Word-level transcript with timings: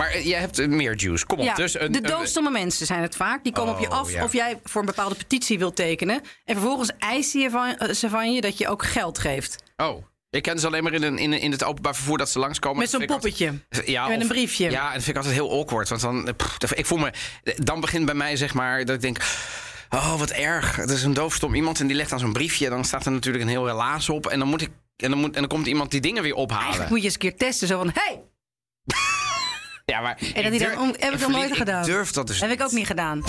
Maar 0.00 0.10
eh, 0.10 0.26
jij 0.26 0.40
hebt 0.40 0.58
eh, 0.58 0.68
meer 0.68 0.94
juice. 0.96 1.26
Kom 1.26 1.38
op. 1.38 1.44
Ja, 1.44 1.54
dus 1.54 1.80
een, 1.80 1.92
de 1.92 2.00
doodstomme 2.00 2.50
mensen 2.50 2.86
zijn 2.86 3.02
het 3.02 3.16
vaak. 3.16 3.44
Die 3.44 3.52
komen 3.52 3.74
op 3.74 3.80
je 3.80 3.86
Oh, 3.90 3.98
af 3.98 4.12
ja. 4.12 4.24
of 4.24 4.32
jij 4.32 4.60
voor 4.64 4.80
een 4.80 4.86
bepaalde 4.86 5.14
petitie 5.14 5.58
wilt 5.58 5.76
tekenen. 5.76 6.20
En 6.44 6.54
vervolgens 6.54 6.90
eisen 6.98 7.40
je 7.40 7.50
van, 7.50 7.76
eh, 7.76 7.94
ze 7.94 8.08
van 8.08 8.32
je 8.34 8.40
dat 8.40 8.58
je 8.58 8.68
ook 8.68 8.84
geld 8.84 9.18
geeft. 9.18 9.62
Oh. 9.76 10.04
Ik 10.30 10.42
ken 10.42 10.58
ze 10.58 10.66
alleen 10.66 10.82
maar 10.82 10.92
in, 10.92 11.02
een, 11.02 11.18
in, 11.18 11.32
in 11.32 11.50
het 11.50 11.64
openbaar 11.64 11.94
vervoer 11.94 12.18
dat 12.18 12.30
ze 12.30 12.38
langskomen. 12.38 12.78
Met 12.78 12.90
zo'n 12.90 13.06
poppetje. 13.06 13.46
altijd- 13.46 13.86
Ja, 13.88 14.06
Met 14.06 14.16
of- 14.16 14.22
een 14.22 14.28
briefje. 14.28 14.70
Ja, 14.70 14.86
en 14.86 14.94
dat 14.94 15.02
vind 15.02 15.08
ik 15.08 15.16
altijd 15.16 15.34
heel 15.34 15.50
awkward. 15.60 15.88
Want 15.88 16.00
dan, 16.00 16.28
pff, 16.36 16.72
ik 16.74 16.86
voel 16.86 16.98
me, 16.98 17.12
dan 17.56 17.80
begint 17.80 18.04
bij 18.04 18.14
mij 18.14 18.36
zeg 18.36 18.54
maar 18.54 18.84
dat 18.84 18.94
ik 18.94 19.00
denk... 19.00 19.18
Oh, 19.90 20.18
wat 20.18 20.30
erg. 20.30 20.76
Het 20.76 20.90
is 20.90 21.02
een 21.02 21.14
doofstom 21.14 21.54
iemand 21.54 21.80
en 21.80 21.86
die 21.86 21.96
legt 21.96 22.10
dan 22.10 22.18
zo'n 22.18 22.32
briefje. 22.32 22.68
Dan 22.68 22.84
staat 22.84 23.06
er 23.06 23.12
natuurlijk 23.12 23.44
een 23.44 23.50
heel 23.50 23.66
relaas 23.66 24.08
op. 24.08 24.26
En 24.26 24.38
dan, 24.38 24.48
moet 24.48 24.62
ik, 24.62 24.70
en, 24.96 25.10
dan 25.10 25.18
moet, 25.18 25.34
en 25.34 25.40
dan 25.40 25.48
komt 25.48 25.66
iemand 25.66 25.90
die 25.90 26.00
dingen 26.00 26.22
weer 26.22 26.34
ophalen. 26.34 26.62
Eigenlijk 26.62 26.90
moet 26.90 26.98
je 26.98 27.04
eens 27.04 27.14
een 27.14 27.20
keer 27.20 27.36
testen. 27.36 27.68
Zo 27.68 27.78
van, 27.78 27.90
hey, 27.94 28.20
Ja, 29.90 30.00
maar 30.00 30.18
En 30.34 30.42
dat 30.50 30.60
dan 30.60 30.62
heb 30.62 30.72
ik 30.72 31.10
nog 31.10 31.20
Verlien, 31.20 31.38
nooit 31.38 31.56
gedaan. 31.56 31.80
Ik 31.80 31.86
durf 31.86 32.10
dat 32.10 32.26
dus 32.26 32.40
heb 32.40 32.50
ik 32.50 32.62
ook 32.62 32.70
niet 32.72 32.86
gedaan. 32.86 33.22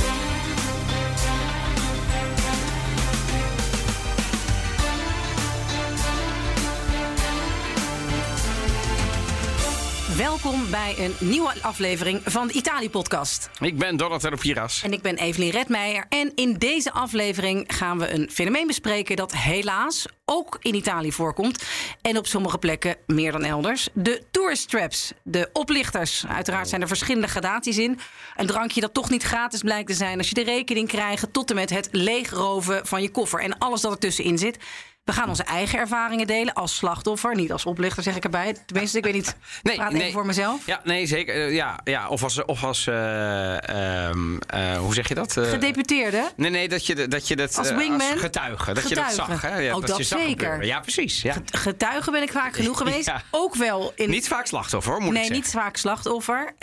Welkom 10.21 10.69
bij 10.69 10.95
een 10.97 11.15
nieuwe 11.19 11.53
aflevering 11.61 12.21
van 12.25 12.47
de 12.47 12.53
Italië-podcast. 12.53 13.49
Ik 13.59 13.77
ben 13.77 13.97
Donatello 13.97 14.35
Piras. 14.35 14.83
En 14.83 14.93
ik 14.93 15.01
ben 15.01 15.17
Evelien 15.17 15.49
Redmeijer. 15.49 16.05
En 16.09 16.31
in 16.35 16.53
deze 16.53 16.91
aflevering 16.91 17.63
gaan 17.67 17.99
we 17.99 18.13
een 18.13 18.29
fenomeen 18.31 18.67
bespreken 18.67 19.15
dat 19.15 19.35
helaas 19.35 20.05
ook 20.25 20.57
in 20.61 20.75
Italië 20.75 21.11
voorkomt. 21.11 21.63
En 22.01 22.17
op 22.17 22.27
sommige 22.27 22.57
plekken 22.57 22.95
meer 23.07 23.31
dan 23.31 23.43
elders. 23.43 23.89
De 23.93 24.23
tourist 24.31 24.69
traps, 24.69 25.13
de 25.23 25.49
oplichters. 25.53 26.25
Uiteraard 26.27 26.69
zijn 26.69 26.81
er 26.81 26.87
verschillende 26.87 27.27
gradaties 27.27 27.77
in. 27.77 27.99
Een 28.35 28.47
drankje 28.47 28.81
dat 28.81 28.93
toch 28.93 29.09
niet 29.09 29.23
gratis 29.23 29.61
blijkt 29.61 29.87
te 29.87 29.93
zijn 29.93 30.17
als 30.17 30.29
je 30.29 30.33
de 30.35 30.43
rekening 30.43 30.87
krijgt. 30.87 31.33
Tot 31.33 31.49
en 31.49 31.55
met 31.55 31.69
het 31.69 31.87
leegroven 31.91 32.87
van 32.87 33.01
je 33.01 33.09
koffer 33.09 33.39
en 33.39 33.57
alles 33.57 33.81
dat 33.81 33.91
ertussenin 33.91 34.37
zit. 34.37 34.57
We 35.03 35.11
gaan 35.13 35.29
onze 35.29 35.43
eigen 35.43 35.79
ervaringen 35.79 36.27
delen 36.27 36.53
als 36.53 36.75
slachtoffer. 36.75 37.35
Niet 37.35 37.51
als 37.51 37.65
oplichter, 37.65 38.03
zeg 38.03 38.15
ik 38.15 38.23
erbij. 38.23 38.55
Tenminste, 38.65 38.97
ik 38.97 39.03
weet 39.03 39.13
niet. 39.13 39.35
Nee, 39.63 39.75
praat 39.75 39.91
nee. 39.91 40.01
even 40.01 40.13
voor 40.13 40.25
mezelf. 40.25 40.65
Ja, 40.65 40.81
nee, 40.83 41.05
zeker. 41.05 41.35
Eh, 41.35 41.53
ja, 41.53 41.79
ja, 41.83 42.07
of 42.07 42.23
als, 42.23 42.45
of 42.45 42.63
als 42.63 42.87
eh, 42.87 43.69
ehm, 44.07 44.37
eh, 44.37 44.77
hoe 44.77 44.93
zeg 44.93 45.07
je 45.07 45.15
dat? 45.15 45.31
Gedeputeerde. 45.31 46.31
Nee, 46.35 46.49
nee, 46.49 46.69
dat 46.69 46.85
je, 46.85 47.07
dat 47.07 47.27
je 47.27 47.35
dat 47.35 47.57
Als 47.57 47.71
wingman? 47.71 48.17
getuige. 48.17 48.73
Dat 48.73 48.89
je 48.89 48.95
dat 48.95 49.13
zag. 49.13 49.41
Hè? 49.41 49.57
Ja, 49.57 49.75
Oh, 49.75 49.85
dat 49.85 49.97
je 49.97 50.03
zag 50.03 50.19
zeker. 50.19 50.31
gebeuren. 50.31 50.65
Ja, 50.65 50.79
precies. 50.79 51.21
Ja. 51.21 51.35
Getuige 51.51 52.11
ben 52.11 52.21
ik 52.21 52.31
vaak 52.31 52.55
genoeg 52.55 52.77
geweest. 52.83 53.05
Ja. 53.05 53.21
Ook 53.31 53.55
wel 53.55 53.91
in 53.95 54.09
Niet 54.09 54.27
vaak 54.27 54.45
slachtoffer, 54.45 54.91
hoor, 54.91 55.01
moet 55.01 55.13
Nee, 55.13 55.23
ik 55.25 55.31
niet 55.31 55.43
zeggen. 55.43 55.61
vaak 55.61 55.77
slachtoffer. 55.77 56.53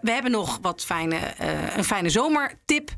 We 0.00 0.10
hebben 0.10 0.30
nog 0.30 0.58
wat 0.62 0.84
fijne, 0.84 1.16
een 1.76 1.84
fijne 1.84 2.10
zomertip. 2.10 2.90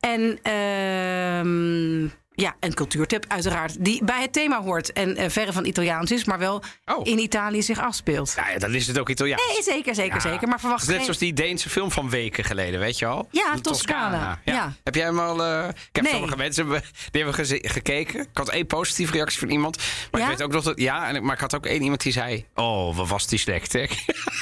En 0.00 0.38
ehm, 0.42 2.08
ja, 2.34 2.54
een 2.60 2.74
cultuurtip 2.74 3.24
uiteraard. 3.28 3.84
Die 3.84 4.04
bij 4.04 4.20
het 4.20 4.32
thema 4.32 4.62
hoort. 4.62 4.92
En 4.92 5.16
eh, 5.16 5.30
verre 5.30 5.52
van 5.52 5.64
Italiaans 5.64 6.10
is, 6.10 6.24
maar 6.24 6.38
wel 6.38 6.62
Oh. 6.84 7.06
in 7.06 7.18
Italië 7.18 7.62
zich 7.62 7.78
afspeelt. 7.80 8.32
Ja, 8.36 8.48
ja, 8.50 8.58
dan 8.58 8.74
is 8.74 8.86
het 8.86 8.98
ook 8.98 9.08
Italiaans. 9.08 9.42
Nee, 9.46 9.62
zeker, 9.62 9.94
zeker, 9.94 10.14
Ja. 10.14 10.20
zeker. 10.20 10.48
Maar 10.48 10.60
verwacht 10.60 10.80
Het 10.80 10.90
is 10.90 10.96
net 10.96 11.04
geen- 11.06 11.14
zoals 11.14 11.18
die 11.18 11.32
Deense 11.32 11.68
film 11.70 11.90
van 11.90 12.10
weken 12.10 12.44
geleden, 12.44 12.80
weet 12.80 12.98
je 12.98 13.06
al? 13.06 13.28
Ja, 13.30 13.54
Toscana. 13.60 14.40
Ja. 14.44 14.72
Heb 14.84 14.94
jij 14.94 15.04
hem 15.04 15.18
al... 15.18 15.44
eh, 15.44 15.68
ik 15.68 15.74
heb 15.92 16.04
Nee. 16.04 16.12
sommige 16.12 16.36
mensen 16.36 16.68
die 16.68 16.80
hebben 17.10 17.34
geze- 17.34 17.62
gekeken. 17.68 18.20
Ik 18.20 18.28
had 18.32 18.48
één 18.48 18.66
positieve 18.66 19.12
reactie 19.12 19.38
van 19.38 19.48
iemand. 19.50 19.76
Maar 20.10 20.20
Ja? 20.20 20.30
ik 20.30 20.36
weet 20.36 20.46
ook 20.46 20.52
nog 20.52 20.64
dat... 20.64 20.78
Ja, 20.80 21.08
en, 21.08 21.24
maar 21.24 21.34
ik 21.34 21.40
had 21.40 21.54
ook 21.54 21.66
één 21.66 21.82
iemand 21.82 22.02
die 22.02 22.12
zei... 22.12 22.46
Oh, 22.54 22.96
wat 22.96 23.08
was 23.08 23.26
die 23.26 23.38
slecht, 23.38 23.72
hè? 23.72 23.86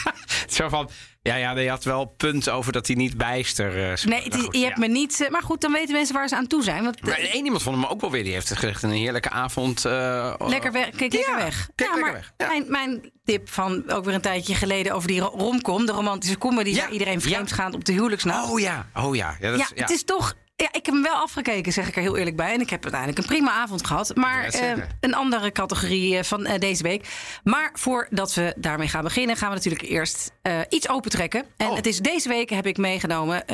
Zo 0.57 0.69
van... 0.69 0.91
Ja, 1.23 1.35
ja, 1.35 1.55
die 1.55 1.69
had 1.69 1.85
wel 1.85 2.05
punt 2.05 2.49
over 2.51 2.73
dat 2.73 2.87
hij 2.87 2.97
niet 2.97 3.17
bijster... 3.17 3.91
eh, 3.91 3.97
sprak. 3.97 4.13
Nee, 4.15 4.23
het 4.25 4.33
is- 4.35 4.37
Maar 4.37 4.45
goed, 4.45 4.57
je 4.57 4.65
hebt 4.65 4.79
ja. 4.79 4.87
me 4.87 4.93
niet... 4.93 5.21
eh, 5.21 5.31
Maar 5.31 5.43
goed, 5.43 5.61
dan 5.61 5.73
weten 5.73 5.95
mensen 5.95 6.15
waar 6.15 6.29
ze 6.29 6.37
aan 6.37 6.47
toe 6.47 6.63
zijn. 6.63 6.85
Want, 6.85 7.03
Maar 7.03 7.19
één 7.19 7.45
iemand 7.45 7.63
vond 7.63 7.77
hem 7.77 7.85
ook 7.85 8.01
wel 8.01 8.11
weer. 8.11 8.25
Die 8.25 8.33
heeft 8.33 8.49
gezegd 8.53 8.83
een 8.83 8.91
heerlijke 8.91 9.31
avond. 9.31 9.85
eh, 9.85 10.35
Lekker 10.39 10.73
weg, 10.73 10.91
kijk 10.91 11.13
lekker 11.13 11.31
Ja, 11.31 11.37
weg. 11.45 11.69
kijk 11.75 11.89
ja, 11.91 11.95
lekker 11.95 12.13
maar 12.13 12.13
weg. 12.13 12.33
Ja. 12.37 12.47
Mijn, 12.47 12.65
mijn 12.69 13.11
tip 13.25 13.49
van 13.49 13.91
ook 13.91 14.05
weer 14.05 14.15
een 14.15 14.21
tijdje 14.21 14.55
geleden 14.55 14.93
over 14.93 15.09
die 15.09 15.21
ro- 15.21 15.35
romcom, 15.37 15.87
de 15.87 15.93
romantische 15.93 16.39
comedy 16.39 16.71
Ja, 16.71 16.77
waar 16.83 16.91
iedereen 16.93 17.21
vreemd 17.21 17.49
ja. 17.49 17.55
gaat 17.55 17.75
op 17.75 17.85
de 17.85 17.93
huwelijksnacht. 17.93 18.51
Oh 18.51 18.61
ja, 18.61 18.87
oh 18.95 19.15
ja. 19.17 19.37
Ja, 19.41 19.51
dat 19.51 19.59
ja, 19.59 19.65
is- 19.65 19.73
ja. 19.75 19.81
het 19.83 19.91
is 19.91 20.05
toch. 20.05 20.35
Ja, 20.61 20.69
ik 20.73 20.87
heb 20.87 20.95
hem 20.95 21.03
wel 21.03 21.15
afgekeken, 21.15 21.73
zeg 21.73 21.89
ik 21.89 21.97
er 21.97 22.03
heel 22.03 22.17
eerlijk 22.17 22.37
bij. 22.37 22.53
En 22.53 22.61
ik 22.61 22.71
heb 22.71 22.83
uiteindelijk 22.83 23.21
een 23.21 23.35
prima 23.35 23.51
avond 23.53 23.87
gehad. 23.87 24.15
Maar 24.15 24.45
eh, 24.45 24.73
een 25.01 25.15
andere 25.15 25.53
categorie 25.53 26.17
eh, 26.17 26.25
van 26.25 26.47
eh, 26.47 26.59
deze 26.59 26.83
week. 26.83 27.09
Maar 27.45 27.71
voordat 27.73 28.35
we 28.35 28.55
daarmee 28.57 28.89
gaan 28.89 29.03
beginnen, 29.03 29.37
gaan 29.37 29.49
we 29.49 29.55
natuurlijk 29.55 29.83
eerst 29.83 30.33
iets 30.69 30.89
opentrekken. 30.89 31.45
En 31.57 31.69
Oh. 31.69 31.77
het 31.77 31.87
is 31.87 31.99
deze 31.99 32.29
week 32.29 32.51
heb 32.51 32.67
ik 32.67 32.77
meegenomen 32.77 33.45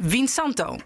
Vinsanto 0.00 0.76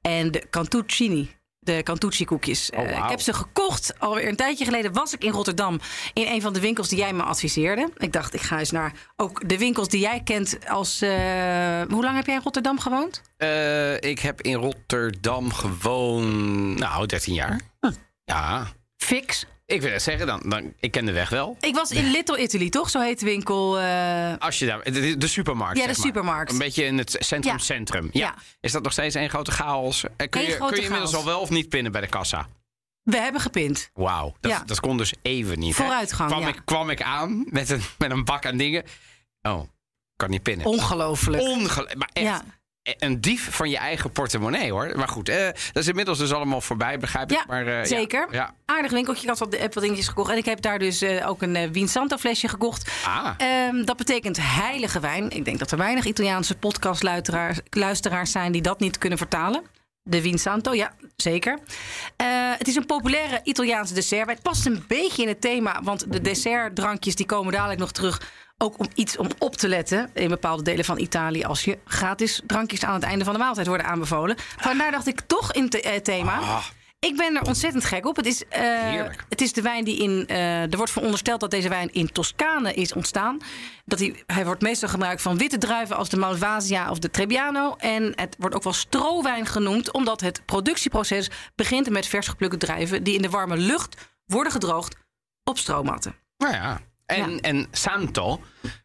en 0.00 0.30
de 0.30 0.46
Cantuccini. 0.50 1.37
De 1.68 1.82
Cantucci 1.82 2.24
koekjes. 2.24 2.70
Oh, 2.70 2.78
Eh, 2.78 2.96
ik 2.98 3.10
heb 3.10 3.20
ze 3.20 3.32
gekocht. 3.32 3.94
Alweer 3.98 4.28
een 4.28 4.36
tijdje 4.36 4.64
geleden 4.64 4.92
was 4.92 5.14
ik 5.14 5.24
in 5.24 5.30
Rotterdam. 5.32 5.80
In 6.12 6.26
een 6.26 6.42
van 6.42 6.52
de 6.52 6.60
winkels 6.60 6.88
die 6.88 6.98
jij 6.98 7.12
me 7.12 7.22
adviseerde. 7.22 7.90
Ik 7.96 8.12
dacht, 8.12 8.34
ik 8.34 8.40
ga 8.40 8.58
eens 8.58 8.70
naar 8.70 8.92
ook 9.16 9.48
de 9.48 9.58
winkels 9.58 9.88
die 9.88 10.00
jij 10.00 10.20
kent 10.24 10.58
als... 10.68 11.00
eh, 11.00 11.10
hoe 11.88 12.02
lang 12.04 12.16
heb 12.16 12.26
jij 12.26 12.34
in 12.34 12.40
Rotterdam 12.42 12.78
gewoond? 12.80 13.22
Eh, 13.36 13.94
ik 13.94 14.18
heb 14.18 14.40
in 14.42 14.54
Rotterdam 14.54 15.52
gewoon, 15.52 16.74
nou, 16.74 17.06
13 17.06 17.34
jaar. 17.34 17.60
Ja, 18.24 18.66
Fix. 18.96 19.46
Ik 19.74 19.82
wil 19.82 19.92
het 19.92 20.02
zeggen, 20.02 20.26
dan, 20.26 20.42
dan, 20.44 20.72
ik 20.80 20.90
ken 20.90 21.04
de 21.04 21.12
weg 21.12 21.28
wel. 21.28 21.56
Ik 21.60 21.74
was 21.74 21.90
in 21.90 22.10
Little 22.10 22.38
Italy, 22.42 22.68
toch? 22.70 22.90
Zo 22.90 23.00
heet 23.00 23.18
de 23.20 23.26
winkel. 23.26 23.78
eh, 23.80 24.32
Als 24.38 24.58
je 24.58 24.66
daar, 24.66 24.84
de, 24.92 25.16
de 25.16 25.26
supermarkt. 25.26 25.78
Ja, 25.78 25.86
de 25.86 25.94
supermarkt. 25.94 26.52
Een 26.52 26.58
beetje 26.58 26.84
in 26.84 26.98
het 26.98 27.16
centrum, 27.18 27.52
Ja. 27.52 27.58
centrum. 27.58 28.08
Ja. 28.12 28.20
Ja. 28.20 28.34
Is 28.60 28.72
dat 28.72 28.82
nog 28.82 28.92
steeds 28.92 29.14
één 29.14 29.28
grote 29.30 29.50
chaos? 29.50 30.04
Eh, 30.16 30.28
Kun 30.28 30.40
Eén 30.40 30.46
je, 30.46 30.52
grote 30.54 30.72
kun 30.72 30.76
je 30.80 30.86
inmiddels 30.86 31.12
chaos. 31.12 31.24
al 31.24 31.30
wel 31.30 31.40
of 31.40 31.50
niet 31.50 31.68
pinnen 31.68 31.92
bij 31.92 32.00
de 32.00 32.06
kassa? 32.06 32.48
we 33.02 33.16
hebben 33.16 33.40
gepind. 33.40 33.90
Wauw, 33.94 34.34
dat, 34.40 34.50
Ja. 34.50 34.62
dat 34.66 34.80
kon 34.80 34.96
dus 34.96 35.12
even 35.22 35.58
niet. 35.58 35.76
hè? 35.76 35.84
Vooruitgang, 35.84 36.30
Kwam, 36.30 36.42
ja. 36.42 36.48
ik, 36.48 36.60
kwam 36.64 36.90
ik 36.90 37.02
aan 37.02 37.44
met 37.50 37.70
een, 37.70 37.80
met 37.98 38.10
een 38.10 38.24
bak 38.24 38.46
aan 38.46 38.56
dingen. 38.56 38.84
Oh, 39.42 39.62
kan 40.16 40.30
niet 40.30 40.42
pinnen. 40.42 40.66
Ongelooflijk. 40.66 41.42
Ongelooflijk. 41.42 41.94
Maar 41.96 42.10
echt, 42.12 42.26
Ja. 42.26 42.42
Een 42.98 43.20
dief 43.20 43.48
van 43.50 43.70
je 43.70 43.76
eigen 43.76 44.10
portemonnee 44.10 44.72
hoor. 44.72 44.92
Maar 44.96 45.08
goed, 45.08 45.28
eh, 45.28 45.44
dat 45.44 45.82
is 45.82 45.88
inmiddels 45.88 46.18
dus 46.18 46.32
allemaal 46.32 46.60
voorbij, 46.60 46.98
begrijp 46.98 47.30
ik. 47.30 47.36
Ja, 47.36 47.44
maar, 47.46 47.66
eh, 47.66 47.84
zeker. 47.84 48.28
Ja. 48.30 48.54
Aardig 48.64 48.90
winkeltje. 48.90 49.22
Ik 49.22 49.28
had 49.28 49.38
wat, 49.38 49.56
heb 49.56 49.74
wat 49.74 49.82
dingetjes 49.82 50.08
gekocht. 50.08 50.30
En 50.30 50.36
ik 50.36 50.44
heb 50.44 50.60
daar 50.60 50.78
dus 50.78 51.02
eh, 51.02 51.28
ook 51.28 51.42
een 51.42 51.56
uh, 51.56 51.68
Vinsanto 51.72 52.16
flesje 52.16 52.48
gekocht. 52.48 52.90
Ah. 53.04 53.34
Ehm, 53.36 53.84
dat 53.84 53.96
betekent 53.96 54.38
heilige 54.40 55.00
wijn. 55.00 55.30
Ik 55.30 55.44
denk 55.44 55.58
dat 55.58 55.70
er 55.70 55.78
weinig 55.78 56.04
Italiaanse 56.04 56.56
podcastluisteraars 56.56 57.60
luisteraars 57.70 58.30
zijn 58.30 58.52
die 58.52 58.62
dat 58.62 58.80
niet 58.80 58.98
kunnen 58.98 59.18
vertalen. 59.18 59.62
De 60.02 60.20
Vinsanto, 60.20 60.74
ja, 60.74 60.92
zeker. 61.16 61.58
Eh, 62.16 62.26
het 62.58 62.68
is 62.68 62.76
een 62.76 62.86
populaire 62.86 63.40
Italiaanse 63.42 63.94
dessert. 63.94 64.28
Het 64.28 64.42
past 64.42 64.66
een 64.66 64.84
beetje 64.88 65.22
in 65.22 65.28
het 65.28 65.40
thema, 65.40 65.80
want 65.82 66.12
de 66.12 66.20
dessertdrankjes 66.20 67.14
die 67.14 67.26
komen 67.26 67.52
dadelijk 67.52 67.80
nog 67.80 67.92
terug. 67.92 68.20
Ook 68.58 68.78
om 68.78 68.86
iets 68.94 69.16
om 69.16 69.28
op 69.38 69.56
te 69.56 69.68
letten 69.68 70.10
in 70.14 70.28
bepaalde 70.28 70.62
delen 70.62 70.84
van 70.84 70.98
Italië... 70.98 71.44
als 71.44 71.64
je 71.64 71.78
gratis 71.84 72.40
drankjes 72.46 72.84
aan 72.84 72.94
het 72.94 73.02
einde 73.02 73.24
van 73.24 73.32
de 73.32 73.38
maaltijd 73.38 73.66
worden 73.66 73.86
aanbevolen. 73.86 74.36
Vandaar 74.56 74.90
dacht 74.90 75.06
ik 75.06 75.20
toch 75.20 75.52
in 75.52 75.62
het 75.62 75.80
eh, 75.80 75.96
thema... 75.96 76.38
Ah. 76.38 76.64
Ik 77.00 77.16
ben 77.16 77.36
er 77.36 77.42
ontzettend 77.42 77.84
gek 77.84 78.06
op. 78.06 78.16
Het 78.16 78.26
is, 78.26 78.44
eh, 78.48 79.04
het 79.28 79.40
is 79.40 79.52
de 79.52 79.62
wijn 79.62 79.84
die 79.84 80.02
in. 80.02 80.26
eh, 80.26 80.62
er 80.62 80.76
wordt 80.76 80.92
verondersteld 80.92 81.40
dat 81.40 81.50
deze 81.50 81.68
wijn 81.68 81.92
in 81.92 82.12
Toscane 82.12 82.74
is 82.74 82.92
ontstaan. 82.92 83.38
Dat 83.84 83.98
hij, 83.98 84.22
hij 84.26 84.44
wordt 84.44 84.62
meestal 84.62 84.88
gebruikt 84.88 85.22
van 85.22 85.38
witte 85.38 85.58
druiven 85.58 85.96
als 85.96 86.08
de 86.08 86.16
Malvasia 86.16 86.90
of 86.90 86.98
de 86.98 87.10
Trebbiano. 87.10 87.74
En 87.76 88.12
het 88.14 88.36
wordt 88.38 88.54
ook 88.54 88.62
wel 88.62 88.72
strowijn 88.72 89.46
genoemd, 89.46 89.92
omdat 89.92 90.20
het 90.20 90.44
productieproces 90.44 91.30
begint 91.54 91.90
met 91.90 92.06
vers 92.06 92.28
geplukte 92.28 92.56
druiven 92.56 93.02
die 93.02 93.14
in 93.14 93.22
de 93.22 93.30
warme 93.30 93.56
lucht 93.56 94.10
worden 94.24 94.52
gedroogd 94.52 94.96
op 95.44 95.58
stroommatten. 95.58 96.14
Nou 96.36 96.54
ja. 96.54 96.80
En, 97.08 97.30
Ja. 97.30 97.38
en 97.40 97.66
Santo 97.70 98.40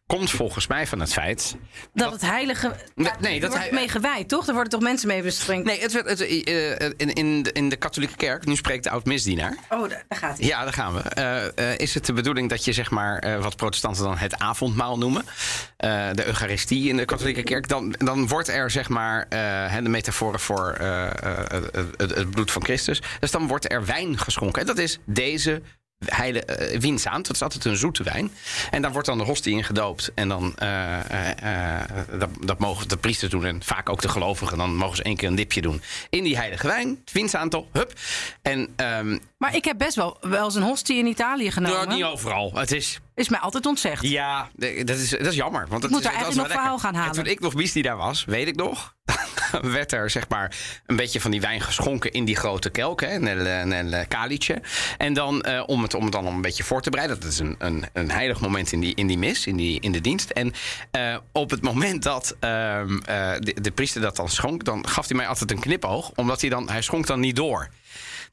komt 0.06 0.30
volgens 0.30 0.66
mij 0.66 0.86
van 0.86 1.00
het 1.00 1.12
feit. 1.12 1.56
Dat, 1.94 2.12
het 2.12 2.20
heilige. 2.20 2.74
Ja, 2.94 3.16
nee, 3.20 3.40
dat 3.40 3.50
wordt 3.50 3.64
hij- 3.64 3.74
mee 3.74 3.88
gewijd, 3.88 4.28
toch? 4.28 4.46
Er 4.46 4.52
worden 4.52 4.70
toch 4.72 4.80
mensen 4.80 5.08
mee 5.08 5.22
besprengd. 5.22 5.66
Nee, 5.66 5.80
het 5.80 5.92
werd, 5.92 6.08
het, 6.08 6.20
eh, 6.20 6.70
eh, 6.86 6.92
in, 6.96 7.12
in, 7.12 7.42
de, 7.42 7.52
in 7.52 7.68
de 7.68 7.76
katholieke 7.76 8.16
kerk, 8.16 8.46
nu 8.46 8.56
spreekt 8.56 8.84
de 8.84 8.90
oud-misdienaar. 8.90 9.56
Oh, 9.68 9.88
daar, 9.88 10.04
daar 10.08 10.18
gaat 10.18 10.38
hij. 10.38 10.46
Ja, 10.46 10.62
daar 10.64 10.72
gaan 10.72 10.94
we. 10.94 11.00
Eh, 11.00 11.78
is 11.78 11.94
het 11.94 12.06
de 12.06 12.12
bedoeling 12.12 12.48
dat 12.48 12.64
je 12.64 12.72
zeg 12.72 12.90
maar 12.90 13.40
wat 13.40 13.56
protestanten 13.56 14.04
dan 14.04 14.16
het 14.16 14.38
avondmaal 14.38 14.98
noemen, 14.98 15.24
de 16.12 16.22
Eucharistie 16.26 16.88
in 16.88 16.96
de 16.96 17.04
katholieke 17.04 17.42
kerk, 17.42 17.68
dan, 17.68 17.94
dan 17.98 18.28
wordt 18.28 18.48
er 18.48 18.70
zeg 18.70 18.88
maar 18.88 19.28
de 19.82 19.88
metaforen 19.88 20.40
voor 20.40 20.74
het, 20.78 21.76
het- 21.96 22.14
het 22.14 22.30
bloed 22.30 22.50
van 22.50 22.64
Christus. 22.64 23.02
Dus 23.20 23.30
dan 23.30 23.46
wordt 23.46 23.72
er 23.72 23.84
wijn 23.86 24.18
geschonken. 24.18 24.60
En 24.60 24.66
dat 24.66 24.78
is 24.78 24.98
deze 25.04 25.62
heile 26.04 26.72
uh, 26.72 26.80
Winsaant. 26.80 27.26
Dat 27.26 27.36
is 27.36 27.42
altijd 27.42 27.64
een 27.64 27.76
zoete 27.76 28.02
wijn. 28.02 28.30
En 28.70 28.82
daar 28.82 28.92
wordt 28.92 29.06
dan 29.06 29.18
de 29.18 29.24
hostie 29.24 29.52
in 29.54 29.64
gedoopt. 29.64 30.12
En 30.14 30.28
dan 30.28 30.52
eh, 30.56 31.10
eh, 31.10 31.80
eh, 31.80 31.88
dat, 32.18 32.30
dat 32.40 32.58
mogen 32.58 32.88
de 32.88 32.96
priesters 32.96 33.30
doen. 33.30 33.44
En 33.44 33.62
vaak 33.62 33.88
ook 33.88 34.02
de 34.02 34.08
gelovigen. 34.08 34.58
Dan 34.58 34.76
mogen 34.76 34.96
ze 34.96 35.02
één 35.02 35.16
keer 35.16 35.28
een 35.28 35.34
dipje 35.34 35.62
doen. 35.62 35.82
In 36.10 36.24
die 36.24 36.36
heilige 36.36 36.66
wijn. 36.66 37.02
Winsaanto. 37.12 37.68
Hup. 37.72 37.92
En 38.42 38.68
ehm, 38.76 39.18
Maar 39.38 39.54
ik 39.56 39.64
heb 39.64 39.78
best 39.78 39.96
wel, 39.96 40.16
wel 40.20 40.44
eens 40.44 40.54
een 40.54 40.62
hostie 40.62 40.98
in 40.98 41.06
Italië 41.06 41.50
genomen. 41.50 41.76
nou, 41.76 41.94
niet 41.94 42.04
overal. 42.04 42.52
Het 42.54 42.72
is 42.72 43.00
Is 43.14 43.28
mij 43.28 43.40
altijd 43.40 43.66
ontzegd. 43.66 44.02
Ja, 44.02 44.50
dat 44.56 44.96
is, 44.96 45.10
dat 45.10 45.26
is 45.26 45.34
jammer. 45.34 45.66
Want 45.68 45.82
dat 45.82 45.90
moet 45.90 46.00
is, 46.00 46.06
eigenlijk 46.06 46.36
nog 46.36 46.46
verhaal 46.46 46.78
gaan 46.78 46.94
halen. 46.94 47.10
En 47.10 47.16
toen 47.16 47.32
ik 47.32 47.40
nog 47.40 47.54
bies 47.54 47.72
die 47.72 47.82
daar 47.82 47.96
was, 47.96 48.24
weet 48.24 48.48
ik 48.48 48.56
nog. 48.56 48.94
werd 49.62 49.92
er 49.92 50.10
zeg 50.10 50.28
maar 50.28 50.56
een 50.86 50.96
beetje 50.96 51.20
van 51.20 51.30
die 51.30 51.40
wijn 51.40 51.60
geschonken 51.60 52.12
in 52.12 52.24
die 52.24 52.36
grote 52.36 52.70
kelk, 52.70 53.00
hè, 53.00 53.18
nel, 53.18 53.92
eh, 53.92 54.08
kalietje. 54.08 54.62
En 54.98 55.12
dan 55.12 55.42
eh, 55.42 55.62
om, 55.66 55.82
het, 55.82 55.94
om 55.94 56.02
het 56.02 56.12
dan 56.12 56.26
een 56.26 56.40
beetje 56.40 56.64
voor 56.64 56.82
te 56.82 56.90
bereiden. 56.90 57.20
Dat 57.20 57.30
is 57.30 57.38
een, 57.38 57.54
een, 57.58 57.84
een 57.92 58.10
heilig 58.10 58.40
moment 58.40 58.72
in 58.72 58.80
die, 58.80 58.94
in 58.94 59.06
die 59.06 59.18
mis, 59.18 59.46
in, 59.46 59.56
die, 59.56 59.80
in 59.80 59.92
de 59.92 60.00
dienst. 60.00 60.30
En 60.30 60.52
eh, 60.90 61.16
op 61.32 61.50
het 61.50 61.62
moment 61.62 62.02
dat 62.02 62.36
ehm, 62.40 62.98
eh, 62.98 63.32
de, 63.38 63.60
de 63.60 63.70
priester 63.70 64.00
dat 64.00 64.16
dan 64.16 64.28
schonk, 64.28 64.64
dan 64.64 64.88
gaf 64.88 65.08
hij 65.08 65.16
mij 65.16 65.26
altijd 65.26 65.50
een 65.50 65.60
knipoog, 65.60 66.10
omdat 66.14 66.40
hij 66.40 66.50
dan 66.50 66.70
hij 66.70 66.82
schonk 66.82 67.06
dan 67.06 67.20
niet 67.20 67.36
door. 67.36 67.68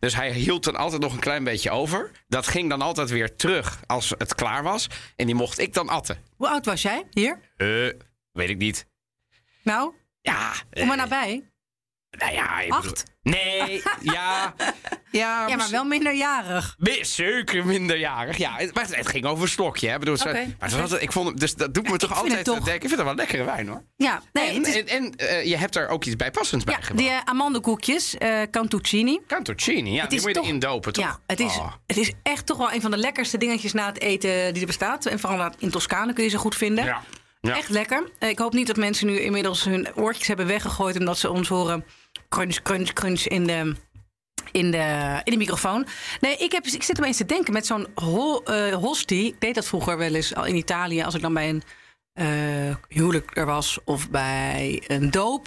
Dus 0.01 0.15
hij 0.15 0.31
hield 0.31 0.63
dan 0.63 0.75
altijd 0.75 1.01
nog 1.01 1.13
een 1.13 1.19
klein 1.19 1.43
beetje 1.43 1.69
over. 1.71 2.11
Dat 2.27 2.47
ging 2.47 2.69
dan 2.69 2.81
altijd 2.81 3.09
weer 3.09 3.35
terug 3.35 3.79
als 3.87 4.13
het 4.17 4.35
klaar 4.35 4.63
was. 4.63 4.87
En 5.15 5.25
die 5.25 5.35
mocht 5.35 5.59
ik 5.59 5.73
dan 5.73 5.89
atten. 5.89 6.23
Hoe 6.35 6.47
oud 6.49 6.65
was 6.65 6.81
jij 6.81 7.07
hier? 7.11 7.39
Eh, 7.57 7.67
weet 8.31 8.49
ik 8.49 8.57
niet. 8.57 8.85
Nou, 9.63 9.93
Ja, 10.21 10.53
kom 10.71 10.87
maar 10.87 10.97
eh, 10.97 11.03
nabij. 11.03 11.49
Nou 12.09 12.33
ja, 12.33 12.63
Acht? 12.67 12.81
bedoel- 13.21 13.33
nee, 13.43 13.81
ja. 14.01 14.53
Ja, 15.11 15.47
Ja, 15.47 15.55
maar 15.55 15.69
wel 15.69 15.83
minderjarig. 15.83 16.75
mi- 16.77 17.03
Zeker 17.05 17.65
minderjarig. 17.65 18.37
Ja, 18.37 18.49
maar 18.51 18.83
het, 18.83 18.95
het 18.95 19.07
ging 19.07 19.25
over 19.25 19.43
een 19.43 19.49
slokje. 19.49 19.87
Hè. 19.87 19.93
Ik 19.93 19.99
Bedoel, 19.99 20.15
maar 20.25 20.81
altijd- 20.81 21.01
ik 21.01 21.11
vond 21.11 21.39
dus 21.39 21.55
dat 21.55 21.73
doet 21.73 21.89
me 21.89 21.97
toch 21.97 22.13
altijd 22.15 22.35
het 22.35 22.45
toch- 22.45 22.55
denken. 22.55 22.73
Ik 22.73 22.81
vind 22.81 22.95
het 22.95 23.03
wel 23.03 23.15
lekkere 23.15 23.43
wijn 23.43 23.67
hoor. 23.67 23.83
Ja, 23.97 24.21
nee, 24.33 24.49
en 24.49 24.55
het 24.55 24.67
is- 24.67 24.75
en, 24.75 24.87
en 24.87 25.15
eh, 25.15 25.45
je 25.45 25.57
hebt 25.57 25.75
er 25.75 25.87
ook 25.87 26.05
iets 26.05 26.15
bijpassends 26.15 26.65
bij 26.65 26.77
ja 26.81 26.95
die 26.95 27.09
uh, 27.09 27.17
amandelkoekjes, 27.23 28.17
eh 28.17 28.41
Cantuccini. 28.51 29.19
Cantuccini, 29.27 29.93
ja, 29.93 30.05
die 30.05 30.21
moet 30.21 30.35
je 30.35 30.41
erin 30.41 30.59
dopen, 30.59 30.93
toch? 30.93 31.03
Ja, 31.05 31.19
het 31.27 31.39
is, 31.39 31.57
Oh. 31.57 31.73
het 31.87 31.97
is 31.97 32.11
echt 32.23 32.45
toch 32.45 32.57
wel 32.57 32.71
een 32.73 32.81
van 32.81 32.91
de 32.91 32.97
lekkerste 32.97 33.37
dingetjes 33.37 33.73
na 33.73 33.85
het 33.85 33.99
eten 34.01 34.53
die 34.53 34.61
er 34.61 34.67
bestaat. 34.67 35.05
En 35.05 35.19
vooral 35.19 35.51
in 35.57 35.69
Toscane 35.69 36.13
kun 36.13 36.23
je 36.23 36.29
ze 36.29 36.37
goed 36.37 36.55
vinden. 36.55 36.85
Ja. 36.85 37.01
Ja. 37.41 37.55
Echt 37.57 37.69
lekker. 37.69 38.09
Eh, 38.19 38.29
Ik 38.29 38.39
hoop 38.39 38.53
niet 38.53 38.67
dat 38.67 38.75
mensen 38.75 39.07
nu 39.07 39.19
inmiddels 39.19 39.63
hun 39.63 39.87
oortjes 39.95 40.27
hebben 40.27 40.47
weggegooid... 40.47 40.97
omdat 40.99 41.17
ze 41.17 41.29
ons 41.31 41.47
horen 41.47 41.85
crunch, 42.29 42.61
crunch, 42.61 42.93
crunch 42.93 43.21
in 43.21 43.47
de, 43.47 43.75
in 44.51 44.71
de, 44.71 45.19
in 45.23 45.31
de 45.31 45.37
microfoon. 45.37 45.85
Nee, 46.19 46.37
ik, 46.37 46.51
heb, 46.51 46.65
ik 46.65 46.83
zit 46.83 46.99
opeens 46.99 47.17
te 47.17 47.25
denken 47.25 47.53
met 47.53 47.65
zo'n 47.65 47.87
ho, 47.95 48.39
eh, 48.39 48.73
hostie. 48.73 49.27
Ik 49.27 49.41
deed 49.41 49.55
dat 49.55 49.67
vroeger 49.67 49.97
wel 49.97 50.15
eens 50.15 50.35
al 50.35 50.45
in 50.45 50.55
Italië... 50.55 51.03
als 51.03 51.15
ik 51.15 51.21
dan 51.21 51.33
bij 51.33 51.49
een 51.49 51.63
eh, 52.13 52.75
huwelijk 52.87 53.37
er 53.37 53.45
was 53.45 53.79
of 53.85 54.09
bij 54.09 54.83
een 54.87 55.11
doop... 55.11 55.45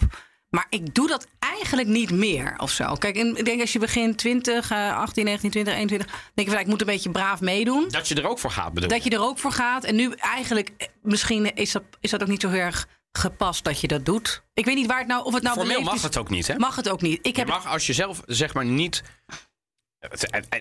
Maar 0.54 0.66
ik 0.68 0.94
doe 0.94 1.08
dat 1.08 1.26
eigenlijk 1.38 1.88
niet 1.88 2.10
meer 2.10 2.54
of 2.58 2.70
zo. 2.70 2.94
Kijk, 2.94 3.16
en 3.16 3.36
ik 3.36 3.44
denk 3.44 3.60
als 3.60 3.72
je 3.72 3.78
begint 3.78 4.18
20, 4.18 4.70
eh, 4.70 4.96
18, 4.96 5.24
19, 5.24 5.50
20, 5.50 5.74
21... 5.74 6.30
denk 6.34 6.48
je 6.48 6.54
van, 6.54 6.62
ik 6.62 6.68
moet 6.70 6.80
een 6.80 6.86
beetje 6.86 7.10
braaf 7.10 7.40
meedoen. 7.40 7.88
Dat 7.88 8.08
je 8.08 8.14
er 8.14 8.28
ook 8.28 8.38
voor 8.38 8.50
gaat, 8.50 8.72
bedoel 8.72 8.88
Dat 8.88 9.04
je 9.04 9.10
er 9.10 9.20
ook 9.20 9.38
voor 9.38 9.52
gaat. 9.52 9.84
En 9.84 9.96
nu 9.96 10.12
eigenlijk, 10.12 10.70
eh, 10.76 10.86
misschien 11.02 11.54
is 11.54 11.72
dat, 11.72 11.82
is 12.00 12.10
dat 12.10 12.22
ook 12.22 12.28
niet 12.28 12.40
zo 12.40 12.48
heel 12.48 12.60
erg 12.60 12.88
gepast 13.18 13.64
dat 13.64 13.80
je 13.80 13.86
dat 13.86 14.04
doet. 14.04 14.42
Ik 14.54 14.64
weet 14.64 14.74
niet 14.74 14.86
waar 14.86 14.98
het 14.98 15.06
nou, 15.06 15.24
of 15.24 15.34
het 15.34 15.42
nou 15.42 15.56
Formeel 15.56 15.80
mag 15.80 15.94
is. 15.94 16.02
het 16.02 16.16
ook 16.18 16.30
niet, 16.30 16.46
hè? 16.46 16.58
Mag 16.58 16.76
het 16.76 16.88
ook 16.88 17.00
niet. 17.00 17.18
Ik 17.22 17.34
Je 17.34 17.38
heb 17.38 17.48
mag 17.48 17.66
als 17.66 17.86
je 17.86 17.92
zelf 17.92 18.22
zeg 18.26 18.54
maar 18.54 18.64
niet. 18.64 19.02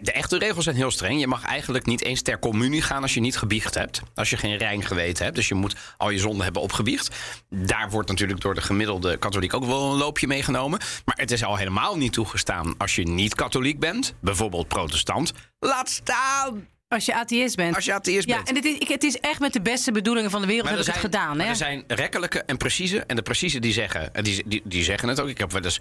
De 0.01 0.11
echte 0.11 0.37
regels 0.37 0.63
zijn 0.63 0.75
heel 0.75 0.91
streng. 0.91 1.19
Je 1.19 1.27
mag 1.27 1.43
eigenlijk 1.45 1.85
niet 1.85 2.03
eens 2.03 2.21
ter 2.21 2.39
communie 2.39 2.81
gaan 2.81 3.01
als 3.01 3.13
je 3.13 3.19
niet 3.19 3.37
gebiecht 3.37 3.73
hebt. 3.73 4.01
Als 4.15 4.29
je 4.29 4.37
geen 4.37 4.57
rein 4.57 4.85
geweten 4.85 5.23
hebt. 5.23 5.35
Dus 5.35 5.47
je 5.47 5.53
moet 5.55 5.75
al 5.97 6.09
je 6.09 6.19
zonden 6.19 6.43
hebben 6.43 6.61
opgebiecht. 6.61 7.15
Daar 7.49 7.89
wordt 7.89 8.09
natuurlijk 8.09 8.41
door 8.41 8.53
de 8.53 8.61
gemiddelde 8.61 9.17
katholiek 9.17 9.53
ook 9.53 9.65
wel 9.65 9.91
een 9.91 9.97
loopje 9.97 10.27
meegenomen. 10.27 10.79
Maar 11.05 11.15
het 11.17 11.31
is 11.31 11.43
al 11.43 11.55
helemaal 11.55 11.97
niet 11.97 12.13
toegestaan 12.13 12.75
als 12.77 12.95
je 12.95 13.03
niet 13.03 13.35
katholiek 13.35 13.79
bent. 13.79 14.13
Bijvoorbeeld 14.21 14.67
protestant. 14.67 15.33
Laat 15.59 15.89
staan 15.89 16.67
als 16.93 17.05
je 17.05 17.13
atheïst 17.13 17.55
bent. 17.55 17.75
als 17.75 17.85
je 17.85 17.93
atheïst 17.93 18.27
ja, 18.27 18.35
bent. 18.35 18.49
en 18.49 18.55
het 18.55 18.65
is, 18.65 18.87
het 18.87 19.03
is 19.03 19.19
echt 19.19 19.39
met 19.39 19.53
de 19.53 19.61
beste 19.61 19.91
bedoelingen 19.91 20.31
van 20.31 20.41
de 20.41 20.47
wereld 20.47 20.69
heb 20.69 20.79
ik 20.79 20.85
het 20.85 20.95
gedaan. 20.95 21.39
Hè? 21.39 21.47
er 21.47 21.55
zijn 21.55 21.83
rekkelijke 21.87 22.43
en 22.43 22.57
precieze. 22.57 23.03
En 23.07 23.15
de 23.15 23.21
precieze 23.21 23.59
die 23.59 23.73
zeggen, 23.73 24.13
en 24.13 24.23
die, 24.23 24.43
die, 24.45 24.61
die 24.63 24.83
zeggen 24.83 25.09
het 25.09 25.19
ook. 25.19 25.29
Ik 25.29 25.37
heb 25.37 25.51
wel 25.51 25.63
eens 25.63 25.79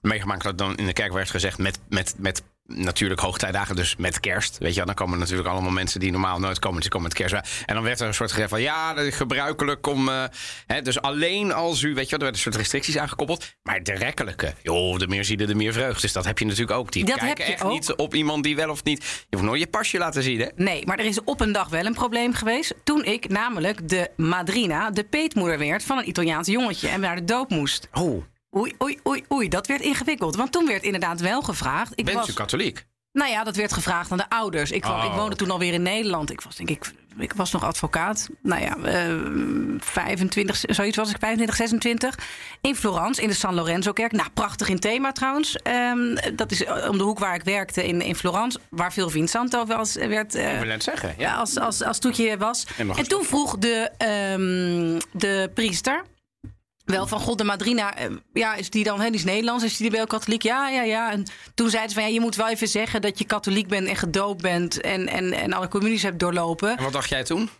meegemaakt 0.00 0.42
dat 0.42 0.58
dan 0.58 0.76
in 0.76 0.86
de 0.86 0.92
kerk 0.92 1.12
werd 1.12 1.30
gezegd 1.30 1.58
met, 1.58 1.78
met, 1.88 2.14
met 2.18 2.42
natuurlijk 2.66 3.20
hoogtijdagen, 3.20 3.76
dus 3.76 3.96
met 3.96 4.20
kerst. 4.20 4.58
Weet 4.58 4.70
je, 4.70 4.76
wel, 4.76 4.86
dan 4.86 4.94
komen 4.94 5.18
natuurlijk 5.18 5.48
allemaal 5.48 5.70
mensen 5.70 6.00
die 6.00 6.10
normaal 6.10 6.38
nooit 6.38 6.58
komen, 6.58 6.80
die 6.80 6.90
komen 6.90 7.08
met 7.08 7.16
kerst. 7.16 7.64
En 7.66 7.74
dan 7.74 7.82
werd 7.84 8.00
er 8.00 8.06
een 8.06 8.14
soort 8.14 8.32
gezegd 8.32 8.48
van 8.50 8.60
ja, 8.60 8.94
gebruikelijk 9.10 9.86
om. 9.86 10.08
eh, 10.08 10.24
hè, 10.66 10.82
dus 10.82 11.00
alleen 11.00 11.52
als 11.52 11.82
u, 11.82 11.94
weet 11.94 12.04
je, 12.10 12.16
wel, 12.16 12.18
er 12.18 12.18
werden 12.18 12.28
een 12.28 12.38
soort 12.38 12.56
restricties 12.56 12.98
aangekoppeld. 12.98 13.54
Maar 13.62 13.82
de 13.82 13.94
rekkelijke, 13.94 14.54
joh, 14.62 14.98
de 14.98 15.06
meer 15.08 15.24
zielen, 15.24 15.46
de 15.46 15.54
meer 15.54 15.72
vreugd. 15.72 16.00
Dus 16.00 16.12
dat 16.12 16.24
heb 16.24 16.38
je 16.38 16.44
natuurlijk 16.44 16.78
ook. 16.78 16.92
Die 16.92 17.04
Dat 17.04 17.18
kijken 17.18 17.28
heb 17.28 17.46
je 17.46 17.52
echt 17.52 17.62
ook. 17.62 17.72
niet 17.72 17.94
op 17.94 18.14
iemand 18.14 18.42
die 18.44 18.56
wel 18.56 18.70
of 18.70 18.84
niet. 18.84 19.04
Je 19.04 19.36
hoeft 19.36 19.44
nooit 19.48 19.60
je 19.60 19.66
pasje 19.66 19.98
laten 19.98 20.22
zien, 20.22 20.40
hè? 20.40 20.46
Nee, 20.54 20.86
maar 20.86 20.98
er 20.98 21.04
is 21.04 21.24
op 21.24 21.40
een 21.40 21.52
dag 21.52 21.68
wel 21.68 21.84
een 21.86 21.94
probleem 21.94 22.34
geweest. 22.34 22.74
Toen 22.84 23.04
ik 23.04 23.28
namelijk 23.28 23.88
de 23.88 24.10
madrina, 24.16 24.90
de 24.90 25.04
peetmoeder 25.04 25.58
werd 25.58 25.82
van 25.84 25.98
een 25.98 26.08
Italiaans 26.08 26.48
jongetje. 26.48 26.88
En 26.88 27.00
naar 27.00 27.16
de 27.16 27.24
doop 27.24 27.50
moest. 27.50 27.88
Oh, 27.92 28.24
Oei, 28.56 28.72
oei, 28.82 28.98
oei, 29.06 29.24
oei. 29.32 29.48
Dat 29.48 29.66
werd 29.66 29.80
ingewikkeld. 29.80 30.36
Want 30.36 30.52
toen 30.52 30.66
werd 30.66 30.82
inderdaad 30.82 31.20
wel 31.20 31.42
gevraagd. 31.42 31.92
Ik 31.94 32.04
bent 32.04 32.16
was, 32.16 32.28
u 32.28 32.32
katholiek? 32.32 32.86
Nou 33.12 33.30
ja, 33.30 33.44
dat 33.44 33.56
werd 33.56 33.72
gevraagd 33.72 34.10
aan 34.10 34.16
de 34.18 34.28
ouders. 34.30 34.70
Ik, 34.70 34.84
Oh. 34.86 35.04
ik 35.06 35.12
woonde 35.12 35.36
toen 35.36 35.50
alweer 35.50 35.72
in 35.72 35.82
Nederland. 35.82 36.30
Ik 36.30 36.40
was 36.40 36.56
denk 36.56 36.70
ik, 36.70 36.92
ik 37.18 37.32
was 37.32 37.52
nog 37.52 37.64
advocaat. 37.64 38.28
Nou 38.42 38.62
ja, 38.62 38.76
eh 38.76 39.14
25, 39.78 40.60
zoiets 40.68 40.96
was 40.96 41.10
ik, 41.10 41.16
25, 41.18 41.56
26. 41.56 42.18
In 42.60 42.76
Florence, 42.76 43.22
in 43.22 43.28
de 43.28 43.34
San 43.34 43.54
Lorenzo-kerk. 43.54 44.12
Nou, 44.12 44.28
prachtig 44.34 44.68
in 44.68 44.78
thema 44.78 45.12
trouwens. 45.12 45.56
Ehm, 45.56 46.16
dat 46.34 46.50
is 46.50 46.64
om 46.88 46.98
de 46.98 47.04
hoek 47.04 47.18
waar 47.18 47.34
ik 47.34 47.44
werkte 47.44 47.86
in, 47.86 48.00
in 48.00 48.14
Florence. 48.16 48.58
Waar 48.70 48.92
veel 48.92 49.10
Vincenzo 49.10 49.66
wel 49.66 49.78
eens 49.78 49.94
werd... 49.94 50.34
eh, 50.34 50.52
Ik 50.52 50.58
wil 50.58 50.68
net 50.68 50.82
zeggen, 50.82 51.14
ja. 51.18 51.34
als, 51.34 51.58
als, 51.58 51.82
als 51.82 51.98
toetje 51.98 52.36
was. 52.38 52.66
En 52.96 53.08
toen 53.08 53.24
vroeg 53.24 53.58
de, 53.58 53.90
ehm, 53.98 55.00
de 55.12 55.50
priester. 55.54 56.02
Wel 56.86 57.06
van 57.06 57.20
God, 57.20 57.38
de 57.38 57.44
madrina, 57.44 57.96
eh, 57.96 58.10
ja, 58.32 58.54
is 58.54 58.70
die 58.70 58.84
dan, 58.84 59.00
hè, 59.00 59.06
die 59.06 59.14
is 59.18 59.24
Nederlands, 59.24 59.64
is 59.64 59.76
die 59.76 59.90
wel 59.90 60.06
katholiek? 60.06 60.42
Ja, 60.42 60.68
ja, 60.68 60.82
ja. 60.82 61.10
En 61.12 61.24
toen 61.54 61.70
zeiden 61.70 61.90
ze 61.90 61.96
van, 61.96 62.08
ja, 62.08 62.14
je 62.14 62.20
moet 62.20 62.36
wel 62.36 62.48
even 62.48 62.68
zeggen 62.68 63.00
dat 63.00 63.18
je 63.18 63.24
katholiek 63.24 63.68
bent 63.68 63.88
en 63.88 63.96
gedoopt 63.96 64.42
bent 64.42 64.80
en, 64.80 65.08
en, 65.08 65.32
en 65.32 65.52
alle 65.52 65.68
communies 65.68 66.02
hebt 66.02 66.18
doorlopen. 66.18 66.76
En 66.76 66.82
wat 66.82 66.92
dacht 66.92 67.08
jij 67.08 67.24
toen? 67.24 67.50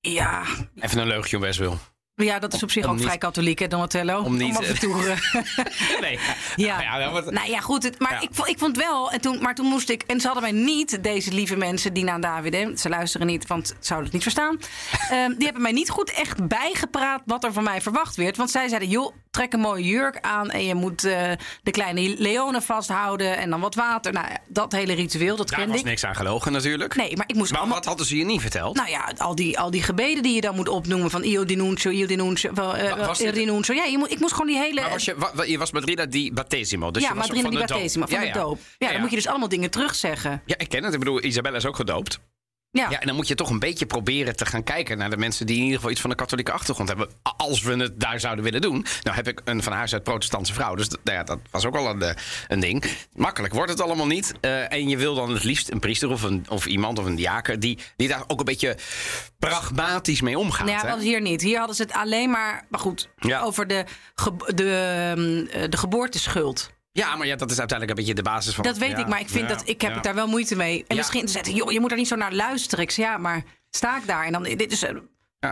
Ja, 0.00 0.44
Even 0.80 0.98
een 0.98 1.06
leugje 1.06 1.36
om 1.36 1.42
best 1.42 1.58
wil. 1.58 1.78
Ja 2.24 2.38
dat 2.38 2.52
is 2.54 2.62
op 2.62 2.70
zich 2.70 2.84
Om 2.84 2.90
ook 2.90 2.96
niet- 2.96 3.04
vrij 3.04 3.18
katholiek, 3.18 3.58
hè, 3.58 3.68
Donatello? 3.68 4.20
om 4.22 4.36
niet- 4.36 4.56
af 4.56 4.64
en 4.68 4.78
toe, 4.78 5.06
eh, 5.06 5.34
Nee. 6.00 6.18
Ja. 6.56 6.78
Nou 6.78 7.00
ja, 7.00 7.10
wat- 7.10 7.30
Nou 7.30 7.50
ja, 7.50 7.60
goed. 7.60 7.82
Het, 7.82 7.98
maar 7.98 8.12
Ja. 8.12 8.20
ik, 8.20 8.28
vond, 8.32 8.48
ik 8.48 8.58
vond 8.58 8.76
wel. 8.76 9.10
En 9.10 9.20
toen, 9.20 9.38
maar 9.42 9.54
toen 9.54 9.66
moest 9.66 9.88
ik. 9.88 10.02
En 10.02 10.20
ze 10.20 10.26
hadden 10.26 10.42
mij 10.52 10.62
niet, 10.64 11.02
deze 11.02 11.32
lieve 11.32 11.56
mensen, 11.56 11.92
die 11.92 12.04
naar 12.04 12.20
David. 12.20 12.54
Hè, 12.54 12.76
ze 12.76 12.88
luisteren 12.88 13.26
niet, 13.26 13.46
want 13.46 13.66
ze 13.68 13.74
zouden 13.80 14.04
het 14.04 14.14
niet 14.14 14.22
verstaan. 14.22 14.58
Ehm, 15.10 15.32
die 15.34 15.44
hebben 15.44 15.62
mij 15.62 15.72
niet 15.72 15.90
goed 15.90 16.12
echt 16.12 16.48
bijgepraat 16.48 17.22
wat 17.26 17.44
er 17.44 17.52
van 17.52 17.64
mij 17.64 17.80
verwacht 17.80 18.16
werd. 18.16 18.36
Want 18.36 18.50
zij 18.50 18.68
zeiden: 18.68 18.88
joh, 18.88 19.14
trek 19.38 19.52
een 19.52 19.60
mooie 19.60 19.84
jurk 19.84 20.18
aan. 20.20 20.50
En 20.50 20.64
je 20.64 20.74
moet 20.74 21.04
eh, 21.04 21.30
de 21.62 21.70
kleine 21.70 22.14
leonen 22.18 22.62
vasthouden. 22.62 23.36
En 23.36 23.50
dan 23.50 23.60
wat 23.60 23.74
water. 23.74 24.12
Nou 24.12 24.26
dat 24.48 24.72
hele 24.72 24.92
ritueel, 24.92 25.36
dat 25.36 25.48
Daar 25.48 25.58
kende 25.58 25.72
was 25.72 25.80
ik. 25.80 25.86
niks 25.86 26.04
aan 26.04 26.14
gelogen 26.16 26.52
natuurlijk. 26.52 26.96
Nee, 26.96 27.16
maar 27.16 27.26
ik 27.28 27.34
moest 27.34 27.50
Maar 27.50 27.58
allemaal. 27.60 27.76
wat 27.78 27.86
hadden 27.86 28.06
ze 28.06 28.16
je 28.16 28.24
niet 28.24 28.40
verteld? 28.40 28.76
Nou 28.76 28.88
ja, 28.88 29.12
al 29.16 29.34
die, 29.34 29.58
al 29.58 29.70
die 29.70 29.82
gebeden 29.82 30.22
die 30.22 30.34
je 30.34 30.40
dan 30.40 30.54
moet 30.54 30.68
opnoemen. 30.68 31.10
Van 31.10 31.22
io 31.22 31.44
denuncio, 31.44 31.90
io 31.90 32.06
denuncio, 32.06 32.52
wel, 32.54 32.76
eh, 32.76 33.14
dit-. 33.18 33.66
Ja, 33.66 33.84
je 33.84 33.98
moet, 33.98 34.10
ik 34.10 34.18
moest 34.20 34.32
gewoon 34.32 34.46
die 34.46 34.58
hele... 34.58 34.80
maar 34.80 34.90
was 34.90 35.04
je, 35.04 35.14
wa- 35.16 35.42
je 35.44 35.58
was 35.58 35.70
Madrina 35.72 36.06
di 36.06 36.32
Battesimo. 36.32 36.90
Dus 36.90 37.02
ja, 37.02 37.08
je 37.08 37.14
was 37.14 37.26
Madrina 37.26 37.48
di. 37.50 37.56
Battesimo, 37.56 38.06
van 38.06 38.14
ja, 38.14 38.20
de 38.20 38.26
ja. 38.26 38.32
doop. 38.32 38.58
Ja, 38.78 38.92
dan 38.92 39.00
moet 39.00 39.10
je 39.10 39.16
dus 39.16 39.26
allemaal 39.26 39.48
dingen 39.48 39.70
terugzeggen. 39.70 40.42
Ja, 40.46 40.58
ik 40.58 40.68
ken 40.68 40.84
het. 40.84 40.92
Ik 40.92 40.98
bedoel, 40.98 41.22
Isabella 41.24 41.56
is 41.56 41.66
ook 41.66 41.76
gedoopt. 41.76 42.18
Ja. 42.70 42.90
Ja, 42.90 43.00
en 43.00 43.06
dan 43.06 43.16
moet 43.16 43.28
je 43.28 43.34
toch 43.34 43.50
een 43.50 43.58
beetje 43.58 43.86
proberen 43.86 44.36
te 44.36 44.46
gaan 44.46 44.62
kijken 44.64 44.98
naar 44.98 45.10
de 45.10 45.16
mensen 45.16 45.46
die 45.46 45.56
in 45.56 45.62
ieder 45.62 45.76
geval 45.76 45.90
iets 45.92 46.00
van 46.00 46.10
een 46.10 46.16
katholieke 46.16 46.52
achtergrond 46.52 46.88
hebben. 46.88 47.08
Als 47.36 47.62
we 47.62 47.76
het 47.76 48.00
daar 48.00 48.20
zouden 48.20 48.44
willen 48.44 48.60
doen. 48.60 48.86
Nou 49.02 49.16
heb 49.16 49.28
ik 49.28 49.40
een 49.44 49.62
van 49.62 49.72
huis 49.72 49.92
uit 49.92 50.02
protestantse 50.02 50.54
vrouw. 50.54 50.74
Dus 50.74 50.88
nou 50.88 51.16
ja, 51.18 51.22
dat 51.24 51.38
was 51.50 51.64
ook 51.66 51.76
al 51.76 51.90
een, 51.90 52.02
eh, 52.02 52.14
een 52.48 52.60
ding. 52.60 52.84
Makkelijk 53.12 53.54
wordt 53.54 53.70
het 53.70 53.80
allemaal 53.80 54.06
niet. 54.06 54.32
Eh, 54.40 54.72
en 54.72 54.88
je 54.88 54.96
wil 54.96 55.14
dan 55.14 55.30
het 55.30 55.44
liefst 55.44 55.70
een 55.70 55.78
priester 55.80 56.10
of, 56.10 56.22
een, 56.22 56.46
of 56.48 56.66
iemand 56.66 56.98
of 56.98 57.04
een 57.04 57.14
diaker 57.16 57.60
die, 57.60 57.78
die 57.96 58.08
daar 58.08 58.24
ook 58.26 58.38
een 58.38 58.44
beetje 58.44 58.76
pragmatisch 59.38 60.20
mee 60.20 60.38
omgaat. 60.38 60.66
Nou 60.66 60.78
ja, 60.78 60.82
dat 60.86 60.94
was 60.94 61.04
hier 61.04 61.20
niet. 61.20 61.42
Hier 61.42 61.58
hadden 61.58 61.76
ze 61.76 61.82
het 61.82 61.92
alleen 61.92 62.30
maar, 62.30 62.66
maar 62.68 62.80
goed, 62.80 63.08
Ja. 63.18 63.40
over 63.42 63.66
de, 63.66 63.84
ge- 64.14 64.52
de, 64.54 64.70
ehm, 65.54 65.70
de 65.70 65.76
geboorteschuld. 65.76 66.70
Ja, 66.98 67.16
maar 67.16 67.26
ja, 67.26 67.36
dat 67.36 67.50
is 67.50 67.58
uiteindelijk 67.58 67.98
een 67.98 68.04
beetje 68.04 68.22
de 68.22 68.28
basis 68.30 68.54
van. 68.54 68.64
Dat 68.64 68.78
weet 68.78 68.90
ja, 68.90 68.96
ik, 68.98 69.06
maar 69.06 69.20
ik 69.20 69.28
vind 69.28 69.48
ja, 69.48 69.54
dat 69.54 69.68
ik 69.68 69.80
heb 69.80 69.90
ja. 69.90 69.94
het 69.96 70.04
daar 70.04 70.14
wel 70.14 70.26
moeite 70.28 70.56
mee. 70.56 70.84
En 70.88 70.96
misschien 70.96 71.28
zeiden 71.28 71.52
ze, 71.52 71.58
joh, 71.58 71.72
je 71.72 71.80
moet 71.80 71.90
er 71.90 71.96
niet 71.96 72.08
zo 72.08 72.16
naar 72.16 72.32
luisteren. 72.34 72.84
Ik 72.84 72.90
zei, 72.90 73.06
ja, 73.06 73.18
maar 73.18 73.42
sta 73.70 73.96
ik 73.96 74.06
daar 74.06 74.24
en 74.24 74.32
dan 74.32 74.42
dit 74.42 74.72
is. 74.72 74.82
eh, 74.82 74.90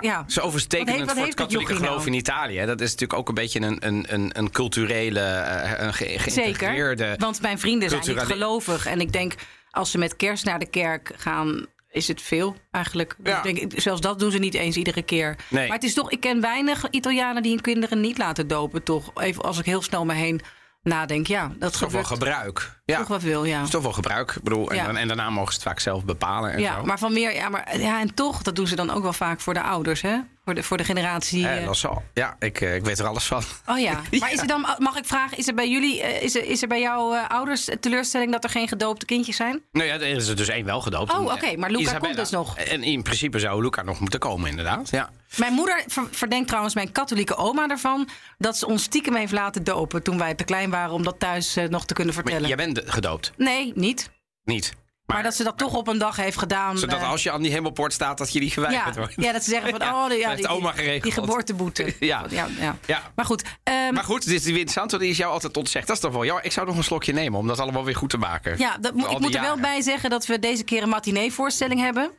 Ja. 0.00 0.24
Wat 0.26 0.64
heeft- 0.64 1.04
wat 1.04 1.16
voor 1.16 1.26
het 1.26 1.34
katholieke 1.34 1.74
geloof 1.74 1.96
nou? 1.96 2.06
in 2.06 2.12
Italië. 2.12 2.64
Dat 2.66 2.80
is 2.80 2.90
natuurlijk 2.90 3.18
ook 3.18 3.28
een 3.28 3.34
beetje 3.34 3.60
een, 3.60 3.76
een, 3.86 4.04
een, 4.08 4.30
een 4.38 4.50
culturele, 4.50 5.20
eh, 5.20 5.86
een 5.86 5.94
ge- 5.94 6.04
Zeker. 6.04 6.20
geïntegreerde... 6.32 7.14
Want 7.18 7.40
mijn 7.42 7.58
vrienden 7.58 7.88
zijn 7.90 8.02
niet 8.06 8.18
gelovig. 8.18 8.86
En 8.86 9.00
ik 9.00 9.12
denk, 9.12 9.34
als 9.70 9.90
ze 9.90 9.98
met 9.98 10.16
kerst 10.16 10.44
naar 10.44 10.58
de 10.58 10.70
kerk 10.70 11.12
gaan, 11.16 11.66
is 11.90 12.08
het 12.08 12.22
veel 12.22 12.56
eigenlijk. 12.70 13.14
Dus 13.18 13.32
Ja. 13.32 13.44
ik 13.44 13.56
denk, 13.56 13.80
zelfs 13.80 14.00
dat 14.00 14.18
doen 14.18 14.30
ze 14.30 14.38
niet 14.38 14.54
eens 14.54 14.76
iedere 14.76 15.02
keer. 15.02 15.36
Nee. 15.48 15.66
Maar 15.66 15.76
het 15.76 15.84
is 15.86 15.94
toch, 15.94 16.10
ik 16.10 16.20
ken 16.20 16.40
weinig 16.40 16.84
Italianen 16.90 17.42
die 17.42 17.52
hun 17.52 17.60
kinderen 17.60 18.00
niet 18.00 18.18
laten 18.18 18.46
dopen, 18.48 18.82
toch? 18.82 19.10
Even 19.22 19.42
als 19.42 19.58
ik 19.58 19.64
heel 19.64 19.82
snel 19.82 20.04
me 20.04 20.14
heen 20.14 20.40
nadenk. 20.86 21.26
Ja, 21.26 21.50
dat 21.58 21.78
Toch 21.78 21.90
wel 21.92 22.04
gebruik. 22.04 22.78
Ja, 22.84 22.98
toch 22.98 23.08
wat 23.08 23.22
wil, 23.22 23.44
ja. 23.44 23.62
is 23.62 23.70
toch 23.70 23.82
wel 23.82 23.92
gebruik. 23.92 24.30
Ik 24.36 24.42
bedoel, 24.42 24.70
en, 24.70 24.76
Ja. 24.76 24.86
dan- 24.86 24.96
en 24.96 25.06
daarna 25.08 25.30
mogen 25.30 25.52
ze 25.52 25.58
het 25.58 25.68
vaak 25.68 25.80
zelf 25.80 26.04
bepalen. 26.04 26.52
En 26.52 26.60
Ja, 26.60 26.74
zo. 26.76 26.84
maar 26.84 26.98
van 26.98 27.12
meer, 27.12 27.34
ja, 27.34 27.48
maar 27.48 27.78
ja, 27.78 28.00
en 28.00 28.14
toch, 28.14 28.42
dat 28.42 28.56
doen 28.56 28.66
ze 28.66 28.76
dan 28.76 28.90
ook 28.90 29.02
wel 29.02 29.12
vaak 29.12 29.40
voor 29.40 29.54
de 29.54 29.62
ouders, 29.62 30.02
hè? 30.02 30.16
Voor 30.46 30.54
de, 30.54 30.62
voor 30.62 30.76
de 30.76 30.84
generatie. 30.84 31.42
Dat 31.64 31.74
is 31.74 31.86
al. 31.86 32.02
Ja, 32.14 32.36
ik, 32.38 32.60
eh, 32.60 32.74
ik 32.74 32.84
weet 32.84 32.98
er 32.98 33.06
alles 33.06 33.24
van. 33.24 33.42
oh 33.66 33.78
ja. 33.88 34.00
Maar 34.18 34.32
is 34.32 34.40
er 34.40 34.46
dan, 34.46 34.66
mag 34.78 34.96
ik 34.96 35.04
vragen, 35.04 35.38
is 35.38 35.48
er 35.48 35.54
bij 35.54 35.70
jullie, 35.70 36.02
eh, 36.02 36.22
is 36.22 36.34
er, 36.36 36.44
is 36.44 36.62
er 36.62 36.68
bij 36.68 36.80
jouw 36.80 37.14
ouders 37.16 37.68
teleurstelling 37.80 38.32
dat 38.32 38.44
er 38.44 38.50
geen 38.50 38.68
gedoopte 38.68 39.06
kindjes 39.06 39.36
zijn? 39.36 39.62
Nou 39.72 39.86
ja, 39.86 39.94
er 39.94 40.02
is 40.02 40.28
er 40.28 40.36
dus 40.36 40.48
één 40.48 40.64
wel 40.64 40.80
gedoopt. 40.80 41.12
Oh, 41.12 41.32
oké, 41.32 41.56
maar 41.56 41.70
Luca 41.70 41.82
Isabella. 41.82 41.98
komt 42.04 42.16
dus 42.16 42.30
nog. 42.30 42.56
En 42.58 42.82
in 42.82 43.02
principe 43.02 43.38
zou 43.38 43.62
Luca 43.62 43.82
nog 43.82 44.00
moeten 44.00 44.18
komen, 44.20 44.50
inderdaad. 44.50 44.90
Ja. 44.90 45.10
Mijn 45.36 45.52
moeder 45.52 45.84
ver- 45.86 46.08
verdenkt 46.10 46.46
trouwens 46.48 46.74
mijn 46.74 46.92
katholieke 46.92 47.36
oma 47.36 47.68
ervan 47.68 48.08
dat 48.38 48.56
ze 48.56 48.66
ons 48.66 48.82
stiekem 48.82 49.14
heeft 49.14 49.32
laten 49.32 49.64
dopen 49.64 50.02
toen 50.02 50.18
wij 50.18 50.34
te 50.34 50.44
klein 50.44 50.70
waren 50.70 50.94
om 50.94 51.02
dat 51.04 51.18
thuis 51.18 51.54
nog 51.68 51.84
te 51.86 51.94
kunnen 51.94 52.14
Maar 52.14 52.22
vertellen. 52.22 52.48
jij 52.48 52.56
bent 52.56 52.82
gedoopt, 52.86 53.32
Nee, 53.36 53.72
niet. 53.74 54.10
niet. 54.44 54.72
Maar, 55.06 55.22
dat 55.22 55.34
ze 55.34 55.44
dat 55.44 55.58
toch 55.58 55.74
op 55.74 55.88
een 55.88 55.98
dag 55.98 56.16
heeft 56.16 56.38
gedaan. 56.38 56.78
Zodat 56.78 57.00
eh, 57.00 57.10
als 57.10 57.22
je 57.22 57.30
aan 57.30 57.42
die 57.42 57.52
hemelpoort 57.52 57.92
staat, 57.92 58.18
dat 58.18 58.32
je 58.32 58.40
die 58.40 58.50
geweigerd 58.50 58.94
ja, 58.94 59.00
wordt. 59.00 59.14
ja, 59.16 59.32
dat 59.32 59.44
ze 59.44 59.50
zeggen 59.50 59.70
van, 59.70 59.78
Ja, 59.86 60.04
oh, 60.04 60.18
ja, 60.18 60.34
die, 60.34 60.48
oma 60.48 60.70
die, 60.72 60.78
geregeld. 60.78 61.02
die 61.02 61.12
geboorteboete. 61.12 61.94
Ja. 61.98 62.24
ja, 62.30 62.46
ja. 62.60 62.76
Ja. 62.86 63.02
Maar 63.14 63.24
goed, 63.24 63.42
ehm, 63.62 63.94
Maar 63.94 64.04
goed, 64.04 64.24
dit 64.24 64.40
is 64.40 64.46
interessant, 64.46 64.90
want 64.90 65.02
die 65.02 65.12
is 65.12 65.16
jou 65.18 65.32
altijd 65.32 65.56
ontzegd. 65.56 65.86
Dat 65.86 65.96
is 65.96 66.02
toch 66.02 66.12
wel 66.12 66.24
jammer. 66.24 66.44
Ik 66.44 66.52
zou 66.52 66.66
nog 66.66 66.76
een 66.76 66.84
slokje 66.84 67.12
nemen 67.12 67.38
om 67.38 67.46
dat 67.46 67.60
allemaal 67.60 67.84
weer 67.84 67.96
goed 67.96 68.10
te 68.10 68.16
maken. 68.18 68.58
ja, 68.58 68.78
dat, 68.78 68.94
ik 68.94 69.18
moet 69.18 69.34
er 69.34 69.40
wel 69.40 69.58
bij 69.60 69.80
zeggen 69.80 70.10
dat 70.10 70.26
we 70.26 70.38
deze 70.38 70.64
keer 70.64 70.82
een 70.82 70.88
matinee-voorstelling 70.88 71.80
hebben. 71.80 72.10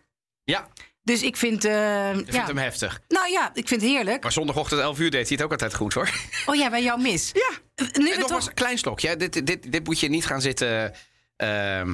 Ja, 0.43 0.67
Dus 1.03 1.23
ik 1.23 1.37
vind, 1.37 1.65
eh, 1.65 2.09
ik 2.09 2.15
vind 2.15 2.33
ja, 2.33 2.45
hem 2.45 2.57
heftig. 2.57 2.99
nou 3.07 3.29
ja, 3.31 3.49
ik 3.53 3.67
vind 3.67 3.81
het 3.81 3.89
heerlijk. 3.89 4.23
Maar 4.23 4.31
zondagochtend 4.31 4.81
11 4.81 4.99
uur 4.99 5.11
deed 5.11 5.27
hij 5.27 5.37
het 5.37 5.45
ook 5.45 5.51
altijd 5.51 5.75
goed, 5.75 5.93
hoor. 5.93 6.09
Oh 6.45 6.55
ja, 6.55 6.69
bij 6.69 6.83
jou 6.83 7.01
mis. 7.01 7.31
Ja. 7.33 7.49
Nu 7.99 8.11
En 8.11 8.19
nog 8.19 8.29
toch, 8.29 8.47
een 8.47 8.53
klein 8.53 8.77
slokje. 8.77 9.15
Dit, 9.15 9.45
dit, 9.47 9.71
dit 9.71 9.85
moet 9.85 9.99
je 9.99 10.09
niet 10.09 10.25
gaan 10.25 10.41
zitten 10.41 10.93
ehm, 11.35 11.93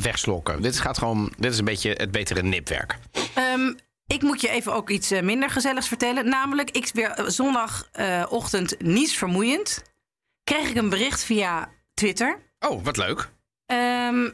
wegslokken. 0.00 0.62
Dit, 0.62 0.80
gaat 0.80 0.98
gewoon, 0.98 1.32
dit 1.36 1.52
is 1.52 1.58
een 1.58 1.64
beetje 1.64 1.90
het 1.92 2.10
betere 2.10 2.42
nipwerk. 2.42 2.98
Ehm, 3.34 3.72
ik 4.06 4.22
moet 4.22 4.40
je 4.40 4.48
even 4.48 4.74
ook 4.74 4.90
iets 4.90 5.10
eh, 5.10 5.22
minder 5.22 5.50
gezelligs 5.50 5.88
vertellen. 5.88 6.28
Namelijk, 6.28 6.70
ik 6.70 6.90
weer 6.92 7.10
eh, 7.10 7.24
zondagochtend 7.28 8.80
niets 8.82 9.16
vermoeiend. 9.16 9.82
Kreeg 10.44 10.68
ik 10.68 10.76
een 10.76 10.88
bericht 10.88 11.24
via 11.24 11.68
Twitter. 11.94 12.38
Oh, 12.60 12.84
wat 12.84 12.96
leuk. 12.96 13.28
Ehm, 13.66 14.30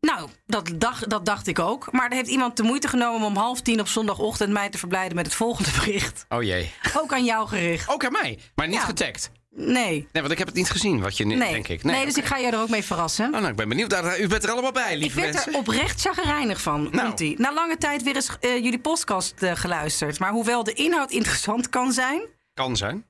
nou, 0.00 0.28
dat 0.46 0.70
dacht, 0.74 1.10
dat 1.10 1.26
dacht 1.26 1.46
ik 1.46 1.58
ook. 1.58 1.92
Maar 1.92 2.08
er 2.10 2.16
heeft 2.16 2.28
iemand 2.30 2.56
de 2.56 2.62
moeite 2.62 2.88
genomen 2.88 3.16
om 3.16 3.24
om 3.24 3.36
half 3.36 3.60
tien 3.60 3.80
op 3.80 3.88
zondagochtend 3.88 4.52
mij 4.52 4.68
te 4.70 4.78
verblijden 4.78 5.16
met 5.16 5.26
het 5.26 5.34
volgende 5.34 5.70
bericht. 5.78 6.26
Oh 6.28 6.42
jee. 6.42 6.72
Ook 6.96 7.12
aan 7.12 7.24
jou 7.24 7.48
gericht. 7.48 7.88
Ook 7.88 8.04
aan 8.04 8.12
mij, 8.12 8.38
maar 8.54 8.66
niet 8.66 8.76
Ja. 8.76 8.84
getagd. 8.84 9.30
Nee. 9.54 10.08
Nee, 10.12 10.22
want 10.22 10.30
ik 10.30 10.38
heb 10.38 10.46
het 10.46 10.56
niet 10.56 10.70
gezien, 10.70 11.00
wat 11.00 11.16
je 11.16 11.26
nu, 11.26 11.34
Nee. 11.34 11.52
denk 11.52 11.68
ik. 11.68 11.82
Nee, 11.82 12.04
dus 12.04 12.12
oké. 12.14 12.20
ik 12.20 12.26
ga 12.26 12.36
je 12.36 12.46
er 12.46 12.60
ook 12.60 12.68
mee 12.68 12.84
verrassen. 12.84 13.24
Oh, 13.26 13.32
nou, 13.32 13.46
ik 13.46 13.56
ben 13.56 13.68
benieuwd. 13.68 13.90
Daar- 13.90 14.20
U 14.20 14.26
bent 14.28 14.44
er 14.44 14.50
allemaal 14.50 14.72
bij, 14.72 14.92
Ik 14.94 14.98
lieve 15.00 15.20
werd 15.20 15.32
mensen. 15.32 15.52
er 15.52 15.58
oprecht 15.58 16.00
chagrijnig 16.00 16.60
van. 16.60 16.88
Nou. 16.90 17.34
Na 17.36 17.52
lange 17.52 17.76
tijd 17.78 18.02
weer 18.02 18.14
eens 18.14 18.38
eh, 18.40 18.54
jullie 18.54 18.80
podcast 18.80 19.42
eh, 19.42 19.52
geluisterd. 19.54 20.18
Maar 20.18 20.30
hoewel 20.30 20.64
de 20.64 20.72
inhoud 20.72 21.10
interessant 21.20 21.68
kan 21.68 21.92
zijn, 21.92 22.22
Kan 22.54 22.76
zijn. 22.76 23.06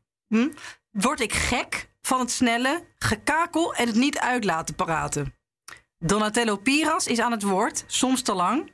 word 0.90 1.20
ik 1.20 1.32
gek 1.32 1.88
van 2.00 2.20
het 2.20 2.30
snelle 2.30 2.84
gekakel 2.98 3.74
en 3.74 3.86
het 3.86 3.96
niet 3.96 4.18
uitlaten 4.18 4.74
praten. 4.74 5.34
Donatello 5.98 6.56
Piras 6.56 7.06
is 7.06 7.18
aan 7.20 7.32
het 7.32 7.42
woord, 7.42 7.84
soms 7.86 8.22
te 8.22 8.32
lang. 8.34 8.70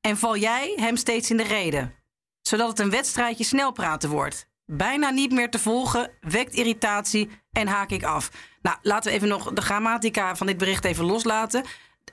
En 0.00 0.16
val 0.16 0.36
jij 0.36 0.72
hem 0.76 0.96
steeds 0.96 1.30
in 1.30 1.36
de 1.36 1.42
reden. 1.42 1.94
Zodat 2.40 2.68
het 2.68 2.78
een 2.78 2.90
wedstrijdje 2.90 3.44
snel 3.44 3.72
praten 3.72 4.10
wordt. 4.10 4.50
Bijna 4.76 5.10
niet 5.10 5.32
meer 5.32 5.50
te 5.50 5.58
volgen, 5.58 6.10
wekt 6.20 6.54
irritatie 6.54 7.28
en 7.52 7.66
haak 7.66 7.90
ik 7.90 8.02
af. 8.02 8.30
Nou, 8.62 8.76
laten 8.82 9.10
we 9.10 9.16
even 9.16 9.28
nog 9.28 9.52
de 9.52 9.62
grammatica 9.62 10.36
van 10.36 10.46
dit 10.46 10.56
bericht 10.56 10.84
even 10.84 11.04
loslaten. 11.04 11.64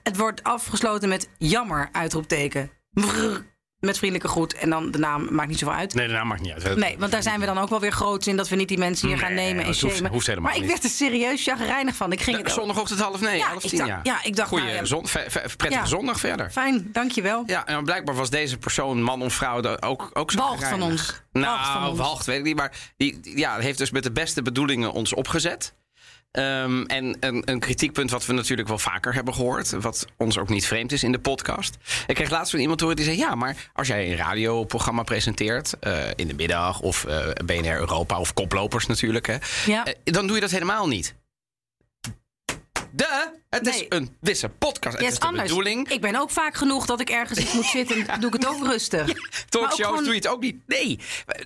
Het 0.02 0.16
wordt 0.16 0.42
afgesloten 0.42 1.08
met 1.08 1.30
jammer, 1.38 1.88
uitroepteken. 1.92 2.70
Brrr, 2.90 3.46
met 3.80 3.98
vriendelijke 3.98 4.28
groet. 4.32 4.54
En 4.54 4.70
dan 4.70 4.90
de 4.90 4.98
naam, 4.98 5.28
maakt 5.34 5.48
niet 5.48 5.58
zoveel 5.58 5.74
uit. 5.76 5.94
Nee, 5.94 6.06
de 6.06 6.12
naam 6.12 6.26
maakt 6.26 6.40
niet 6.40 6.52
uit. 6.52 6.76
Nee, 6.76 6.96
want 6.98 7.12
daar 7.12 7.22
zijn 7.22 7.40
we 7.40 7.46
dan 7.46 7.58
ook 7.58 7.68
wel 7.68 7.80
weer 7.80 7.92
groot 7.92 8.26
in 8.26 8.36
dat 8.36 8.48
we 8.48 8.56
niet 8.56 8.68
die 8.68 8.78
mensen 8.78 9.08
hier 9.08 9.18
gaan 9.18 9.34
nemen 9.34 9.64
en 9.64 9.70
dat 9.70 9.80
hoeft- 9.80 9.94
shamen. 9.94 10.10
hoeft 10.10 10.26
helemaal 10.26 10.50
maar 10.52 10.60
ik 10.60 10.66
werd 10.68 10.84
er 10.84 10.90
serieus 10.90 11.42
chagrijnig 11.42 11.94
van. 11.96 12.12
Ik 12.12 12.20
ging 12.20 12.36
het 12.36 12.50
Zondagochtend 12.52 13.00
half 13.00 13.20
nee, 13.20 13.38
Ja, 13.38 13.46
half 13.46 13.64
ik 13.64 13.70
tien, 13.70 13.78
dacht- 13.78 13.90
ja. 13.90 14.00
ja, 14.02 14.18
ik 14.24 14.36
dacht, 14.36 14.48
Goeie 14.48 14.64
nou 14.64 14.76
ja. 14.76 14.84
zon, 14.84 15.02
prettige 15.56 15.70
Ja. 15.70 15.84
zondag 15.86 16.20
verder. 16.20 16.50
Fijn, 16.50 16.88
dankjewel. 16.92 17.42
Ja, 17.46 17.66
en 17.66 17.84
blijkbaar 17.84 18.14
was 18.14 18.30
deze 18.30 18.58
persoon, 18.58 19.02
man 19.02 19.22
of 19.22 19.34
vrouw, 19.34 19.76
ook, 19.80 20.10
ook 20.12 20.30
zo 20.30 20.38
Walgt 20.38 20.68
van 20.68 20.82
ons. 20.82 21.22
Nou, 21.32 21.96
Walgt 21.96 22.26
weet 22.26 22.38
ik 22.38 22.44
niet. 22.44 22.56
Maar 22.56 22.72
die, 22.96 23.20
die- 23.20 23.38
ja, 23.38 23.58
heeft 23.58 23.78
dus 23.78 23.90
met 23.90 24.02
de 24.02 24.12
beste 24.12 24.42
bedoelingen 24.42 24.92
ons 24.92 25.14
opgezet. 25.14 25.74
Ehm, 26.30 26.82
en 26.82 27.16
een, 27.20 27.42
een 27.44 27.58
kritiekpunt 27.60 28.10
wat 28.10 28.26
we 28.26 28.32
natuurlijk 28.32 28.68
wel 28.68 28.78
vaker 28.78 29.14
hebben 29.14 29.34
gehoord. 29.34 29.70
Wat 29.70 30.06
ons 30.16 30.38
ook 30.38 30.48
niet 30.48 30.66
vreemd 30.66 30.92
is 30.92 31.02
in 31.02 31.12
de 31.12 31.18
podcast. 31.18 31.76
Ik 32.06 32.14
kreeg 32.14 32.30
laatst 32.30 32.50
van 32.50 32.60
iemand 32.60 32.80
horen 32.80 32.96
die 32.96 33.04
zei... 33.04 33.16
ja, 33.16 33.34
maar 33.34 33.70
als 33.72 33.88
jij 33.88 34.10
een 34.10 34.16
radioprogramma 34.16 35.02
presenteert... 35.02 35.78
eh, 35.80 36.08
in 36.16 36.28
de 36.28 36.34
middag 36.34 36.80
of 36.80 37.04
eh, 37.04 37.28
BNR 37.44 37.78
Europa 37.78 38.18
of 38.18 38.32
Koplopers 38.32 38.86
natuurlijk... 38.86 39.26
Hè, 39.26 39.36
Ja. 39.66 39.84
eh, 39.84 39.94
dan 40.04 40.26
doe 40.26 40.34
je 40.34 40.40
dat 40.42 40.50
helemaal 40.50 40.88
niet. 40.88 41.14
De, 42.92 43.39
het 43.50 43.66
is 43.66 43.84
een 43.88 44.16
wisse 44.20 44.48
podcast. 44.48 44.98
Ja, 44.98 45.04
het 45.04 45.12
is 45.12 45.18
de 45.18 45.32
bedoeling. 45.42 45.88
Ik 45.88 46.00
ben 46.00 46.16
ook 46.16 46.30
vaak 46.30 46.54
genoeg 46.54 46.86
dat 46.86 47.00
ik 47.00 47.10
ergens 47.10 47.38
iets 47.38 47.52
moet 47.52 47.64
zitten. 47.64 48.06
Doe 48.20 48.26
ik 48.26 48.32
het 48.32 48.46
ook 48.46 48.66
rustig. 48.72 49.08
Ook 49.10 49.18
Talkshows 49.48 49.86
gewoon 49.88 50.04
doe 50.04 50.12
je 50.12 50.18
het 50.18 50.28
ook 50.28 50.40
niet. 50.42 50.56
Nee. 50.66 50.98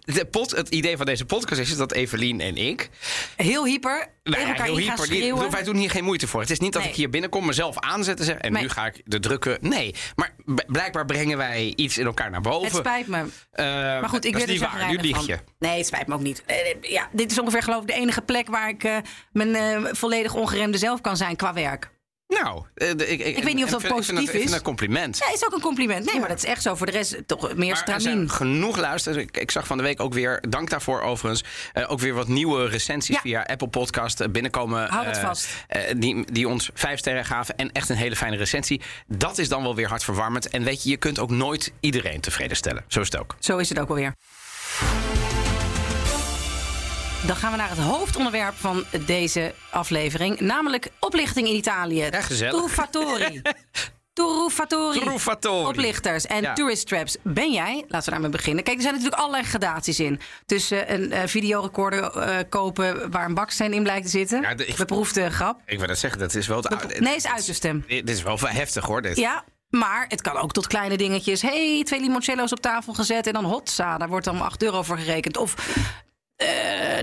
De 0.05 0.25
pot, 0.27 0.51
het 0.51 0.69
idee 0.69 0.97
van 0.97 1.07
deze 1.07 1.25
podcast 1.25 1.61
is 1.61 1.77
dat 1.77 1.93
Evelien 1.93 2.41
en 2.41 2.57
ik. 2.57 2.91
Heel 3.37 3.65
hyper. 3.67 4.07
Nou 4.23 4.41
ja, 4.47 4.63
heel 4.63 4.77
hyper. 4.77 5.09
die- 5.09 5.35
wij 5.35 5.63
doen 5.63 5.77
hier 5.77 5.91
geen 5.91 6.05
moeite 6.05 6.27
voor. 6.27 6.41
Het 6.41 6.51
is 6.51 6.59
niet 6.59 6.73
dat 6.73 6.83
Nee. 6.83 6.91
ik 6.91 6.97
hier 6.97 7.11
binnenkom, 7.11 7.47
mezelf 7.47 7.79
aanzet 7.79 8.19
en 8.19 8.25
zeg. 8.25 8.37
En 8.37 8.53
Nee. 8.53 8.63
nu 8.63 8.69
ga 8.69 8.87
ik 8.87 9.03
de 9.05 9.21
drukken. 9.21 9.59
Nee. 9.61 9.95
Maar 10.17 10.35
blijkbaar 10.67 11.05
brengen 11.05 11.37
wij 11.37 11.73
iets 11.77 11.99
in 11.99 12.07
elkaar 12.07 12.31
naar 12.31 12.41
boven. 12.41 12.69
Het 12.69 12.77
spijt 12.77 13.07
me. 13.07 13.25
Eh, 13.51 13.65
Maar 13.67 14.09
goed, 14.09 14.25
ik 14.25 14.37
is 14.37 14.43
er 14.43 14.49
niet 14.49 14.61
waar. 14.61 14.89
Nu 14.91 14.97
lieg 14.97 15.27
je. 15.27 15.39
Nee, 15.59 15.77
het 15.77 15.87
spijt 15.87 16.07
me 16.07 16.15
ook 16.15 16.21
niet. 16.21 16.43
Eh, 16.47 16.57
ja, 16.81 17.09
dit 17.13 17.31
is 17.31 17.39
ongeveer 17.41 17.63
geloof 17.63 17.81
ik 17.83 17.87
de 17.89 17.93
enige 17.95 18.21
plek 18.23 18.49
waar 18.49 18.69
ik 18.69 18.85
eh, 18.85 18.97
mijn 19.33 19.55
eh, 19.55 19.93
volledig 19.93 20.35
ongeremde 20.35 20.79
zelf 20.79 21.01
kan 21.01 21.17
zijn 21.17 21.37
qua 21.37 21.53
werk. 21.53 21.93
Nou, 22.29 22.65
eh, 22.75 22.89
ik, 22.91 22.99
ik, 23.21 23.45
weet 23.45 23.55
niet 23.55 23.65
of 23.65 23.71
dat 23.71 23.81
vind- 23.81 23.81
ik 23.81 23.81
vind 23.81 23.91
positief 23.97 24.21
Ik 24.23 24.31
vind 24.31 24.45
is. 24.45 24.51
dat 24.51 24.59
een 24.59 24.65
compliment. 24.65 25.19
Ja, 25.19 25.33
is 25.33 25.45
ook 25.45 25.53
een 25.53 25.61
compliment. 25.61 26.05
Nee, 26.07 26.21
maar 26.21 26.29
dat 26.29 26.37
is 26.39 26.45
echt 26.45 26.63
zo. 26.63 26.75
Voor 26.75 26.87
de 26.87 26.93
rest 26.93 27.17
toch 27.27 27.41
meer 27.43 27.57
Maar 27.57 27.69
er 27.69 28.01
stramien. 28.01 28.31
genoeg 28.31 28.77
luisteraars. 28.77 29.23
Ik, 29.23 29.37
ik 29.37 29.51
zag 29.51 29.67
van 29.67 29.77
de 29.77 29.83
week 29.83 30.01
ook 30.01 30.15
weer, 30.15 30.43
dank 30.49 30.71
daarvoor 30.71 31.01
overigens, 31.01 31.45
eh, 31.73 31.91
ook 31.91 31.99
weer 32.01 32.15
wat 32.15 32.29
nieuwe 32.29 32.69
recensies 32.69 33.15
Ja. 33.15 33.21
via 33.21 33.43
Apple 33.43 33.69
Podcast 33.69 34.21
eh, 34.21 34.29
binnenkomen. 34.29 34.89
Hou 34.89 35.07
het 35.07 35.19
vast. 35.19 35.49
die, 35.97 36.25
die 36.33 36.49
ons 36.49 36.71
vijf 36.75 36.99
sterren 36.99 37.25
gaven 37.25 37.57
en 37.57 37.73
echt 37.73 37.89
een 37.89 37.97
hele 37.97 38.17
fijne 38.17 38.37
recensie. 38.37 38.81
Dat 39.07 39.39
is 39.39 39.49
dan 39.49 39.63
wel 39.63 39.75
weer 39.75 39.89
hartverwarmend. 39.89 40.49
En 40.49 40.63
weet 40.65 40.83
je, 40.83 40.91
je 40.91 40.97
kunt 40.97 41.19
ook 41.19 41.31
nooit 41.31 41.73
iedereen 41.81 42.21
tevreden 42.21 42.57
stellen. 42.57 42.85
Zo 42.89 43.01
is 43.01 43.07
het 43.11 43.21
ook. 43.21 43.37
Zo 43.39 43.57
is 43.57 43.69
het 43.69 43.79
ook 43.79 43.89
alweer. 43.89 44.15
Dan 47.27 47.37
gaan 47.37 47.51
we 47.51 47.57
naar 47.57 47.69
het 47.69 47.79
hoofdonderwerp 47.79 48.55
van 48.57 48.85
deze 49.07 49.55
aflevering. 49.71 50.41
Namelijk 50.41 50.91
oplichting 51.01 51.49
in 51.49 51.55
Italië. 51.55 52.05
Ja, 52.11 52.21
gezellig. 52.21 52.55
Truffatori. 52.55 53.43
Truffatori. 54.13 55.01
Truffatori. 55.01 55.69
Oplichters 55.69 56.27
en 56.27 56.43
Ja. 56.43 56.53
tourist 56.53 56.87
traps. 56.87 57.17
Ben 57.23 57.53
jij, 57.53 57.85
laten 57.89 58.05
we 58.07 58.11
daarmee 58.11 58.31
beginnen. 58.31 58.65
Kijk, 58.65 58.77
er 58.77 58.83
zijn 58.83 58.95
natuurlijk 58.95 59.21
allerlei 59.21 59.45
gradaties 59.45 60.01
in. 60.01 60.21
Tussen 60.47 60.93
een 60.95 61.13
eh, 61.13 61.23
videorecorder 61.27 62.05
eh, 62.17 62.37
kopen 62.49 63.11
waar 63.11 63.25
een 63.25 63.35
baksteen 63.35 63.73
in 63.73 63.83
blijkt 63.83 64.05
te 64.05 64.11
zitten. 64.11 64.41
Ja, 64.41 64.55
de- 64.55 64.67
ik- 64.67 64.77
Beproefde 64.77 65.31
grap. 65.31 65.61
Ik 65.67 65.79
wil 65.79 65.87
dat 65.87 65.99
zeggen, 65.99 66.21
dat 66.21 66.35
is 66.35 66.47
wel 66.47 66.59
het 66.63 67.01
Nee, 67.01 67.15
is 67.17 67.27
uiterste. 67.27 67.81
Dit 67.87 68.11
is 68.11 68.23
wel 68.23 68.39
heftig 68.41 68.85
hoor. 68.85 69.03
Dit. 69.03 69.17
Ja, 69.17 69.45
maar 69.71 70.05
het 70.09 70.21
kan 70.21 70.37
ook 70.37 70.53
tot 70.53 70.67
kleine 70.67 70.97
dingetjes. 70.97 71.43
hey, 71.43 71.83
twee 71.85 72.01
limoncello's 72.01 72.53
op 72.53 72.61
tafel 72.61 72.93
gezet 72.93 73.27
en 73.27 73.33
dan 73.33 73.45
hotza. 73.45 73.99
Daar 73.99 74.09
wordt 74.09 74.25
dan 74.25 74.41
8 74.41 74.63
euro 74.63 74.83
voor 74.83 74.99
gerekend. 74.99 75.37
Of 75.37 75.55
eh, 76.37 76.49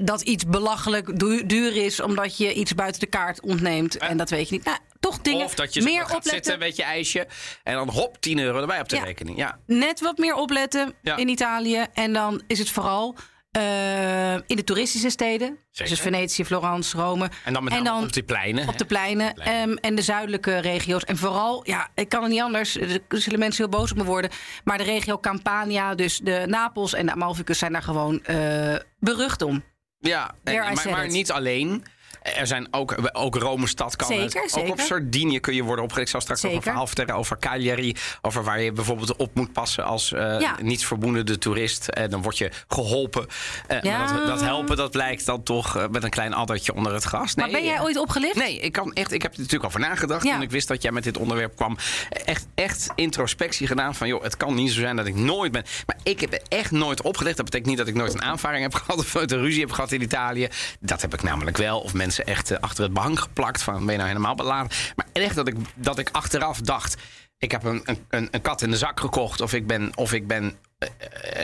dat 0.03 0.21
iets 0.21 0.45
belachelijk 0.45 1.19
du- 1.19 1.45
duur 1.45 1.75
is 1.75 2.00
omdat 2.00 2.38
je 2.38 2.53
iets 2.53 2.75
buiten 2.75 3.00
de 3.00 3.07
kaart 3.07 3.41
ontneemt. 3.41 3.97
En 3.97 4.17
dat 4.17 4.29
weet 4.29 4.50
je 4.50 4.55
niet. 4.55 4.65
Nou, 4.65 4.77
toch 5.00 5.21
dingen 5.21 5.45
Of 5.45 5.55
dat 5.55 5.73
je 5.73 5.81
meer 5.81 5.91
meer 5.93 6.00
gaat 6.01 6.07
opletten. 6.15 6.31
zitten 6.33 6.59
met 6.59 6.75
je 6.75 6.83
ijsje. 6.83 7.27
En 7.63 7.73
dan 7.73 7.89
hop, 7.89 8.17
10 8.21 8.39
euro 8.39 8.59
erbij 8.61 8.79
op 8.79 8.89
de 8.89 8.95
Ja. 8.95 9.03
rekening. 9.03 9.38
Ja. 9.38 9.59
Net 9.65 10.00
wat 10.00 10.17
meer 10.17 10.33
opletten 10.35 10.93
Ja. 11.01 11.15
in 11.17 11.27
Italië. 11.27 11.85
En 11.93 12.13
dan 12.13 12.41
is 12.47 12.59
het 12.59 12.69
vooral 12.69 13.15
eh, 13.51 14.34
in 14.34 14.55
de 14.55 14.63
toeristische 14.63 15.10
steden. 15.10 15.58
Zeker. 15.72 15.91
Dus 15.93 16.01
Venetië, 16.01 16.46
Florence, 16.46 16.98
Rome. 16.98 17.29
En 17.46 17.53
dan 17.53 17.63
met 17.63 17.84
name 17.84 18.05
op 18.05 18.13
die 18.13 18.24
pleinen. 18.24 18.67
Op 18.67 18.77
de 18.77 18.86
pleinen 18.86 19.34
Pleinen. 19.34 19.70
ehm, 19.70 19.77
en 19.86 19.96
de 19.96 20.01
zuidelijke 20.01 20.58
regio's. 20.60 21.03
En 21.03 21.17
vooral, 21.17 21.62
ja, 21.65 21.88
ik 21.96 22.10
kan 22.10 22.22
het 22.24 22.31
niet 22.31 22.41
anders. 22.41 22.77
Er 22.77 23.00
zullen 23.10 23.39
mensen 23.39 23.63
heel 23.70 23.79
boos 23.79 23.91
op 23.91 23.98
me 23.98 24.03
worden. 24.03 24.31
Maar 24.63 24.77
de 24.77 24.84
regio 24.84 25.20
Campania, 25.20 25.96
dus 25.96 26.17
de 26.17 26.43
Napels 26.48 26.93
en 26.93 27.05
de 27.05 27.12
Amalficus 27.12 27.58
zijn 27.60 27.72
daar 27.72 27.84
gewoon 27.84 28.24
eh, 28.24 28.75
berucht 29.00 29.41
om. 29.41 29.63
Ja, 30.00 30.31
en- 30.43 30.74
maar, 30.89 31.08
niet 31.08 31.31
alleen. 31.31 31.84
Er 32.22 32.48
zijn 32.48 32.68
ook, 32.72 32.96
ook 33.12 33.36
Rome-stad 33.36 33.96
kan 33.96 34.08
Zeker, 34.08 34.24
het. 34.25 34.38
Ook 34.44 34.50
zeker. 34.50 34.72
op 34.72 34.80
Sardinië 34.80 35.40
kun 35.40 35.54
je 35.54 35.63
worden 35.63 35.84
opgelicht. 35.84 36.06
Ik 36.08 36.12
zal 36.13 36.22
straks 36.22 36.42
nog 36.42 36.51
een 36.54 36.62
verhaal 36.62 36.88
vertellen 36.88 37.16
over 37.16 37.40
Cagliari. 37.40 37.96
Over 38.22 38.44
waar 38.44 38.62
je 38.62 38.72
bijvoorbeeld 38.72 39.16
op 39.16 39.36
moet 39.36 39.54
passen 39.54 39.84
als 39.86 40.13
eh 40.13 40.40
Ja. 40.40 40.56
niets 40.62 40.86
vermoedende 40.86 41.38
toerist. 41.38 41.88
En 41.88 42.10
dan 42.10 42.22
word 42.22 42.38
je 42.38 42.51
geholpen. 42.68 43.25
Eh, 43.68 43.82
Ja. 43.82 43.98
maar 43.98 44.13
dat, 44.18 44.28
dat 44.28 44.42
helpen, 44.42 44.78
dat 44.78 44.92
blijkt 44.92 45.25
dan 45.25 45.44
toch 45.44 45.78
eh, 45.78 45.88
met 45.92 46.04
een 46.04 46.10
klein 46.10 46.34
addertje 46.34 46.74
onder 46.74 46.94
het 46.94 47.04
gras. 47.04 47.36
Maar 47.36 47.46
Nee, 47.46 47.54
ben 47.56 47.63
jij 47.66 47.75
eh, 47.75 47.84
ooit 47.84 47.98
opgelicht? 47.98 48.36
Nee, 48.36 48.60
ik, 48.60 48.72
kan 48.72 48.94
echt, 48.94 49.12
ik 49.12 49.22
heb 49.22 49.32
er 49.34 49.38
natuurlijk 49.40 49.66
over 49.66 49.80
nagedacht. 49.80 50.24
Ja. 50.24 50.34
Toen 50.34 50.42
ik 50.42 50.51
wist 50.51 50.68
dat 50.68 50.82
jij 50.82 50.92
met 50.92 51.04
dit 51.04 51.18
onderwerp 51.18 51.56
kwam. 51.56 51.78
Echt, 52.25 52.48
echt 52.56 52.90
introspectie 52.96 53.68
gedaan. 53.68 53.96
Van 53.96 54.08
joh, 54.08 54.24
het 54.24 54.38
kan 54.38 54.54
niet 54.54 54.72
zo 54.72 54.80
zijn 54.80 54.96
dat 54.96 55.06
ik 55.06 55.16
nooit 55.16 55.51
ben. 55.51 55.63
Maar 55.86 55.98
ik 56.04 56.20
heb 56.22 56.34
echt 56.48 56.72
nooit 56.72 57.01
opgelicht. 57.01 57.36
Dat 57.36 57.46
betekent 57.46 57.70
niet 57.70 57.78
dat 57.78 57.88
ik 57.88 57.96
nooit 57.96 58.13
een 58.13 58.22
aanvaring 58.22 58.62
heb 58.63 58.74
gehad. 58.84 58.98
Of 59.00 59.13
nooit 59.13 59.32
een 59.32 59.40
ruzie 59.42 59.62
heb 59.62 59.72
gehad 59.72 59.92
in 59.92 60.01
Italië. 60.01 60.48
Dat 60.80 61.01
heb 61.01 61.13
ik 61.13 61.24
namelijk 61.24 61.58
wel. 61.58 61.80
Of 61.80 61.94
mensen 61.94 62.10
echt 62.20 62.51
eh, 62.51 62.60
achter 62.60 62.84
het 62.84 62.94
behang 62.94 63.20
geplakt. 63.20 63.63
Van 63.63 63.74
ben 63.74 63.91
je 63.91 63.98
nou 63.98 64.08
helemaal 64.08 64.36
beladen. 64.36 64.72
Maar 64.96 65.06
echt 65.12 65.36
dat 65.36 65.48
ik, 65.48 65.56
dat 65.75 65.98
ik 65.98 66.10
achteraf 66.12 66.62
dacht. 66.62 67.01
Ik 67.38 67.51
heb 67.51 67.63
een, 67.63 67.84
een, 68.10 68.27
een 68.32 68.41
kat 68.41 68.62
in 68.62 68.72
de 68.72 68.77
zak 68.77 69.00
gekocht. 69.00 69.41
Of 69.41 69.53
ik 69.53 69.68
ben. 69.68 69.91
Of 69.96 70.13
ik 70.13 70.27
ben 70.27 70.56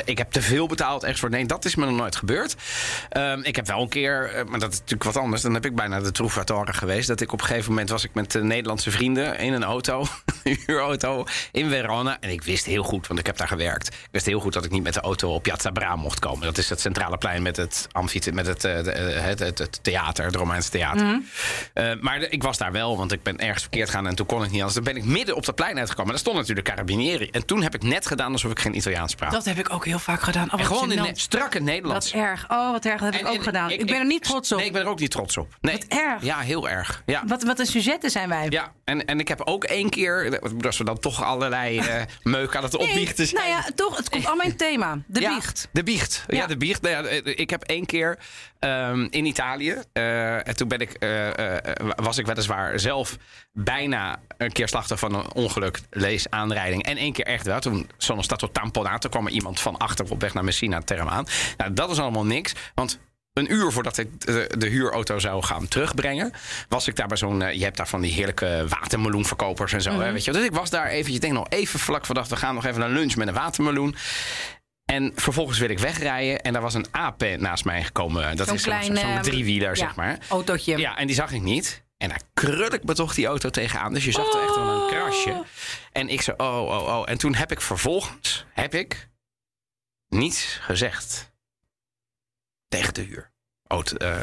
ik 0.05 0.17
heb 0.17 0.31
te 0.31 0.41
veel 0.41 0.67
betaald 0.67 1.03
extra 1.03 1.27
voor. 1.27 1.37
Nee, 1.37 1.45
dat 1.45 1.65
is 1.65 1.75
me 1.75 1.85
nog 1.85 1.95
nooit 1.95 2.15
gebeurd. 2.15 2.55
Ehm, 3.09 3.39
ik 3.43 3.55
heb 3.55 3.67
wel 3.67 3.81
een 3.81 3.89
keer, 3.89 4.31
eh, 4.33 4.45
maar 4.45 4.59
dat 4.59 4.71
is 4.71 4.77
natuurlijk 4.77 5.03
wat 5.03 5.17
anders. 5.17 5.41
Dan 5.41 5.53
heb 5.53 5.65
ik 5.65 5.75
bijna 5.75 5.99
de 5.99 6.11
Trouvatoren 6.11 6.73
geweest. 6.73 7.07
Dat 7.07 7.21
ik 7.21 7.31
op 7.33 7.39
een 7.41 7.45
gegeven 7.47 7.69
moment 7.69 7.89
was 7.89 8.03
ik 8.03 8.13
met 8.13 8.35
eh, 8.35 8.41
Nederlandse 8.41 8.91
vrienden 8.91 9.37
in 9.39 9.53
een 9.53 9.63
auto, 9.63 10.05
een 10.43 10.57
huurauto 10.65 11.25
in 11.51 11.69
Verona. 11.69 12.17
En 12.19 12.29
ik 12.29 12.43
wist 12.43 12.65
heel 12.65 12.83
goed, 12.83 13.07
want 13.07 13.19
ik 13.19 13.25
heb 13.25 13.37
daar 13.37 13.47
gewerkt. 13.47 13.87
Ik 13.87 14.07
wist 14.11 14.25
heel 14.25 14.39
goed 14.39 14.53
dat 14.53 14.65
ik 14.65 14.71
niet 14.71 14.83
met 14.83 14.93
de 14.93 14.99
auto 15.01 15.33
op 15.33 15.43
Piazza 15.43 15.69
Bra 15.71 15.95
mocht 15.95 16.19
komen. 16.19 16.45
Dat 16.45 16.57
is 16.57 16.69
het 16.69 16.79
centrale 16.81 17.17
plein 17.17 17.41
met 17.41 17.57
het, 17.57 17.87
amfite- 17.91 18.31
met 18.31 18.47
het, 18.47 18.63
eh, 18.63 18.79
eh, 19.17 19.23
het, 19.23 19.39
het, 19.39 19.57
het 19.57 19.79
theater, 19.83 20.25
het 20.25 20.35
Romeinse 20.35 20.69
theater. 20.69 21.21
Eh, 21.73 21.91
maar 22.01 22.19
de- 22.19 22.29
ik 22.29 22.43
was 22.43 22.57
daar 22.57 22.71
wel, 22.71 22.97
want 22.97 23.11
ik 23.11 23.23
ben 23.23 23.37
ergens 23.39 23.61
verkeerd 23.61 23.89
gaan 23.89 24.07
en 24.07 24.15
toen 24.15 24.25
kon 24.25 24.37
ik 24.43 24.49
niet 24.51 24.61
anders. 24.61 24.73
Dan 24.73 24.83
ben 24.83 24.95
ik 24.95 25.03
midden 25.03 25.35
op 25.35 25.45
dat 25.45 25.55
plein 25.55 25.77
uitgekomen. 25.79 26.11
Daar 26.11 26.19
stond 26.19 26.37
natuurlijk 26.37 26.67
Carabinieri. 26.67 27.29
En 27.31 27.45
toen 27.45 27.61
heb 27.63 27.75
ik 27.75 27.83
net 27.83 28.07
gedaan 28.07 28.31
alsof 28.31 28.51
ik 28.51 28.59
geen 28.59 28.75
Italiaans 28.75 29.11
sprak. 29.11 29.26
Dat 29.31 29.45
heb 29.45 29.57
ik 29.57 29.73
ook 29.73 29.85
heel 29.85 29.99
vaak 29.99 30.21
gedaan. 30.21 30.53
Oh, 30.53 30.59
En 30.59 30.65
gewoon 30.65 30.91
in 30.91 31.15
strakke 31.15 31.59
Nederlands. 31.59 32.11
Wat 32.11 32.21
erg. 32.21 32.45
Oh, 32.51 32.71
wat 32.71 32.85
erg. 32.85 33.01
Dat 33.01 33.13
heb 33.13 33.21
En- 33.21 33.27
ik 33.31 33.33
ook 33.37 33.43
gedaan. 33.43 33.69
Ik, 33.71 33.85
ben 33.85 33.95
er 33.99 34.05
niet 34.05 34.23
trots 34.23 34.51
op. 34.51 34.57
Nee, 34.57 34.67
ik 34.67 34.73
ben 34.73 34.81
er 34.81 34.87
ook 34.87 34.99
niet 34.99 35.11
trots 35.11 35.37
op. 35.37 35.55
Nee. 35.61 35.73
Wat 35.77 35.85
erg. 35.99 36.23
Ja, 36.23 36.39
heel 36.39 36.69
erg. 36.69 37.03
Ja. 37.05 37.23
Wat, 37.27 37.43
wat 37.43 37.59
een 37.59 37.65
sujetten 37.65 38.09
zijn 38.11 38.29
wij. 38.29 38.45
Ja, 38.49 38.71
en, 38.83 39.05
en 39.05 39.19
ik 39.19 39.27
heb 39.27 39.41
ook 39.41 39.63
één 39.63 39.89
keer, 39.89 40.39
als 40.65 40.77
we 40.77 40.83
dan 40.83 40.99
toch 40.99 41.23
allerlei 41.23 41.79
eh 41.79 42.01
meuk 42.23 42.55
aan 42.55 42.63
het 42.63 42.77
Nee, 42.77 42.87
opbiechten 42.87 43.27
zijn. 43.27 43.41
nou 43.49 43.55
ja, 43.63 43.69
toch, 43.75 43.97
het 43.97 44.09
komt 44.09 44.25
allemaal 44.25 44.43
in 44.45 44.49
het 44.51 44.59
thema. 44.59 44.97
De 45.07 45.19
Ja, 45.27 45.33
biecht. 45.33 45.67
De 45.71 45.83
biecht. 45.83 46.23
Ja, 46.27 46.37
Ja. 46.37 46.47
de 46.47 46.57
biecht. 46.57 46.81
Nou 46.81 46.93
ja, 46.95 47.09
eh, 47.09 47.33
ik 47.39 47.49
heb 47.49 47.63
één 47.63 47.85
keer 47.85 48.17
ehm, 48.59 49.07
in 49.09 49.25
Italië. 49.25 49.75
eh, 49.93 50.47
en 50.47 50.55
toen 50.55 50.67
ben 50.67 50.79
ik, 50.79 50.91
eh, 50.93 51.57
eh, 51.57 51.75
was 51.95 52.17
ik 52.17 52.25
weliswaar 52.25 52.79
zelf 52.79 53.17
bijna 53.51 54.19
een 54.37 54.51
keer 54.51 54.67
slachtoffer 54.67 55.09
van 55.09 55.19
een 55.19 55.33
ongeluk, 55.33 55.79
lees 55.89 56.29
aanrijding. 56.29 56.83
En 56.83 56.97
één 56.97 57.13
keer 57.13 57.25
echt 57.25 57.45
wel. 57.45 57.59
Toen 57.59 57.89
zo'n 57.97 58.23
stato 58.23 58.51
tamponato 58.51 59.09
kwam 59.17 59.27
er 59.27 59.33
iemand 59.33 59.59
van 59.59 59.77
achter 59.77 60.05
op 60.11 60.21
weg 60.21 60.33
naar 60.33 60.43
Messina 60.43 60.81
term 60.81 61.07
aan. 61.07 61.25
Nou, 61.57 61.73
dat 61.73 61.89
is 61.91 61.99
allemaal 61.99 62.25
niks. 62.25 62.53
Want 62.75 62.99
een 63.33 63.53
uur 63.53 63.71
voordat 63.71 63.97
ik 63.97 64.21
de, 64.25 64.49
de 64.57 64.67
huurauto 64.67 65.19
zou 65.19 65.43
gaan 65.43 65.67
terugbrengen, 65.67 66.31
was 66.69 66.87
ik 66.87 66.95
daar 66.95 67.07
bij 67.07 67.17
zo'n. 67.17 67.41
eh, 67.41 67.53
je 67.57 67.63
hebt 67.63 67.77
daar 67.77 67.87
van 67.87 68.01
die 68.01 68.11
heerlijke 68.11 68.65
watermeloenverkopers 68.69 69.73
en 69.73 69.81
zo. 69.81 69.91
Mhm. 69.91 70.01
hè, 70.01 70.11
weet 70.11 70.25
je. 70.25 70.31
Dus 70.31 70.45
ik 70.45 70.53
was 70.53 70.69
daar 70.69 70.87
eventjes, 70.87 71.15
ik 71.15 71.21
denk 71.21 71.33
nog 71.33 71.45
even 71.49 71.79
vlak 71.79 72.05
voordat 72.05 72.27
we 72.27 72.35
gaan 72.35 72.55
nog 72.55 72.65
even 72.65 72.79
naar 72.79 72.89
lunch 72.89 73.15
met 73.15 73.27
een 73.27 73.33
watermeloen. 73.33 73.95
En 74.85 75.11
vervolgens 75.15 75.59
wil 75.59 75.69
ik 75.69 75.79
wegrijden 75.79 76.41
en 76.41 76.53
daar 76.53 76.61
was 76.61 76.73
een 76.73 76.85
aap 76.91 77.23
naast 77.37 77.65
mij 77.65 77.83
gekomen. 77.83 78.35
Dat 78.37 78.53
is 78.53 78.63
zo'n 78.63 78.73
klein, 78.73 78.97
ehm, 78.97 79.21
driewieler, 79.21 79.69
ja, 79.69 79.75
zeg 79.75 79.95
maar. 79.95 80.17
Autootje. 80.29 80.77
Ja, 80.77 80.97
en 80.97 81.07
die 81.07 81.15
zag 81.15 81.31
ik 81.31 81.41
niet. 81.41 81.83
En 81.97 82.09
daar 82.09 82.21
krul 82.33 82.73
ik 82.73 82.83
me 82.83 82.93
toch 82.93 83.13
die 83.13 83.25
auto 83.25 83.49
tegenaan. 83.49 83.93
Dus 83.93 84.05
je 84.05 84.11
zag 84.11 84.33
er 84.33 84.41
echt 84.41 84.55
wel 84.55 84.69
een 84.69 84.87
krasje. 84.87 85.43
En 85.91 86.09
ik 86.09 86.21
zei, 86.21 86.37
oh, 86.37 86.61
oh, 86.61 86.97
oh. 86.97 87.09
En 87.09 87.17
toen 87.17 87.35
heb 87.35 87.51
ik 87.51 87.61
vervolgens, 87.61 88.45
heb 88.53 88.73
ik 88.73 89.09
niets 90.07 90.57
gezegd 90.61 91.31
tegen 92.67 92.93
de 92.93 93.01
huur. 93.01 93.31
Auto, 93.67 93.95
eh. 93.97 94.15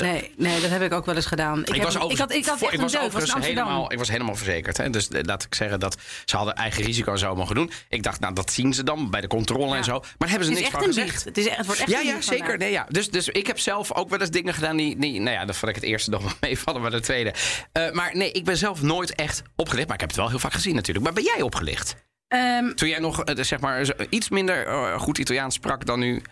Nee, 0.00 0.32
nee, 0.36 0.60
dat 0.60 0.70
heb 0.70 0.82
ik 0.82 0.92
ook 0.92 1.06
wel 1.06 1.14
eens 1.14 1.26
gedaan. 1.26 1.60
Ik, 1.60 1.68
Ik 1.68 1.74
heb- 1.74 1.82
was, 1.84 1.94
ik 1.94 2.18
had, 2.18 2.32
ik 2.32 2.44
had 2.46 2.58
voor- 2.58 2.66
echt 2.66 2.76
ik 2.76 2.80
was 2.80 2.92
was 3.32 3.44
helemaal, 3.46 3.92
ik 3.92 3.98
was 3.98 4.08
helemaal 4.08 4.34
verzekerd. 4.36 4.76
Hè? 4.76 4.90
Dus 4.90 5.08
eh, 5.08 5.20
laat 5.22 5.42
ik 5.42 5.54
zeggen 5.54 5.80
dat 5.80 5.96
ze 6.24 6.36
hadden 6.36 6.54
eigen 6.54 6.82
risico 6.84 7.12
en 7.12 7.18
zo 7.18 7.34
mogen 7.34 7.54
doen. 7.54 7.70
Ik 7.88 8.02
dacht, 8.02 8.20
nou, 8.20 8.34
dat 8.34 8.52
zien 8.52 8.74
ze 8.74 8.82
dan 8.82 9.10
bij 9.10 9.20
de 9.20 9.26
controle 9.26 9.70
Ja. 9.70 9.76
en 9.76 9.84
zo. 9.84 9.98
Maar 9.98 10.14
daar 10.18 10.28
hebben 10.28 10.46
ze 10.46 10.52
Het 10.54 10.62
is 10.62 10.70
niks 10.70 10.84
echt 10.84 10.84
van 10.84 10.88
een 10.88 10.94
gezegd. 10.94 11.10
biecht. 11.12 11.24
Het, 11.24 11.38
is, 11.38 11.46
echt- 11.46 11.56
het 11.56 11.66
wordt 11.66 11.80
echt 11.80 11.90
Ja, 11.90 12.00
een 12.00 12.06
ja, 12.06 12.20
zeker. 12.20 12.58
Nee, 12.58 12.70
ja. 12.70 12.86
Dus, 12.88 13.10
dus 13.10 13.28
ik 13.28 13.46
heb 13.46 13.58
zelf 13.58 13.92
ook 13.92 14.08
wel 14.10 14.20
eens 14.20 14.30
dingen 14.30 14.54
gedaan 14.54 14.76
die... 14.76 14.98
die 14.98 15.20
nou 15.20 15.36
ja, 15.36 15.44
dat 15.44 15.56
vond 15.56 15.70
ik 15.70 15.76
het 15.76 15.84
eerste 15.84 16.10
nog 16.10 16.22
wel 16.28 16.32
meevallen, 16.40 16.80
maar 16.80 16.90
de 16.90 17.00
tweede. 17.00 17.34
Eh, 17.72 17.90
maar 17.90 18.16
nee, 18.16 18.32
ik 18.32 18.44
ben 18.44 18.56
zelf 18.56 18.82
nooit 18.82 19.14
echt 19.14 19.42
opgelicht. 19.56 19.86
Maar 19.86 19.94
ik 19.94 20.00
heb 20.00 20.10
het 20.10 20.18
wel 20.18 20.28
heel 20.28 20.38
vaak 20.38 20.52
gezien 20.52 20.74
natuurlijk. 20.74 21.04
Maar 21.04 21.14
ben 21.14 21.24
jij 21.24 21.42
opgelicht? 21.42 21.94
Ehm, 22.28 22.74
Toen 22.74 22.88
jij 22.88 22.98
nog, 22.98 23.22
zeg 23.34 23.60
maar, 23.60 23.86
iets 24.08 24.28
minder 24.28 24.66
goed 25.00 25.18
Italiaans 25.18 25.54
sprak 25.54 25.86
dan 25.86 25.98
nu... 25.98 26.22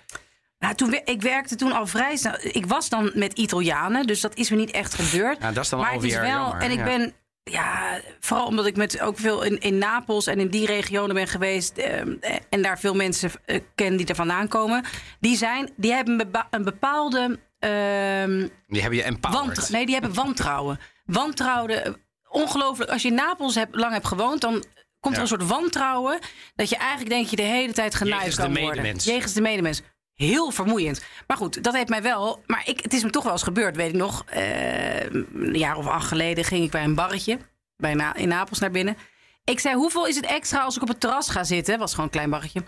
nou, 0.59 0.75
toen, 0.75 1.01
ik 1.05 1.23
werkte 1.23 1.57
toen 1.57 1.73
al 1.73 1.87
vrij 1.87 2.17
snel. 2.17 2.35
Ik 2.41 2.67
was 2.67 2.89
dan 2.89 3.11
met 3.15 3.33
Italianen, 3.33 4.07
dus 4.07 4.21
dat 4.21 4.35
is 4.35 4.51
me 4.51 4.57
niet 4.57 4.71
echt 4.71 4.95
gebeurd. 4.95 5.39
Ja, 5.41 5.53
dat 5.53 5.65
is 5.65 5.71
dan 5.71 5.81
maar 5.81 5.93
het 5.93 6.03
is 6.03 6.15
alweer 6.17 6.31
wel, 6.31 6.41
jammer, 6.41 6.63
en 6.63 6.71
ik 6.71 6.79
ja. 6.79 6.85
ben, 6.85 7.13
ja, 7.43 8.01
vooral 8.21 8.47
omdat 8.47 8.67
ik 8.67 8.77
met 8.77 9.01
ook 9.01 9.19
veel 9.19 9.43
in, 9.43 9.59
in 9.61 9.79
Napels 9.79 10.27
en 10.27 10.39
in 10.39 10.49
die 10.49 10.67
regionen 10.67 11.15
ben 11.15 11.27
geweest. 11.29 11.79
ehm, 11.79 12.15
en 12.51 12.63
daar 12.63 12.79
veel 12.79 12.95
mensen 12.95 13.31
eh, 13.45 13.61
ken 13.75 13.97
die 13.97 14.07
er 14.07 14.15
vandaan 14.15 14.49
komen. 14.49 14.85
Die, 15.21 15.37
zijn, 15.37 15.71
die 15.77 15.93
hebben 15.93 16.13
een 16.13 16.19
bepa- 16.31 16.47
een 16.51 16.65
bepaalde. 16.65 17.39
ehm, 17.59 18.49
Die 18.67 18.81
hebben 18.81 18.99
je 18.99 19.05
empowered. 19.05 19.71
Nee, 19.71 19.85
die 19.87 19.95
hebben 19.95 20.15
wantrouwen. 20.15 20.79
Wantrouwen, 21.05 21.97
ongelooflijk. 22.29 22.91
Als 22.91 23.03
je 23.03 23.09
in 23.09 23.15
Napels 23.15 23.59
lang 23.71 23.93
hebt 23.93 24.07
gewoond, 24.07 24.41
dan 24.41 24.53
komt 25.01 25.15
er 25.17 25.23
Ja. 25.25 25.31
een 25.31 25.39
soort 25.39 25.47
wantrouwen. 25.47 26.19
Dat 26.55 26.69
je 26.69 26.77
eigenlijk 26.77 27.11
denkt 27.11 27.31
dat 27.31 27.39
je 27.39 27.47
de 27.47 27.53
hele 27.53 27.73
tijd 27.73 27.95
genaaid 27.95 28.19
Jegens 28.21 28.37
de 28.37 28.43
kan 28.43 28.53
worden. 28.53 28.77
medemens. 28.83 29.05
Jegens 29.05 29.33
de 29.33 29.41
medemens. 29.41 29.83
Heel 30.15 30.51
vermoeiend. 30.51 31.05
Maar 31.27 31.37
goed, 31.37 31.65
dat 31.65 31.75
heeft 31.75 31.89
mij 31.89 32.03
wel. 32.03 32.43
Maar 32.47 32.63
ik, 32.65 32.81
het 32.81 32.93
is 32.93 33.03
me 33.03 33.11
toch 33.11 33.23
wel 33.23 33.33
eens 33.33 33.43
gebeurd, 33.43 33.77
weet 33.77 33.89
ik 33.89 33.95
nog. 33.97 34.25
Eh, 34.27 35.05
een 35.05 35.51
jaar 35.53 35.77
of 35.77 35.87
acht 35.87 36.09
geleden 36.09 36.45
ging 36.45 36.65
ik 36.65 36.71
bij 36.71 36.85
een 36.85 36.95
barretje 36.95 37.39
bij 37.77 37.95
Na- 37.95 38.15
in 38.15 38.29
Napels 38.29 38.59
naar 38.59 38.71
binnen. 38.71 38.97
Ik 39.45 39.61
zei: 39.61 39.75
Hoeveel 39.75 40.07
is 40.07 40.17
het 40.17 40.27
extra 40.27 40.61
als 40.61 40.77
ik 40.77 40.83
op 40.83 40.89
het 40.89 41.01
terras 41.01 41.31
ga 41.31 41.45
zitten? 41.45 41.79
Was 41.79 41.91
gewoon 41.91 42.07
een 42.07 42.13
klein 42.13 42.31
barretje. 42.31 42.63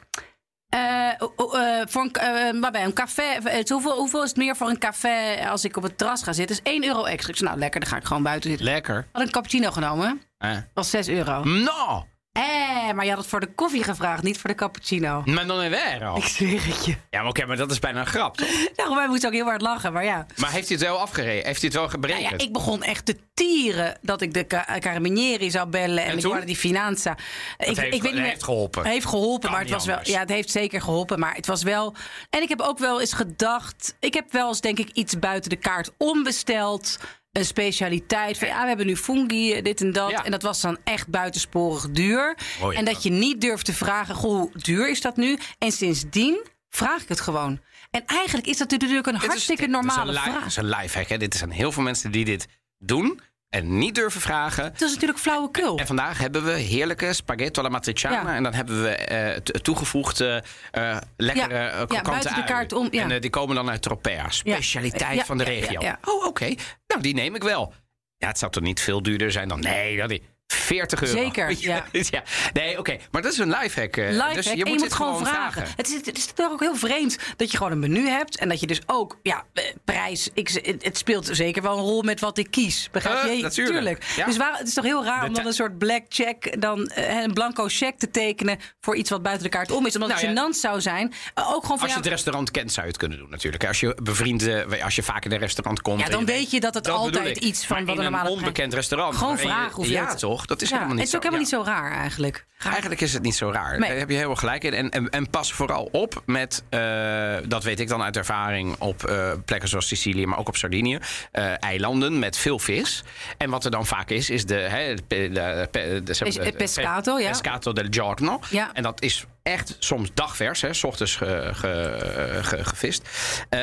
Eh, 0.69 1.09
eh, 1.09 1.87
voor 1.89 2.09
een, 2.13 2.61
waarbij, 2.61 2.85
een 2.85 2.93
café. 2.93 3.39
hoeveel, 3.69 3.97
hoeveel 3.97 4.23
is 4.23 4.29
het 4.29 4.39
meer 4.39 4.57
voor 4.57 4.69
een 4.69 4.79
café 4.79 5.49
als 5.49 5.65
ik 5.65 5.77
op 5.77 5.83
het 5.83 5.99
terras 5.99 6.23
ga 6.23 6.33
zitten? 6.33 6.57
is 6.57 6.73
1 6.73 6.85
euro 6.85 7.05
extra. 7.05 7.31
Ik 7.31 7.37
zei, 7.37 7.49
nou 7.49 7.61
lekker, 7.61 7.81
dan 7.81 7.89
ga 7.89 7.97
ik 7.97 8.05
gewoon 8.05 8.23
buiten 8.23 8.51
zitten. 8.51 8.69
Lekker. 8.69 9.09
Had 9.13 9.23
een 9.23 9.31
cappuccino 9.31 9.71
genomen. 9.71 10.23
Eh. 10.39 10.57
was 10.75 10.91
6 10.91 11.09
euro. 11.09 11.45
No! 11.45 12.07
Eh, 12.37 12.93
maar 12.93 13.05
je 13.05 13.11
had 13.11 13.19
het 13.21 13.29
voor 13.29 13.41
de 13.41 13.55
koffie 13.55 13.83
gevraagd, 13.83 14.23
niet 14.23 14.39
voor 14.39 14.51
de 14.51 14.57
cappuccino. 14.57 15.23
Maar 15.25 15.47
non 15.47 15.61
è 15.63 15.71
vero. 15.71 16.17
Ik 16.17 16.25
zweer 16.25 16.67
het 16.67 16.85
je. 16.85 16.91
Ja, 17.11 17.21
maar 17.21 17.29
oké, 17.29 17.47
maar 17.47 17.57
dat 17.57 17.71
is 17.71 17.79
bijna 17.79 18.01
een 18.01 18.07
grap, 18.07 18.37
toch? 18.37 18.49
Daarom 18.77 18.97
wij 18.97 19.09
moesten 19.09 19.29
ook 19.29 19.35
heel 19.35 19.45
hard 19.45 19.61
lachen, 19.61 19.93
maar 19.93 20.05
ja. 20.05 20.27
Maar 20.37 20.51
heeft 20.51 20.69
hij 20.69 20.77
het 20.77 20.87
wel 20.87 20.99
afgereden? 20.99 21.45
Heeft 21.47 21.61
hij 21.61 21.71
het 21.71 21.79
wel 21.79 21.87
Nou 21.87 21.99
berekend? 22.01 22.41
ja, 22.41 22.47
ik 22.47 22.53
begon 22.53 22.83
echt 22.83 23.05
te 23.07 23.17
tieren 23.35 23.99
dat 24.03 24.21
ik 24.21 24.35
de 24.35 24.47
Ca- 24.47 24.77
Carabinieri 24.79 25.51
zou 25.51 25.69
bellen. 25.69 26.05
En, 26.05 26.11
En 26.11 26.19
ik 26.19 26.25
hoorde 26.25 26.45
die 26.47 26.57
Finanza. 26.57 27.11
Ik, 27.59 27.67
heeft- 27.67 27.81
ik 27.81 27.91
weet 27.91 28.03
niet 28.03 28.13
meer- 28.15 28.23
heeft 28.23 28.43
geholpen. 28.45 28.85
Heeft 28.87 29.07
geholpen, 29.07 29.51
maar 29.51 29.61
het 29.61 29.71
was 29.71 29.85
wel. 29.87 29.99
Ja, 30.03 30.19
het 30.19 30.29
heeft 30.29 30.51
zeker 30.51 30.81
geholpen, 30.81 31.19
maar 31.19 31.35
het 31.35 31.47
was 31.47 31.63
wel. 31.63 31.95
En 32.31 32.43
ik 32.43 32.49
heb 32.49 32.61
ook 32.61 32.79
wel 32.79 33.01
eens 33.01 33.13
gedacht. 33.13 33.97
Ik 34.01 34.15
heb 34.15 34.33
wel 34.33 34.49
eens, 34.49 34.61
denk 34.61 34.79
ik, 34.79 34.91
iets 34.93 35.19
buiten 35.19 35.51
de 35.51 35.57
kaart 35.57 35.91
ombesteld. 35.99 36.99
Een 37.37 37.45
specialiteit 37.45 38.39
van 38.39 38.49
ja, 38.49 38.61
we 38.63 38.69
hebben 38.69 38.87
nu 38.87 38.97
fungi, 38.97 39.63
dit 39.63 39.81
en 39.81 39.93
dat. 39.93 40.11
Ja. 40.11 40.25
En 40.25 40.31
dat 40.31 40.43
was 40.43 40.61
dan 40.61 40.79
echt 40.85 41.09
buitensporig 41.09 41.91
duur. 41.91 42.37
Oh 42.63 42.73
ja. 42.73 42.79
En 42.79 42.85
dat 42.85 43.03
je 43.03 43.11
niet 43.11 43.41
durft 43.41 43.65
te 43.65 43.75
vragen: 43.75 44.15
goh, 44.15 44.39
hoe 44.39 44.51
duur 44.53 44.91
is 44.91 45.01
dat 45.01 45.17
nu? 45.17 45.39
En 45.59 45.73
sindsdien 45.73 46.45
vraag 46.71 47.03
ik 47.03 47.09
het 47.09 47.21
gewoon. 47.21 47.61
En 47.91 48.03
eigenlijk 48.07 48.47
is 48.47 48.57
dat 48.57 48.71
natuurlijk 48.71 49.07
een 49.07 49.15
hartstikke 49.15 49.47
dit 49.47 49.59
is 49.61 49.65
een 49.65 49.71
normale 49.87 50.13
vraag. 50.13 50.39
Het 50.39 50.47
is 50.47 50.57
een 50.57 50.69
lifehack, 50.69 51.09
hè? 51.09 51.17
Dit 51.17 51.35
zijn 51.35 51.51
heel 51.51 51.73
veel 51.73 51.83
mensen 51.83 52.11
die 52.11 52.25
dit 52.25 52.47
doen 52.79 53.21
en 53.49 53.79
niet 53.79 53.95
durven 53.95 54.21
vragen. 54.21 54.65
Het 54.65 54.83
is 54.83 54.93
natuurlijk 54.93 55.19
flauwekul. 55.19 55.79
En 55.79 55.87
vandaag 55.87 56.19
hebben 56.19 56.45
we 56.45 56.51
heerlijke 56.53 57.13
spaghetti 57.13 57.61
alla 57.61 57.69
matriciana. 57.69 58.31
Ja. 58.31 58.37
En 58.37 58.43
dan 58.43 58.55
hebben 58.55 58.83
we 58.83 58.89
eh, 58.89 59.37
t- 59.37 59.65
toegevoegde 59.65 60.43
eh, 60.71 60.97
lekkere 61.17 61.55
Ja. 61.55 61.69
eh, 61.71 61.79
Ja, 61.79 61.85
krokante 61.85 62.11
buiten 62.11 62.35
de 62.35 62.45
kaart 62.45 62.73
om, 62.73 62.89
ja. 62.91 63.11
En 63.11 63.21
die 63.21 63.31
komen 63.31 63.55
dan 63.57 63.71
uit 63.71 63.83
Tropea. 63.83 64.31
Specialiteit 64.31 65.23
van 65.25 65.39
de 65.39 65.45
Ja, 65.45 65.51
ja, 65.51 65.61
regio. 65.61 65.81
ja. 65.81 65.99
Oh, 66.05 66.25
oké. 66.27 66.55
Nou, 66.87 67.01
die 67.03 67.15
neem 67.15 67.35
ik 67.35 67.43
wel. 67.43 67.75
Ja, 68.17 68.29
het 68.29 68.39
zou 68.39 68.53
toch 68.53 68.63
niet 68.63 68.81
veel 68.81 69.03
duurder 69.03 69.33
zijn 69.33 69.49
dan... 69.49 69.61
Nee, 69.61 69.97
dat 69.97 70.09
niet. 70.09 70.23
40 70.57 71.03
euro. 71.03 71.19
Zeker, 71.19 71.51
ja. 71.59 71.85
ja. 71.93 72.23
Nee, 72.53 72.79
oké. 72.79 72.97
Maar 73.11 73.23
dat 73.23 73.33
is 73.33 73.39
een 73.39 73.49
lifehack. 73.51 73.97
eh. 73.97 74.09
Lifehack, 74.11 74.35
dus 74.35 74.53
je 74.53 74.65
moet, 74.67 74.81
dit 74.81 74.93
gewoon 74.93 75.27
vragen. 75.27 75.65
Het, 75.77 75.87
is, 75.89 75.95
het 76.07 76.17
is 76.19 76.27
toch 76.35 76.51
ook 76.53 76.61
heel 76.61 76.77
vreemd 76.77 77.17
dat 77.37 77.51
je 77.51 77.57
gewoon 77.57 77.73
een 77.73 77.79
menu 77.79 78.09
hebt... 78.09 78.39
en 78.39 78.49
dat 78.49 78.61
je 78.61 78.67
dus 78.67 78.81
ook, 78.87 79.19
ja, 79.23 79.45
eh, 79.53 79.65
prijs... 79.85 80.29
Ik, 80.35 80.49
het, 80.49 80.85
het 80.85 80.97
speelt 80.99 81.29
zeker 81.33 81.63
wel 81.63 81.77
een 81.77 81.83
rol 81.85 82.03
met 82.03 82.21
wat 82.21 82.39
ik 82.39 82.51
kies. 82.51 82.89
Begrijp 82.93 83.25
Eh, 83.25 83.37
je? 83.37 83.43
natuurlijk. 83.43 84.05
Ja. 84.17 84.25
Dus 84.27 84.37
waar, 84.37 84.59
het 84.59 84.69
is 84.69 84.75
toch 84.75 84.85
heel 84.85 85.05
raar 85.05 85.21
De 85.21 85.27
om 85.27 85.35
dan 85.35 85.47
een 85.47 85.53
soort 85.53 85.79
black 85.79 86.03
check... 86.09 86.61
dan 86.61 86.91
een 86.95 87.33
blanco 87.33 87.65
check 87.69 87.99
te 87.99 88.11
tekenen 88.11 88.59
voor 88.81 88.97
iets 88.97 89.11
wat 89.11 89.23
buiten 89.23 89.45
de 89.45 89.51
kaart 89.57 89.71
om 89.71 89.87
is. 89.87 89.95
Omdat 89.95 90.09
Nou 90.09 90.21
het 90.21 90.37
ja. 90.37 90.43
gênant 90.49 90.57
zou 90.61 90.81
zijn. 90.81 91.13
Ook 91.35 91.63
gewoon 91.63 91.81
Als 91.81 91.91
je 91.91 91.97
het 91.97 92.07
restaurant 92.07 92.51
kent, 92.51 92.73
zou 92.73 92.87
je 92.87 92.93
het 92.93 93.01
kunnen 93.01 93.19
doen 93.19 93.31
natuurlijk. 93.31 93.67
Als 93.67 93.81
je 93.81 93.97
bevriend, 94.03 94.47
eh, 94.47 94.85
als 94.85 94.97
je 94.97 95.03
vaak 95.03 95.25
in 95.25 95.33
een 95.33 95.39
restaurant 95.39 95.83
komt... 95.83 96.01
Ja, 96.01 96.09
dan 96.09 96.25
weet 96.25 96.51
je 96.51 96.61
dat 96.61 96.75
het 96.75 96.89
altijd 96.89 97.37
iets 97.37 97.67
van 97.67 97.77
Maar 97.85 97.95
wat 97.97 98.05
een 98.05 98.15
een 98.15 98.27
onbekend 98.27 98.75
restaurant. 98.75 99.17
Gewoon 99.17 99.39
vragen 99.39 99.73
hoeveel 99.75 99.93
Ja, 99.95 100.09
het- 100.09 100.19
toch? 100.19 100.36
Dat 100.45 100.63
is 100.63 100.69
ja, 100.69 100.75
helemaal 100.75 100.97
niet 100.97 101.05
het 101.05 101.15
is 101.15 101.17
ook 101.17 101.23
zo. 101.25 101.29
helemaal 101.31 101.51
ja. 101.51 101.57
niet 101.59 101.67
zo 101.67 101.73
raar 101.73 102.01
eigenlijk. 102.01 102.47
Raar. 102.59 102.71
Eigenlijk 102.73 103.01
is 103.01 103.13
het 103.13 103.23
niet 103.23 103.35
zo 103.35 103.51
raar. 103.51 103.79
Nee. 103.79 103.89
Daar 103.89 103.99
heb 103.99 104.11
je 104.11 104.17
heel 104.17 104.31
erg 104.31 104.39
gelijk 104.39 104.65
in. 104.65 104.75
En, 104.75 104.91
en, 104.91 105.11
en 105.11 105.31
pas 105.31 105.53
vooral 105.53 105.89
op 105.93 106.23
met, 106.27 106.65
eh, 106.69 107.37
dat 107.49 107.65
weet 107.65 107.81
ik 107.81 107.89
dan 107.89 108.03
uit 108.03 108.17
ervaring, 108.17 108.77
op 108.79 109.05
eh, 109.05 109.33
plekken 109.45 109.69
zoals 109.69 109.87
Sicilië, 109.87 110.27
maar 110.27 110.39
ook 110.39 110.49
op 110.49 110.57
Sardinië. 110.57 110.99
eh, 111.33 111.63
eilanden 111.63 112.19
met 112.19 112.37
veel 112.39 112.59
vis. 112.59 113.03
En 113.39 113.51
wat 113.51 113.65
er 113.65 113.71
dan 113.71 113.87
vaak 113.87 114.11
is, 114.11 114.31
is 114.31 114.47
de. 114.47 114.55
Hè, 114.55 114.95
de, 115.09 115.31
de, 115.33 116.53
pescato, 116.57 117.19
ja. 117.19 117.29
Pescato 117.29 117.73
del 117.73 117.87
giorno. 117.91 118.41
Ja. 118.51 118.71
En 118.73 118.83
dat 118.83 119.03
is 119.03 119.25
echt 119.43 119.77
soms 119.79 120.11
dagvers, 120.15 120.61
hè, 120.61 120.73
s 120.73 120.85
ochtends 120.85 121.17
ge, 121.17 121.51
ge- 121.53 122.39
ge- 122.43 122.65
gevist. 122.65 123.09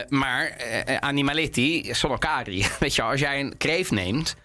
Maar 0.09 0.51
animaletti 0.99 1.89
sono 1.93 2.17
cari. 2.17 2.65
Weet 2.79 2.95
je, 2.95 3.01
als 3.01 3.19
jij 3.19 3.39
een 3.39 3.57
kreeft 3.57 3.91
neemt. 3.91 4.35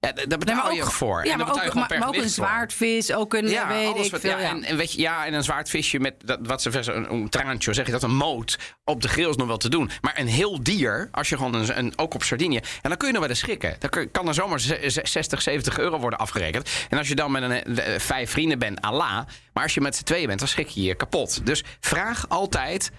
Ja, 0.00 0.12
daar 0.12 0.38
betaal 0.38 0.66
Nee, 0.68 0.76
je 0.76 0.84
voor. 0.84 1.24
Ja, 1.26 1.32
en 1.32 1.38
maar 1.38 1.48
ook, 1.50 1.74
maar, 1.74 1.98
maar 1.98 2.08
ook 2.08 2.16
een 2.16 2.28
zwaardvis, 2.28 3.12
ook 3.12 3.34
een 3.34 3.48
ja, 3.48 3.68
weet 3.68 3.86
alles 3.86 4.06
ik 4.06 4.12
wat- 4.12 4.20
veel. 4.20 4.30
ja, 4.30 4.38
Ja, 4.38 4.48
En, 4.50 4.62
en 4.64 4.76
weet 4.76 4.92
je, 4.92 5.00
ja, 5.00 5.26
en 5.26 5.34
een 5.34 5.42
zwaardvisje 5.42 5.98
met 5.98 6.14
dat, 6.24 6.38
wat 6.42 6.62
ze 6.62 6.92
een, 6.92 7.12
een 7.12 7.28
traantje, 7.28 7.72
zeg 7.74 7.86
je 7.86 7.92
dat, 7.92 8.02
een 8.02 8.14
moot 8.16 8.58
op 8.84 9.02
de 9.02 9.08
grill 9.08 9.28
is 9.28 9.36
nog 9.36 9.46
wel 9.46 9.56
te 9.56 9.68
doen. 9.68 9.90
Maar 10.00 10.18
een 10.18 10.26
heel 10.26 10.62
dier, 10.62 11.08
als 11.12 11.28
je 11.28 11.36
gewoon 11.36 11.54
een, 11.54 11.78
een 11.78 11.92
ook 11.98 12.14
op 12.14 12.22
Sardinië, 12.22 12.56
en 12.56 12.88
dan 12.88 12.96
kun 12.96 13.06
je 13.06 13.12
nog 13.12 13.22
wel 13.22 13.30
eens 13.30 13.38
schrikken. 13.40 13.76
Dan 13.78 13.90
kun- 13.90 14.10
kan 14.10 14.28
er 14.28 14.34
zomaar 14.34 14.60
ze- 14.60 14.90
ze- 14.90 15.00
60, 15.04 15.42
70 15.42 15.78
euro 15.78 15.98
worden 15.98 16.18
afgerekend. 16.18 16.70
En 16.88 16.98
als 16.98 17.08
je 17.08 17.14
dan 17.14 17.30
met 17.32 17.42
een, 17.42 17.78
eh, 17.78 17.98
vijf 17.98 18.30
vrienden 18.30 18.58
bent, 18.58 18.80
Allah. 18.80 19.26
Maar 19.52 19.62
als 19.62 19.74
je 19.74 19.80
met 19.80 19.96
z'n 19.96 20.04
tweeën 20.04 20.26
bent, 20.26 20.38
dan 20.38 20.48
schrik 20.48 20.68
je 20.68 20.82
je 20.82 20.94
kapot. 20.94 21.46
Dus 21.46 21.64
vraag 21.80 22.28
altijd. 22.28 22.90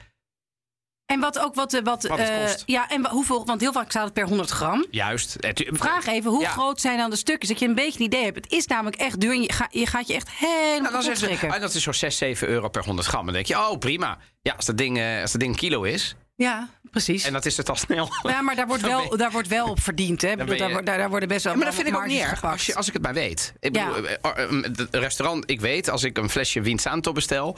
En 1.07 1.19
wat 1.19 1.39
ook 1.39 1.55
wat, 1.55 1.73
eh, 1.73 1.81
wat, 1.83 2.05
eh, 2.05 2.41
kost. 2.41 2.63
ja, 2.65 2.89
en 2.89 3.07
hoeveel, 3.07 3.45
want 3.45 3.61
heel 3.61 3.71
vaak 3.71 3.89
staat 3.89 4.03
het 4.03 4.13
per 4.13 4.25
100 4.27 4.49
gram. 4.49 4.85
Juist. 4.91 5.37
het- 5.39 5.67
Vraag 5.71 6.05
even, 6.07 6.31
hoe 6.31 6.41
Ja. 6.41 6.49
groot 6.49 6.81
zijn 6.81 6.97
dan 6.97 7.09
de 7.09 7.15
stukjes? 7.15 7.49
Dat 7.49 7.59
je 7.59 7.67
een 7.67 7.75
beetje 7.75 7.99
een 7.99 8.05
idee 8.05 8.23
hebt. 8.23 8.35
Het 8.35 8.51
is 8.51 8.67
namelijk 8.67 8.95
echt 8.95 9.19
duur 9.19 9.31
en 9.31 9.41
je, 9.41 9.53
ga, 9.53 9.67
je 9.71 9.85
gaat 9.85 10.07
je 10.07 10.13
echt 10.13 10.29
helemaal 10.29 10.79
Nou, 10.91 10.93
dan 10.93 11.03
ze, 11.03 11.15
schrikken. 11.15 11.51
ah, 11.51 11.61
dat 11.61 11.73
is 11.73 11.83
zo'n 11.83 11.93
6, 11.93 12.17
7 12.17 12.47
euro 12.47 12.69
per 12.69 12.83
100 12.83 13.07
gram. 13.07 13.25
Dan 13.25 13.33
denk 13.33 13.45
je, 13.45 13.55
oh 13.57 13.77
prima. 13.77 14.17
Ja, 14.41 14.53
als 14.55 14.65
dat 14.65 14.77
ding, 14.77 14.97
eh, 14.97 15.21
als 15.21 15.31
dat 15.31 15.41
ding 15.41 15.53
een 15.53 15.59
kilo 15.59 15.83
is. 15.83 16.15
Ja, 16.35 16.69
precies. 16.91 17.23
En 17.23 17.33
dat 17.33 17.45
is 17.45 17.57
het 17.57 17.69
al 17.69 17.75
snel. 17.75 18.09
ja, 18.23 18.41
maar 18.41 18.55
daar 18.55 18.67
wordt, 18.67 18.83
wel, 18.93 19.17
daar 19.17 19.31
wordt 19.31 19.47
wel 19.47 19.67
op 19.69 19.79
verdiend. 19.81 20.21
Hè? 20.21 20.35
Bedoel, 20.35 20.53
je- 20.53 20.59
daar, 20.59 20.83
daar, 20.85 20.97
daar 20.97 21.09
worden 21.09 21.27
best 21.29 21.43
wel 21.43 21.53
Ja, 21.53 21.57
maar 21.59 21.67
dat 21.67 21.75
vind 21.77 21.87
ik 21.87 21.95
ook 21.95 22.05
niet 22.05 22.21
erg, 22.21 22.43
als, 22.43 22.65
je, 22.65 22.75
als 22.75 22.87
ik 22.87 22.93
het 22.93 23.01
maar 23.01 23.13
weet. 23.13 23.53
Ik 23.59 23.73
bedoel, 23.73 23.95
eh, 24.07 24.13
eh, 24.21 24.49
het 24.63 24.87
restaurant, 24.91 25.49
ik 25.49 25.61
weet, 25.61 25.89
als 25.89 26.03
ik 26.03 26.17
een 26.17 26.29
flesje 26.29 26.63
Vinsanto 26.63 27.11
bestel... 27.11 27.57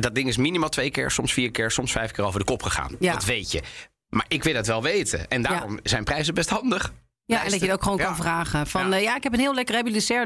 dat 0.00 0.14
ding 0.14 0.28
is 0.28 0.36
minimaal 0.36 0.68
twee 0.68 0.90
keer, 0.90 1.10
soms 1.10 1.32
vier 1.32 1.50
keer, 1.50 1.70
soms 1.70 1.92
vijf 1.92 2.10
keer 2.10 2.24
over 2.24 2.38
de 2.38 2.44
kop 2.46 2.62
gegaan. 2.62 2.96
Ja. 2.98 3.12
Dat 3.12 3.24
weet 3.24 3.52
je. 3.52 3.62
Maar 4.08 4.24
ik 4.28 4.44
wil 4.44 4.54
het 4.54 4.66
wel 4.66 4.82
weten. 4.82 5.28
En 5.28 5.42
daarom 5.42 5.78
zijn 5.82 6.04
prijzen 6.04 6.34
best 6.34 6.48
handig. 6.48 6.92
Ja, 7.24 7.44
en 7.44 7.50
dat 7.50 7.60
je 7.60 7.66
het 7.66 7.74
ook 7.74 7.82
gewoon 7.82 7.98
Ja. 7.98 8.04
kan 8.04 8.16
vragen. 8.16 8.66
Van, 8.66 8.88
Ja. 8.90 8.96
ja. 8.96 9.02
ja, 9.02 9.16
ik 9.16 9.22
heb 9.22 9.32
een 9.32 9.38
heel 9.38 9.54
lekker 9.54 9.74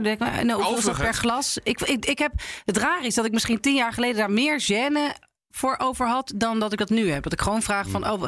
denk 0.03 0.21
ik, 0.21 0.27
nou, 0.45 0.47
dat 0.47 0.57
per 0.57 0.67
Overigens- 0.77 1.19
glas? 1.19 1.59
Ik, 1.63 1.81
ik, 1.81 2.05
ik 2.07 2.19
heb, 2.19 2.33
het 2.65 2.77
raar 2.77 3.05
is 3.05 3.15
dat 3.15 3.25
ik 3.25 3.33
misschien 3.33 3.61
tien 3.61 3.75
jaar 3.75 3.93
geleden 3.93 4.17
daar 4.17 4.31
meer 4.31 4.63
gêne 4.71 5.31
voor 5.51 5.75
over 5.79 6.07
had... 6.09 6.33
dan 6.37 6.59
dat 6.61 6.73
ik 6.73 6.79
dat 6.79 6.91
nu 6.91 7.11
heb. 7.11 7.23
Dat 7.23 7.33
ik 7.33 7.41
gewoon 7.41 7.63
vraag 7.63 7.89
van, 7.89 8.11
oh, 8.11 8.23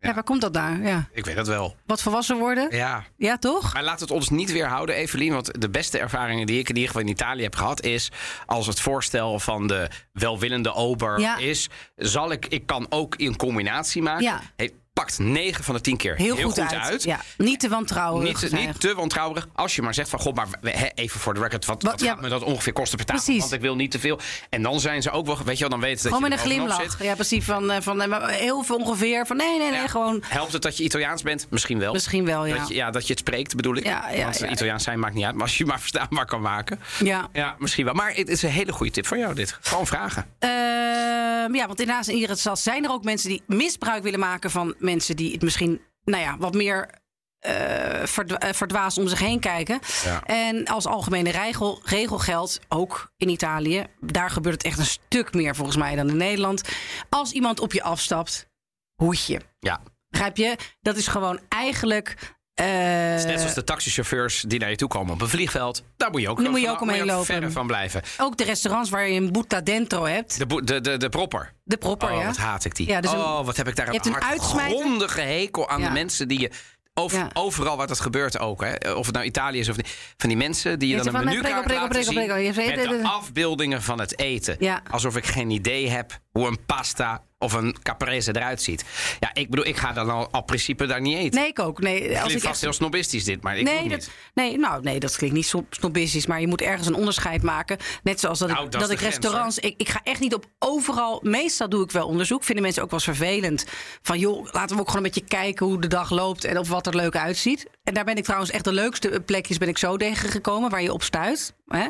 ja. 0.00 0.08
Ja. 0.08 0.14
waar 0.14 0.24
komt 0.24 0.40
dat 0.40 0.54
daar? 0.54 0.82
Ja. 0.82 1.08
Ik 1.12 1.24
weet 1.24 1.36
dat 1.36 1.46
wel. 1.46 1.76
Wat 1.86 2.02
volwassen 2.02 2.36
worden? 2.38 2.76
Ja. 2.76 3.04
Ja, 3.16 3.38
toch? 3.38 3.72
Maar 3.74 3.84
laat 3.84 4.00
het 4.00 4.10
ons 4.10 4.28
niet 4.30 4.52
weerhouden, 4.52 4.94
Evelien. 4.94 5.32
Want 5.32 5.60
de 5.60 5.70
beste 5.70 5.98
ervaringen 5.98 6.46
die 6.46 6.58
ik 6.58 6.68
in 6.68 6.74
ieder 6.74 6.90
geval 6.90 7.06
in 7.06 7.12
Italië 7.12 7.42
heb 7.42 7.56
gehad... 7.56 7.82
is 7.82 8.10
als 8.46 8.66
het 8.66 8.80
voorstel 8.80 9.38
van 9.40 9.66
de 9.66 9.88
welwillende 10.12 10.74
ober 10.74 11.20
Ja. 11.20 11.36
is... 11.36 11.68
zal 11.96 12.32
ik, 12.32 12.46
ik 12.46 12.66
kan 12.66 12.86
ook 12.88 13.16
in 13.16 13.36
combinatie 13.36 14.02
maken. 14.02 14.22
Ja. 14.22 14.40
Hey, 14.56 14.72
pakt 15.00 15.18
9 15.18 15.64
van 15.64 15.74
de 15.74 15.80
10 15.80 15.96
keer 15.96 16.16
Heel, 16.16 16.36
goed, 16.36 16.58
uit. 16.58 17.02
Ja, 17.02 17.20
niet 17.36 17.60
te 17.60 17.68
wantrouwen. 17.68 18.24
Niet, 18.24 18.52
niet 18.52 18.80
te 18.80 18.94
wantrouwerig. 18.94 19.48
Als 19.54 19.74
je 19.76 19.82
maar 19.82 19.94
zegt 19.94 20.08
van, 20.08 20.18
god, 20.18 20.34
maar 20.34 20.48
even 20.94 21.20
voor 21.20 21.34
de 21.34 21.40
record, 21.40 21.64
wat, 21.64 21.82
Wat- 21.82 21.90
wat 21.92 22.00
ja. 22.00 22.06
gaat 22.12 22.20
me 22.20 22.28
dat 22.28 22.42
ongeveer 22.42 22.72
kosten 22.72 22.96
per 22.96 23.06
tafel? 23.06 23.38
Want 23.38 23.52
ik 23.52 23.60
wil 23.60 23.74
niet 23.76 23.90
te 23.90 23.98
veel. 23.98 24.18
En 24.50 24.62
dan 24.62 24.80
zijn 24.80 25.02
ze 25.02 25.10
ook 25.10 25.26
wel, 25.26 25.38
weet 25.44 25.54
je 25.54 25.60
wel, 25.60 25.68
dan 25.70 25.80
weten 25.80 25.98
ze 26.00 26.08
dat 26.08 26.12
Gewoon 26.16 26.30
je 26.30 26.36
met 26.36 26.44
een 26.44 26.50
glimlach. 26.52 26.82
zit. 26.82 26.96
Ja, 27.06 27.14
precies. 27.14 27.44
Van, 27.44 27.70
eh, 27.70 27.80
van 27.80 28.02
eh, 28.02 28.26
heel 28.28 28.62
veel 28.62 28.76
ongeveer. 28.76 29.26
Van 29.26 29.36
nee, 29.36 29.58
nee, 29.58 29.70
nee, 29.70 29.80
Ja. 29.80 29.86
gewoon... 29.86 30.22
Helpt 30.26 30.52
het 30.52 30.62
dat 30.62 30.76
je 30.76 30.84
Italiaans 30.84 31.22
bent? 31.22 31.46
Misschien 31.50 31.78
wel. 31.78 31.92
Misschien 31.92 32.24
wel, 32.24 32.46
ja. 32.46 32.56
Dat 32.56 32.68
je, 32.68 32.74
ja, 32.74 32.90
dat 32.90 33.02
je 33.06 33.10
het 33.10 33.18
spreekt, 33.18 33.56
bedoel 33.56 33.76
ik. 33.76 33.84
Ja, 33.84 34.10
ja, 34.10 34.22
Want 34.24 34.38
ja. 34.38 34.48
Italiaans 34.48 34.82
zijn 34.84 34.98
maakt 34.98 35.14
niet 35.14 35.24
uit. 35.24 35.34
Maar 35.34 35.42
als 35.42 35.58
je 35.58 35.66
maar 35.66 35.80
verstaanbaar 35.86 36.26
kan 36.26 36.40
maken. 36.40 36.80
Ja. 37.04 37.28
Ja, 37.32 37.56
misschien 37.58 37.84
wel. 37.84 37.94
Maar 37.94 38.12
het 38.14 38.28
is 38.28 38.42
een 38.42 38.50
hele 38.50 38.72
goede 38.72 38.92
tip 38.92 39.06
van 39.06 39.18
jou, 39.18 39.34
dit. 39.34 39.58
Gewoon 39.60 39.86
vragen. 39.86 40.26
Ehm, 40.38 41.54
ja, 41.54 41.66
want 41.66 41.80
inderdaad 41.80 42.06
in 42.06 42.36
stad 42.36 42.58
zijn 42.58 42.84
er 42.84 42.90
ook 42.90 43.04
mensen 43.04 43.28
die 43.28 43.42
misbruik 43.46 44.02
willen 44.02 44.18
maken 44.20 44.50
van 44.50 44.74
mensen 44.90 45.16
die 45.16 45.32
het 45.32 45.42
misschien, 45.42 45.80
nou 46.04 46.22
ja, 46.22 46.36
wat 46.38 46.54
meer 46.54 46.98
eh 47.40 48.06
verdwa- 48.06 48.38
eh, 48.38 48.52
verdwaasd 48.52 48.98
om 48.98 49.08
zich 49.08 49.18
heen 49.18 49.40
kijken. 49.40 49.78
Ja. 50.04 50.22
En 50.24 50.64
als 50.66 50.86
algemene 50.86 51.30
regel, 51.30 51.80
regel 51.84 52.18
geldt, 52.18 52.60
ook 52.68 53.12
in 53.16 53.28
Italië, 53.28 53.86
daar 54.00 54.30
gebeurt 54.30 54.54
het 54.54 54.64
echt 54.64 54.78
een 54.78 54.84
stuk 54.84 55.34
meer 55.34 55.54
volgens 55.54 55.76
mij 55.76 55.94
dan 55.96 56.08
in 56.08 56.16
Nederland. 56.16 56.62
Als 57.08 57.32
iemand 57.32 57.60
op 57.60 57.72
je 57.72 57.82
afstapt, 57.82 58.48
hoedje. 58.94 59.40
Ja. 59.58 59.80
Begrijp 60.08 60.36
je? 60.36 60.56
Dat 60.80 60.96
is 60.96 61.06
gewoon 61.06 61.40
eigenlijk. 61.48 62.16
Eh, 62.64 63.10
Het 63.10 63.18
is 63.18 63.24
net 63.24 63.38
zoals 63.38 63.54
de 63.54 63.64
taxichauffeurs 63.64 64.44
die 64.46 64.58
naar 64.58 64.70
je 64.70 64.76
toe 64.76 64.88
komen 64.88 65.14
op 65.14 65.20
een 65.20 65.28
vliegveld. 65.28 65.82
Daar 65.96 66.10
moet 66.10 66.20
je 66.20 66.28
ook, 66.28 66.40
Daar 66.42 66.50
moet 66.50 66.60
je 66.60 66.66
van- 66.66 66.74
ook 66.74 66.80
omheen 66.80 67.04
lopen. 67.04 67.24
verre 67.24 67.50
van 67.50 67.66
blijven. 67.66 68.02
ook 68.18 68.36
de 68.36 68.44
restaurants 68.44 68.90
waar 68.90 69.08
je 69.08 69.20
een 69.20 69.32
boeta 69.32 69.60
dentro 69.60 70.04
hebt. 70.04 70.38
De, 70.48 70.62
de, 70.64 70.80
de, 70.80 70.96
de 70.96 71.08
propper. 71.08 71.52
De 71.64 71.76
propper, 71.76 72.10
Oh, 72.10 72.18
ja. 72.20 72.24
wat 72.26 72.36
haat 72.36 72.64
ik 72.64 72.74
die. 72.76 72.86
Ja, 72.88 73.00
dus 73.00 73.10
oh, 73.10 73.44
wat 73.44 73.56
heb 73.56 73.68
ik 73.68 73.76
daar 73.76 73.92
je 73.92 73.98
een 73.98 74.00
hebt 74.12 74.22
een 74.22 74.28
uitsmijter. 74.30 74.60
hardgrondige 74.76 75.20
hekel 75.20 75.68
aan 75.68 75.80
Ja. 75.80 75.86
de 75.86 75.92
mensen 75.92 76.28
die 76.28 76.40
je... 76.40 76.50
Over, 76.94 77.18
Ja. 77.18 77.30
Overal 77.32 77.76
waar 77.76 77.86
dat 77.86 78.00
gebeurt 78.00 78.38
ook. 78.38 78.64
Hè. 78.64 78.92
Of 78.92 79.06
het 79.06 79.14
nou 79.14 79.26
Italië 79.26 79.58
is 79.58 79.68
of 79.68 79.76
niet. 79.76 80.14
Van 80.16 80.28
die 80.28 80.38
mensen 80.38 80.78
die 80.78 80.88
je 80.88 80.96
Je 80.96 81.02
dan 81.02 81.14
een 81.14 81.24
menukaart 81.24 81.70
laten 81.70 81.88
prego, 81.88 82.04
zien 82.04 82.14
prego. 82.14 82.34
Je 82.34 82.52
zegt, 82.52 82.76
met 82.76 82.88
de 82.88 83.00
afbeeldingen 83.08 83.82
van 83.82 84.00
het 84.00 84.18
eten. 84.18 84.58
Alsof 84.90 85.16
ik 85.16 85.26
geen 85.26 85.50
idee 85.50 85.88
heb 85.88 86.18
hoe 86.30 86.46
een 86.46 86.64
pasta 86.66 87.22
of 87.42 87.52
een 87.52 87.76
caprese 87.82 88.36
eruit 88.36 88.62
ziet. 88.62 88.84
Ja, 89.20 89.30
ik 89.32 89.50
bedoel, 89.50 89.66
ik 89.66 89.76
ga 89.76 89.92
dan 89.92 90.10
al, 90.10 90.28
al 90.30 90.42
principe 90.42 90.86
daar 90.86 91.00
niet 91.00 91.16
eten. 91.16 91.40
Nee, 91.40 91.48
ik 91.48 91.58
ook. 91.58 91.80
Nee, 91.80 92.00
als 92.00 92.06
Klinkt 92.08 92.32
ik 92.32 92.32
vast 92.40 92.44
echt 92.52 92.60
heel 92.60 92.72
snobistisch 92.72 93.24
dit, 93.24 93.42
maar 93.42 93.58
ik 93.58 93.64
doe 93.66 93.74
Nee, 93.74 93.88
dat, 93.88 93.98
niet. 93.98 94.10
nee, 94.34 94.58
nou, 94.58 94.82
nee, 94.82 94.98
dat 95.00 95.16
klinkt 95.16 95.36
niet 95.36 95.46
snob- 95.46 95.74
snobistisch. 95.74 96.26
Maar 96.26 96.40
je 96.40 96.46
moet 96.46 96.60
ergens 96.60 96.86
een 96.86 96.94
onderscheid 96.94 97.42
maken. 97.42 97.76
Net 98.02 98.20
zoals 98.20 98.38
dat 98.38 98.48
Nou, 98.48 98.64
ik, 98.64 98.70
dat 98.72 98.90
ik 98.90 98.98
grens, 98.98 99.14
restaurants. 99.14 99.58
ik, 99.58 99.74
ik 99.76 99.88
ga 99.88 100.00
echt 100.04 100.20
niet 100.20 100.34
op 100.34 100.44
overal. 100.58 101.20
Meestal 101.22 101.68
doe 101.68 101.84
ik 101.84 101.90
wel 101.90 102.06
onderzoek. 102.06 102.44
Vinden 102.44 102.64
mensen 102.64 102.82
ook 102.82 102.90
wel 102.90 103.00
eens 103.06 103.18
vervelend. 103.18 103.64
Van 104.02 104.18
joh, 104.18 104.48
laten 104.52 104.76
we 104.76 104.82
ook 104.82 104.88
gewoon 104.90 105.04
een 105.06 105.10
beetje 105.12 105.28
kijken 105.28 105.66
hoe 105.66 105.80
de 105.80 105.86
dag 105.88 106.10
loopt. 106.10 106.44
En 106.44 106.58
of 106.58 106.68
wat 106.68 106.86
er 106.86 106.96
leuk 106.96 107.16
uitziet. 107.16 107.66
En 107.84 107.94
daar 107.94 108.04
ben 108.04 108.16
ik 108.16 108.24
trouwens 108.24 108.50
echt 108.50 108.64
de 108.64 108.72
leukste 108.72 109.22
plekjes 109.26 109.58
ben 109.58 109.68
ik 109.68 109.78
zo 109.78 109.96
tegengekomen. 109.96 110.70
Waar 110.70 110.82
je 110.82 110.92
op 110.92 111.02
stuit. 111.02 111.54
Hè? 111.66 111.86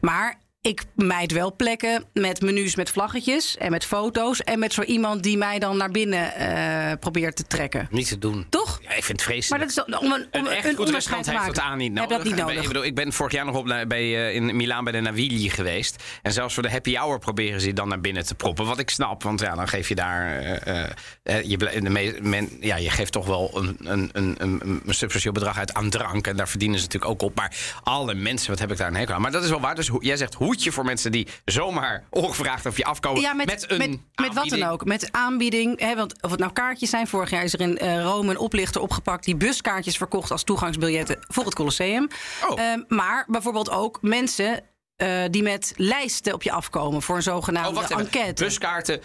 Maar. 0.00 0.44
Ik 0.66 0.84
mijd 0.94 1.32
wel 1.32 1.56
plekken 1.56 2.04
met 2.12 2.40
menus 2.40 2.76
met 2.76 2.90
vlaggetjes 2.90 3.56
en 3.56 3.70
met 3.70 3.84
foto's. 3.84 4.40
En 4.42 4.58
met 4.58 4.72
zo 4.72 4.82
iemand 4.82 5.22
die 5.22 5.36
mij 5.36 5.58
dan 5.58 5.76
naar 5.76 5.90
binnen 5.90 6.34
eh, 6.34 6.92
probeert 7.00 7.36
te 7.36 7.46
trekken. 7.46 7.88
Niet 7.90 8.08
te 8.08 8.18
doen. 8.18 8.46
Toch? 8.48 8.78
Ja, 8.82 8.88
ik 8.94 9.04
vind 9.04 9.06
het 9.06 9.16
Maar 9.16 9.26
vreselijk. 9.36 9.60
dat 9.60 9.68
is 9.70 9.74
dan- 9.74 10.00
om 10.00 10.12
een, 10.12 10.20
om 10.22 10.26
Een 10.30 10.46
een, 10.46 10.52
echt 10.56 10.64
een 10.68 10.74
goed 10.74 10.90
restaurant 10.90 11.26
heeft 11.26 11.38
maken. 11.38 11.54
dat 11.54 11.62
aan 11.64 11.78
niet 11.78 11.98
Heb 11.98 12.08
dat 12.08 12.24
niet 12.24 12.36
nodig. 12.36 12.60
Ik, 12.62 12.66
bedoel, 12.68 12.84
ik 12.84 12.94
ben 12.94 13.12
vorig 13.12 13.32
jaar 13.32 13.44
nog 13.44 13.56
op, 13.56 13.64
bij, 13.88 13.88
eh, 14.28 14.34
in 14.34 14.56
Milaan 14.56 14.84
bij 14.84 14.92
de 14.92 15.00
Navigli 15.00 15.50
geweest. 15.50 16.02
En 16.22 16.32
zelfs 16.32 16.54
voor 16.54 16.62
de 16.62 16.70
happy 16.70 16.94
hour 16.96 17.18
proberen 17.18 17.60
ze 17.60 17.66
je 17.66 17.72
dan 17.72 17.88
naar 17.88 18.00
binnen 18.00 18.26
te 18.26 18.34
proppen. 18.34 18.66
Wat 18.66 18.78
ik 18.78 18.90
snap, 18.90 19.22
want 19.22 19.40
ja, 19.40 19.54
dan 19.54 19.68
geef 19.68 19.88
je 19.88 19.94
daar... 19.94 20.38
eh, 20.38 20.82
eh, 20.84 20.90
eh, 21.22 21.42
je, 21.44 21.56
de 21.56 21.90
me- 21.90 22.18
men, 22.22 22.48
ja, 22.60 22.76
je 22.76 22.90
geeft 22.90 23.12
toch 23.12 23.26
wel 23.26 23.50
een, 23.54 23.76
een, 23.82 24.10
een, 24.12 24.34
een, 24.38 24.60
een 24.62 24.94
substantieel 24.94 25.32
bedrag 25.32 25.58
uit 25.58 25.74
aan 25.74 25.90
drank. 25.90 26.26
En 26.26 26.36
daar 26.36 26.48
verdienen 26.48 26.78
ze 26.78 26.84
natuurlijk 26.84 27.12
ook 27.12 27.22
op. 27.22 27.34
Maar 27.36 27.56
alle 27.82 28.14
mensen, 28.14 28.50
wat 28.50 28.58
heb 28.58 28.70
ik 28.70 28.76
daar 28.76 28.88
een 28.88 28.94
hekel 28.96 29.14
aan? 29.14 29.20
Maar 29.20 29.32
dat 29.32 29.44
is 29.44 29.50
wel 29.50 29.60
waar. 29.60 29.74
Dus 29.74 29.90
jij 30.00 30.16
zegt 30.16 30.34
voor 30.64 30.84
mensen 30.84 31.12
die 31.12 31.26
zomaar 31.44 32.04
ongevraagd 32.10 32.66
op 32.66 32.76
je 32.76 32.84
afkomen. 32.84 33.20
Ja, 33.20 33.32
met, 33.32 33.70
een 33.70 33.78
met, 33.78 33.88
met 34.14 34.34
wat 34.34 34.48
dan 34.48 34.62
ook. 34.62 34.84
Met 34.84 35.12
aanbieding. 35.12 35.80
Hè, 35.80 35.94
want 35.94 36.22
of 36.22 36.30
het 36.30 36.40
nou 36.40 36.52
kaartjes 36.52 36.90
zijn. 36.90 37.06
Vorig 37.06 37.30
jaar 37.30 37.44
is 37.44 37.52
er 37.52 37.60
in 37.60 37.78
eh, 37.78 38.02
Rome 38.02 38.30
een 38.30 38.38
oplichter 38.38 38.80
opgepakt. 38.80 39.24
die 39.24 39.36
buskaartjes 39.36 39.96
verkocht 39.96 40.30
als 40.30 40.42
toegangsbiljetten 40.44 41.16
voor 41.20 41.44
het 41.44 41.54
Colosseum. 41.54 42.08
Oh. 42.48 42.60
Ehm, 42.60 42.80
maar 42.88 43.24
bijvoorbeeld 43.28 43.70
ook 43.70 43.98
mensen. 44.02 44.62
eh, 44.96 45.22
die 45.30 45.42
met 45.42 45.72
lijsten 45.76 46.32
op 46.34 46.42
je 46.42 46.52
afkomen 46.52 47.02
voor 47.02 47.16
een 47.16 47.22
zogenaamde 47.22 47.68
Oh, 47.68 47.74
wacht 47.74 47.90
enquête. 47.90 48.44
Buskaarten. 48.44 49.00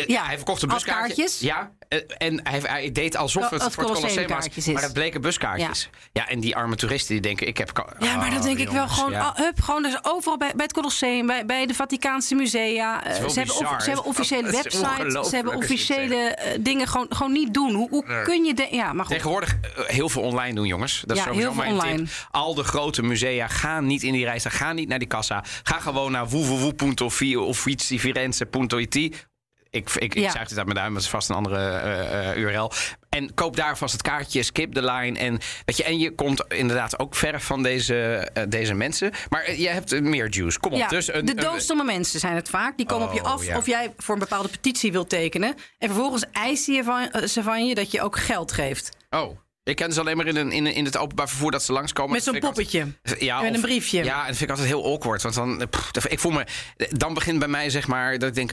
Eh, 0.00 0.06
Ja, 0.06 0.24
hij 0.24 0.36
verkocht 0.36 0.62
een 0.62 0.68
buskaartje. 0.68 1.28
Ja, 1.40 1.72
eh, 1.88 1.98
en 2.18 2.40
hij, 2.48 2.58
hij 2.62 2.92
deed 2.92 3.16
alsof 3.16 3.42
Als 3.42 3.50
het 3.50 3.62
voor 3.74 3.82
het 3.84 3.92
Colosseum 3.92 4.28
was. 4.28 4.66
Maar 4.66 4.82
het 4.82 4.92
bleken 4.92 5.20
buskaartjes. 5.20 5.88
Ja. 6.12 6.28
en 6.28 6.40
die 6.40 6.56
arme 6.56 6.76
toeristen 6.76 7.12
die 7.14 7.22
denken, 7.22 7.46
ik 7.46 7.58
heb... 7.58 7.94
Ja, 7.98 8.16
maar 8.16 8.30
dan 8.30 8.38
Oh, 8.38 8.44
denk 8.44 8.58
ik 8.58 8.68
wel 8.70 8.88
gewoon, 8.88 9.10
ja. 9.10 9.20
ah, 9.20 9.36
hup, 9.36 9.60
gewoon 9.60 9.82
dus 9.82 9.98
overal 10.02 10.38
bij, 10.38 10.52
bij 10.54 10.64
het 10.64 10.72
Colosseum, 10.74 11.26
bij, 11.26 11.46
bij 11.46 11.66
de 11.66 11.74
Vaticaanse 11.74 12.34
musea. 12.34 13.04
eh, 13.04 13.12
ze, 13.28 13.38
hebben, 13.38 13.56
of- 13.56 13.82
ze 13.82 13.86
hebben 13.90 14.04
officiële 14.04 14.50
websites, 14.62 15.28
ze 15.28 15.34
hebben 15.34 15.54
officiële 15.54 16.38
dingen 16.60 16.86
gewoon, 16.88 17.06
gewoon 17.10 17.32
niet 17.32 17.54
doen. 17.54 17.74
Hoe, 17.74 17.88
hoe 17.90 18.22
kun 18.22 18.44
je... 18.44 18.54
De, 18.54 18.68
ja, 18.70 18.92
maar 18.92 19.04
goed. 19.04 19.14
Tegenwoordig 19.14 19.56
heel 19.86 20.08
veel 20.08 20.22
online 20.22 20.54
doen, 20.54 20.66
jongens. 20.66 21.02
Dat 21.06 21.16
is 21.16 21.22
Ja, 21.24 21.28
sowieso 21.28 21.54
mijn 21.54 21.72
online. 21.72 21.96
tip. 21.96 22.08
Al 22.30 22.54
de 22.54 22.64
grote 22.64 23.02
musea, 23.02 23.48
ga 23.48 23.80
niet 23.80 24.02
in 24.02 24.12
die 24.12 24.24
reis, 24.24 24.44
ga 24.48 24.72
niet 24.72 24.88
naar 24.88 24.98
die 24.98 25.08
kassa. 25.08 25.44
Ga 25.62 25.80
gewoon 25.80 26.12
naar 26.12 26.28
www.uffizi-firenze.it. 26.28 29.28
Ik, 29.70 29.90
ik, 29.90 30.14
ik 30.14 30.22
Ja. 30.22 30.30
zuig 30.30 30.48
dit 30.48 30.56
uit 30.58 30.66
mijn 30.66 30.78
duim, 30.78 30.94
dat 30.94 31.02
is 31.02 31.08
vast 31.08 31.28
een 31.28 31.34
andere 31.36 31.56
eh, 31.78 32.30
eh, 32.30 32.36
URL. 32.36 32.72
En 33.08 33.34
koop 33.34 33.56
daar 33.56 33.78
vast 33.78 33.92
het 33.92 34.02
kaartje, 34.02 34.42
skip 34.42 34.74
de 34.74 34.82
line. 34.84 35.18
En, 35.18 35.38
weet 35.64 35.76
je, 35.76 35.84
en 35.84 35.98
je 35.98 36.14
komt 36.14 36.44
inderdaad 36.48 36.98
ook 36.98 37.14
ver 37.14 37.40
van 37.40 37.62
deze, 37.62 37.96
eh, 38.34 38.42
deze 38.48 38.74
mensen. 38.74 39.12
Maar 39.28 39.54
je 39.54 39.68
hebt 39.68 40.00
meer 40.00 40.28
juice. 40.28 40.58
Kom 40.60 40.72
op. 40.72 40.78
Ja, 40.78 40.88
dus 40.88 41.12
een, 41.12 41.24
de 41.24 41.34
doodstomme 41.34 41.84
mensen 41.84 42.20
zijn 42.20 42.34
het 42.34 42.48
vaak. 42.48 42.76
Die 42.76 42.86
komen 42.86 43.06
op 43.08 43.14
je 43.14 43.20
Oh, 43.20 43.32
af 43.32 43.44
ja. 43.46 43.56
of 43.56 43.66
jij 43.66 43.92
voor 43.96 44.14
een 44.14 44.20
bepaalde 44.20 44.48
petitie 44.48 44.92
wilt 44.92 45.08
tekenen. 45.08 45.54
En 45.78 45.88
vervolgens 45.88 46.24
eisen 46.32 46.74
je 46.74 46.84
van, 46.84 47.28
ze 47.28 47.42
van 47.42 47.66
je 47.66 47.74
dat 47.74 47.90
je 47.90 48.02
ook 48.02 48.18
geld 48.18 48.52
geeft. 48.52 48.96
Oh. 49.10 49.38
Ik 49.62 49.76
ken 49.76 49.92
ze 49.92 50.00
alleen 50.00 50.16
maar 50.16 50.26
in, 50.26 50.36
een, 50.36 50.52
in, 50.52 50.66
in 50.66 50.84
het 50.84 50.96
openbaar 50.96 51.28
vervoer 51.28 51.50
dat 51.50 51.62
ze 51.62 51.72
langskomen. 51.72 52.12
Met 52.12 52.22
zo'n 52.22 52.34
ik 52.34 52.44
altijd- 52.44 52.70
poppetje. 52.70 53.24
Ja, 53.26 53.40
Met 53.40 53.50
of- 53.50 53.56
een 53.56 53.62
briefje. 53.62 54.04
Ja, 54.04 54.20
en 54.20 54.26
dat 54.26 54.36
vind 54.36 54.40
ik 54.40 54.50
altijd 54.50 54.68
heel 54.68 54.92
awkward. 54.92 55.22
Want 55.22 55.34
dan, 55.34 55.62
pff, 55.70 56.06
ik 56.06 56.18
voel 56.18 56.32
me, 56.32 56.44
dan 56.90 57.14
begint 57.14 57.38
bij 57.38 57.48
mij 57.48 57.70
zeg 57.70 57.86
maar 57.86 58.18
dat 58.18 58.28
ik 58.28 58.34
denk. 58.34 58.50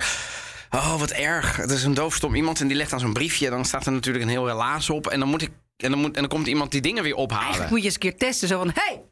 Oh, 0.69 0.99
wat 0.99 1.11
erg. 1.11 1.55
Het 1.55 1.71
is 1.71 1.83
een 1.83 1.93
doofstom 1.93 2.35
iemand 2.35 2.61
en 2.61 2.67
die 2.67 2.77
legt 2.77 2.89
dan 2.89 2.99
zo'n 2.99 3.13
briefje. 3.13 3.49
Dan 3.49 3.65
staat 3.65 3.85
er 3.85 3.91
natuurlijk 3.91 4.25
een 4.25 4.31
heel 4.31 4.47
relaas 4.47 4.89
op. 4.89 5.07
En 5.07 5.19
dan 5.19 5.29
moet 5.29 5.41
ik. 5.41 5.49
En 5.77 5.91
dan, 5.91 5.99
moet, 5.99 6.15
en 6.15 6.21
dan 6.21 6.29
komt 6.29 6.47
iemand 6.47 6.71
die 6.71 6.81
dingen 6.81 7.03
weer 7.03 7.15
ophalen. 7.15 7.43
Eigenlijk 7.43 7.71
moet 7.71 7.79
je 7.79 7.85
eens 7.85 7.93
een 7.93 7.99
keer 7.99 8.17
testen. 8.17 8.47
Zo 8.47 8.57
van, 8.57 8.71
hey, 8.73 9.03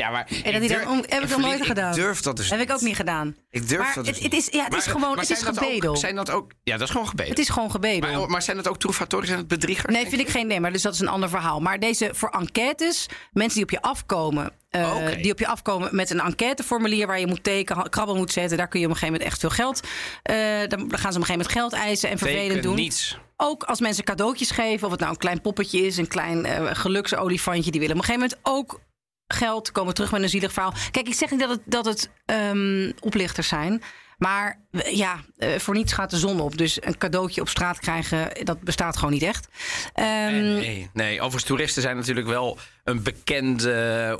ja, 0.00 0.10
maar 0.10 0.26
En 0.44 0.52
dat 0.60 0.70
hij 0.70 0.84
dan 0.84 1.04
heb 1.08 1.22
ik 1.22 1.28
nog 1.28 1.40
nooit 1.40 1.66
gedaan. 1.66 1.90
Ik 1.90 1.94
durf 1.96 2.20
dat 2.20 2.36
dus 2.36 2.50
heb 2.50 2.60
ik 2.60 2.72
ook 2.72 2.80
niet. 2.80 2.96
gedaan. 2.96 3.36
Ik 3.50 3.68
durf 3.68 3.80
Maar 3.80 3.94
dat 3.94 4.04
dus 4.04 4.18
het, 4.18 4.32
is, 4.34 4.48
ja, 4.50 4.62
het 4.62 4.70
Maar- 4.70 4.78
is 4.78 4.86
gewoon, 4.86 5.18
het 5.18 5.30
is 5.30 5.46
ook- 5.48 5.54
gebedel. 5.58 5.96
zijn 5.96 6.14
dat 6.14 6.30
ook... 6.30 6.52
Ja, 6.62 6.72
dat 6.76 6.82
is 6.86 6.90
gewoon 6.90 7.08
gebedel. 7.08 7.30
Het 7.30 7.38
is 7.40 7.48
gewoon 7.48 7.70
gebedel. 7.70 8.20
maar, 8.20 8.28
maar 8.28 8.42
zijn 8.42 8.56
dat 8.56 8.68
ook 8.68 8.78
troefatoren? 8.78 9.26
Zijn 9.26 9.38
het 9.38 9.48
bedriegers? 9.48 9.92
Nee, 9.94 10.08
vind 10.08 10.20
ik 10.20 10.28
geen 10.28 10.46
nee, 10.46 10.60
maar 10.60 10.72
dus 10.72 10.82
dat 10.82 10.94
is 10.94 11.00
een 11.00 11.08
ander 11.08 11.28
verhaal. 11.28 11.60
Maar 11.60 11.78
deze 11.80 12.10
voor 12.12 12.28
enquêtes, 12.28 13.06
mensen 13.32 13.54
die 13.54 13.62
op 13.62 13.70
je 13.70 13.80
afkomen, 13.82 14.52
eh, 14.70 14.80
Oh, 14.96 15.22
die 15.22 15.32
op 15.32 15.38
je 15.38 15.46
afkomen 15.46 15.88
met 15.96 16.10
een 16.10 16.20
enquêteformulier 16.20 17.06
waar 17.06 17.20
je 17.20 17.26
moet 17.26 17.44
tekenen, 17.44 17.90
krabbel 17.90 18.16
moet 18.16 18.32
zetten, 18.32 18.56
daar 18.58 18.68
kun 18.68 18.80
je 18.80 18.86
op 18.86 18.92
een 18.92 18.98
gegeven 18.98 19.18
moment 19.20 19.32
echt 19.32 19.40
veel 19.40 19.64
geld. 19.64 19.80
eh, 20.22 20.36
dan 20.68 20.80
gaan 20.80 20.88
ze 20.88 20.88
op 20.88 21.02
een 21.02 21.12
gegeven 21.12 21.30
moment 21.32 21.48
geld 21.52 21.72
eisen 21.72 22.10
en 22.10 22.18
vervelend 22.18 22.48
Teken 22.48 22.62
doen. 22.62 22.74
niets. 22.74 23.18
Ook 23.36 23.62
als 23.64 23.80
mensen 23.80 24.04
cadeautjes 24.04 24.50
geven, 24.50 24.84
of 24.86 24.90
het 24.90 25.00
nou 25.00 25.12
een 25.12 25.18
klein 25.18 25.40
poppetje 25.40 25.86
is, 25.86 25.96
een 25.96 26.08
klein 26.08 26.44
eh, 26.44 26.64
geluksolifantje, 26.72 27.70
die 27.70 27.80
willen 27.80 27.96
op 27.96 28.02
een 28.02 28.08
gegeven 28.08 28.28
moment 28.42 28.64
ook 28.64 28.80
geld, 29.28 29.72
komen 29.72 29.94
terug 29.94 30.10
met 30.12 30.22
een 30.22 30.28
zielig 30.28 30.52
verhaal. 30.52 30.74
Kijk, 30.90 31.06
ik 31.06 31.14
zeg 31.14 31.30
niet 31.30 31.40
dat 31.40 31.50
het, 31.50 31.60
dat 31.64 31.84
het 31.84 32.10
ehm, 32.26 32.92
oplichters 33.00 33.48
zijn. 33.48 33.82
Maar 34.18 34.60
eh, 34.70 34.96
ja, 34.96 35.20
eh, 35.36 35.58
voor 35.58 35.74
niets 35.74 35.92
gaat 35.92 36.10
de 36.10 36.16
zon 36.18 36.40
op. 36.40 36.58
Dus 36.58 36.82
een 36.84 36.98
cadeautje 36.98 37.40
op 37.40 37.48
straat 37.48 37.78
krijgen, 37.78 38.44
dat 38.44 38.60
bestaat 38.60 38.96
gewoon 38.96 39.12
niet 39.12 39.22
echt. 39.22 39.48
Ehm, 39.92 40.54
Nee, 40.54 40.90
nee, 40.92 41.16
overigens 41.16 41.44
toeristen 41.44 41.82
zijn 41.82 41.96
natuurlijk 41.96 42.26
wel 42.26 42.58
een 42.86 43.02
bekende... 43.02 43.70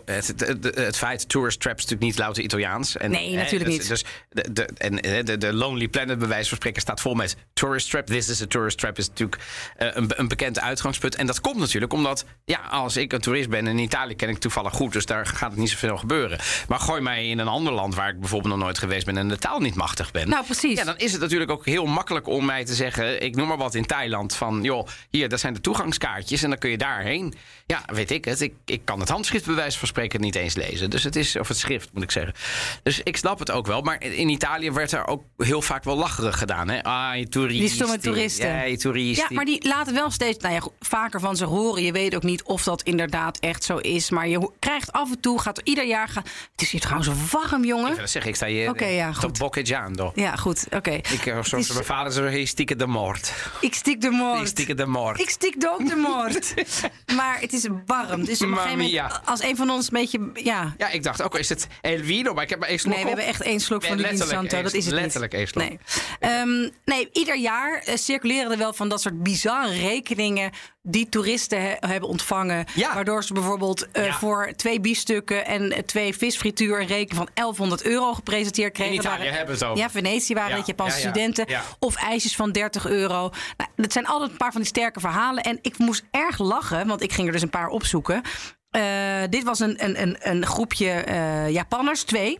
Het, 0.04 0.26
het, 0.26 0.40
het, 0.40 0.74
het 0.74 0.96
feit, 0.96 1.28
tourist 1.28 1.60
traps 1.60 1.82
natuurlijk 1.82 2.10
niet 2.10 2.18
louter 2.18 2.42
Italiaans. 2.42 2.96
En, 2.96 3.10
Nee, 3.10 3.30
hè, 3.30 3.36
natuurlijk 3.36 3.70
dus- 3.70 3.78
niet. 3.78 3.88
Dus 3.88 4.04
de, 4.30 4.52
de, 4.52 4.68
en 4.76 5.00
eh, 5.00 5.24
de, 5.24 5.38
de 5.38 5.52
Lonely 5.52 5.88
Planet, 5.88 6.18
bij 6.18 6.28
wijze 6.28 6.48
van 6.48 6.56
spreken, 6.56 6.80
staat 6.80 7.00
vol 7.00 7.14
met 7.14 7.36
tourist 7.52 7.90
trap. 7.90 8.06
This 8.06 8.28
is 8.28 8.42
a 8.42 8.46
tourist 8.46 8.78
trap 8.78 8.98
is 8.98 9.08
natuurlijk 9.08 9.42
eh, 9.76 9.88
een, 9.92 10.10
een 10.16 10.28
bekend 10.28 10.60
uitgangspunt. 10.60 11.14
En 11.14 11.26
dat 11.26 11.40
komt 11.40 11.56
natuurlijk 11.56 11.92
omdat, 11.92 12.24
ja, 12.44 12.58
als 12.58 12.96
ik 12.96 13.12
een 13.12 13.20
toerist 13.20 13.48
ben... 13.48 13.66
en 13.66 13.66
in 13.66 13.78
Italië 13.78 14.14
ken 14.14 14.28
ik 14.28 14.38
toevallig 14.38 14.72
goed, 14.72 14.92
dus 14.92 15.06
daar 15.06 15.26
gaat 15.26 15.50
het 15.50 15.58
niet 15.58 15.70
zoveel 15.70 15.96
gebeuren. 15.96 16.38
Maar 16.68 16.80
gooi 16.80 17.00
mij 17.00 17.28
in 17.28 17.38
een 17.38 17.48
ander 17.48 17.72
land 17.72 17.94
waar 17.94 18.08
ik 18.08 18.20
bijvoorbeeld 18.20 18.54
nog 18.54 18.62
nooit 18.62 18.78
geweest 18.78 19.06
ben... 19.06 19.16
en 19.16 19.28
de 19.28 19.38
taal 19.38 19.60
niet 19.60 19.74
machtig 19.74 20.10
ben. 20.10 20.28
Nou, 20.28 20.44
precies. 20.44 20.78
Ja, 20.78 20.84
dan 20.84 20.98
is 20.98 21.12
het 21.12 21.20
natuurlijk 21.20 21.50
ook 21.50 21.66
heel 21.66 21.86
makkelijk 21.86 22.26
om 22.26 22.44
mij 22.44 22.64
te 22.64 22.74
zeggen... 22.74 23.22
ik 23.22 23.36
noem 23.36 23.48
maar 23.48 23.56
wat 23.56 23.74
in 23.74 23.86
Thailand, 23.86 24.34
van 24.34 24.62
joh, 24.62 24.86
hier, 25.10 25.28
dat 25.28 25.40
zijn 25.40 25.54
de 25.54 25.60
toegangskaartjes... 25.60 26.42
en 26.42 26.48
dan 26.48 26.58
kun 26.58 26.70
je 26.70 26.78
daarheen. 26.78 27.34
Ja, 27.66 27.82
weet 27.86 28.10
ik 28.10 28.24
het. 28.24 28.40
Ik, 28.40 28.54
ik 28.64 28.80
kan 28.84 29.00
het 29.00 29.08
handschrift 29.08 29.46
bij 29.46 29.54
wijze 29.54 29.78
van 29.78 29.88
spreken 29.88 30.20
niet 30.20 30.34
eens 30.34 30.54
lezen. 30.54 30.90
Dus 30.90 31.02
het 31.02 31.16
is, 31.16 31.36
of 31.36 31.48
het 31.48 31.58
schrift 31.58 31.88
moet 31.92 32.02
ik 32.02 32.10
zeggen. 32.10 32.34
Dus 32.82 33.00
ik 33.02 33.16
snap 33.16 33.38
het 33.38 33.50
ook 33.50 33.66
wel. 33.66 33.82
Maar 33.82 34.02
in 34.02 34.28
Italië 34.28 34.72
werd 34.72 34.92
er 34.92 35.06
ook 35.06 35.22
heel 35.36 35.62
vaak 35.62 35.84
wel 35.84 35.96
lacherig 35.96 36.38
gedaan. 36.38 36.68
Hè? 36.68 36.82
Ah, 36.82 37.16
je. 37.16 37.46
Die 37.46 37.68
stomme 37.68 37.98
toeristen. 37.98 38.48
Ja, 38.48 38.62
je. 38.62 39.14
Ja, 39.16 39.26
maar 39.30 39.44
die 39.44 39.68
laten 39.68 39.94
wel 39.94 40.10
steeds 40.10 40.38
nou 40.38 40.54
ja, 40.54 40.60
vaker 40.80 41.20
van 41.20 41.36
zich 41.36 41.48
horen. 41.48 41.82
Je 41.82 41.92
weet 41.92 42.14
ook 42.14 42.22
niet 42.22 42.42
of 42.42 42.62
dat 42.62 42.82
inderdaad 42.82 43.38
echt 43.38 43.64
zo 43.64 43.76
is. 43.76 44.10
Maar 44.10 44.28
je 44.28 44.50
krijgt 44.58 44.92
af 44.92 45.10
en 45.10 45.20
toe, 45.20 45.40
gaat 45.40 45.60
ieder 45.64 45.86
jaar... 45.86 46.08
Gaan, 46.08 46.24
het 46.52 46.62
is 46.62 46.70
hier 46.70 46.80
trouwens 46.80 47.30
warm, 47.30 47.64
jongen. 47.64 47.96
Dat 47.96 48.10
zeg 48.10 48.24
ik, 48.24 48.34
sta 48.34 48.46
je 48.46 48.68
Oké, 48.68 48.86
ja, 48.86 49.12
goed. 49.12 49.38
boccheggiando. 49.38 50.12
Ja, 50.14 50.36
goed, 50.36 50.66
oké. 50.70 50.90
Ik, 50.90 51.26
eh, 51.26 51.42
zoals 51.42 51.68
is- 51.68 51.72
mijn 51.72 51.84
vader 51.84 52.12
zo 52.12 52.44
stikken 52.44 52.78
de 52.78 52.86
moord. 52.86 53.32
Ik 53.60 53.74
stik 53.74 54.00
de 54.00 54.10
moord. 54.10 54.40
Ik 54.40 54.46
stikken 54.46 54.76
de 54.76 54.86
moord. 54.86 55.20
Ik 55.20 55.30
stik 55.30 55.60
de 55.60 55.70
ook 55.70 55.88
de 55.88 55.96
moord. 55.96 56.54
maar 57.16 57.40
het 57.40 57.52
is 57.52 57.66
warm. 57.86 58.24
Dus 58.24 58.38
op 58.46 58.52
een 58.52 58.58
gegeven 58.58 58.78
moment, 58.78 58.94
Mamma 59.00 59.18
mia. 59.18 59.30
als 59.32 59.42
een 59.42 59.56
van 59.56 59.70
ons 59.70 59.86
een 59.86 59.98
beetje... 59.98 60.44
Ja, 60.44 60.74
Ja, 60.78 60.88
ik 60.88 61.02
dacht 61.02 61.22
ook, 61.22 61.38
is 61.38 61.48
het 61.48 61.66
Elvino? 61.80 62.34
Maar 62.34 62.42
ik 62.42 62.50
heb 62.50 62.58
maar 62.58 62.68
één 62.68 62.78
slok 62.78 62.94
Nee, 62.94 63.02
we 63.02 63.08
hebben 63.08 63.26
echt 63.26 63.42
één 63.42 63.60
slok 63.60 63.84
van 63.84 63.96
de 63.96 64.16
Santo. 64.16 64.62
Dat 64.62 64.74
is 64.74 64.84
het 64.84 64.94
letterlijk 64.94 65.32
één 65.32 65.48
slok. 65.48 65.68
Nee. 65.68 65.78
Ehm, 66.20 66.68
nee, 66.84 67.08
ieder 67.12 67.36
jaar 67.36 67.82
eh, 67.84 67.96
circuleren 67.96 68.50
er 68.52 68.58
wel 68.58 68.72
van 68.72 68.88
dat 68.88 69.00
soort 69.00 69.22
bizarre 69.22 69.72
rekeningen 69.72 70.50
die 70.88 71.08
toeristen 71.08 71.60
he- 71.62 71.76
hebben 71.80 72.08
ontvangen. 72.08 72.64
Ja. 72.74 72.94
Waardoor 72.94 73.24
ze 73.24 73.32
bijvoorbeeld 73.32 73.90
eh, 73.90 74.04
Ja. 74.06 74.12
voor 74.12 74.52
twee 74.56 74.80
biefstukken 74.80 75.46
en 75.46 75.72
eh, 75.72 75.82
twee 75.82 76.16
visfrituur 76.16 76.80
een 76.80 76.86
rekening 76.86 77.14
van 77.16 77.28
1100 77.34 77.82
euro 77.82 78.14
gepresenteerd 78.14 78.72
kregen. 78.72 78.92
In 78.94 78.98
Italië 79.00 79.18
Waren- 79.18 79.32
hebben 79.34 79.54
over. 79.68 79.76
Ja, 79.76 79.90
Venetië 79.90 80.34
waren 80.34 80.50
Ja, 80.50 80.56
het 80.56 80.66
Japanse 80.66 80.98
ja, 80.98 81.02
ja. 81.04 81.10
studenten. 81.10 81.46
Of 81.78 81.96
ijsjes 81.96 82.36
van 82.36 82.52
30 82.52 82.86
euro. 82.86 83.30
Nou, 83.56 83.70
dat 83.76 83.92
zijn 83.92 84.06
altijd 84.06 84.30
een 84.30 84.36
paar 84.36 84.52
van 84.52 84.60
die 84.60 84.70
sterke 84.70 85.00
verhalen. 85.00 85.42
En 85.42 85.58
ik 85.62 85.78
moest 85.78 86.04
erg 86.10 86.38
lachen, 86.38 86.86
want 86.86 87.02
ik 87.02 87.12
ging 87.12 87.26
er 87.26 87.32
dus 87.32 87.42
een 87.42 87.50
paar 87.50 87.68
opzoeken. 87.68 88.22
Eh, 88.70 88.82
dit 89.30 89.42
was 89.44 89.58
een, 89.60 89.84
een, 89.84 90.02
een, 90.02 90.16
een 90.20 90.46
groepje 90.46 91.04
Japanners, 91.50 92.02
twee. 92.02 92.38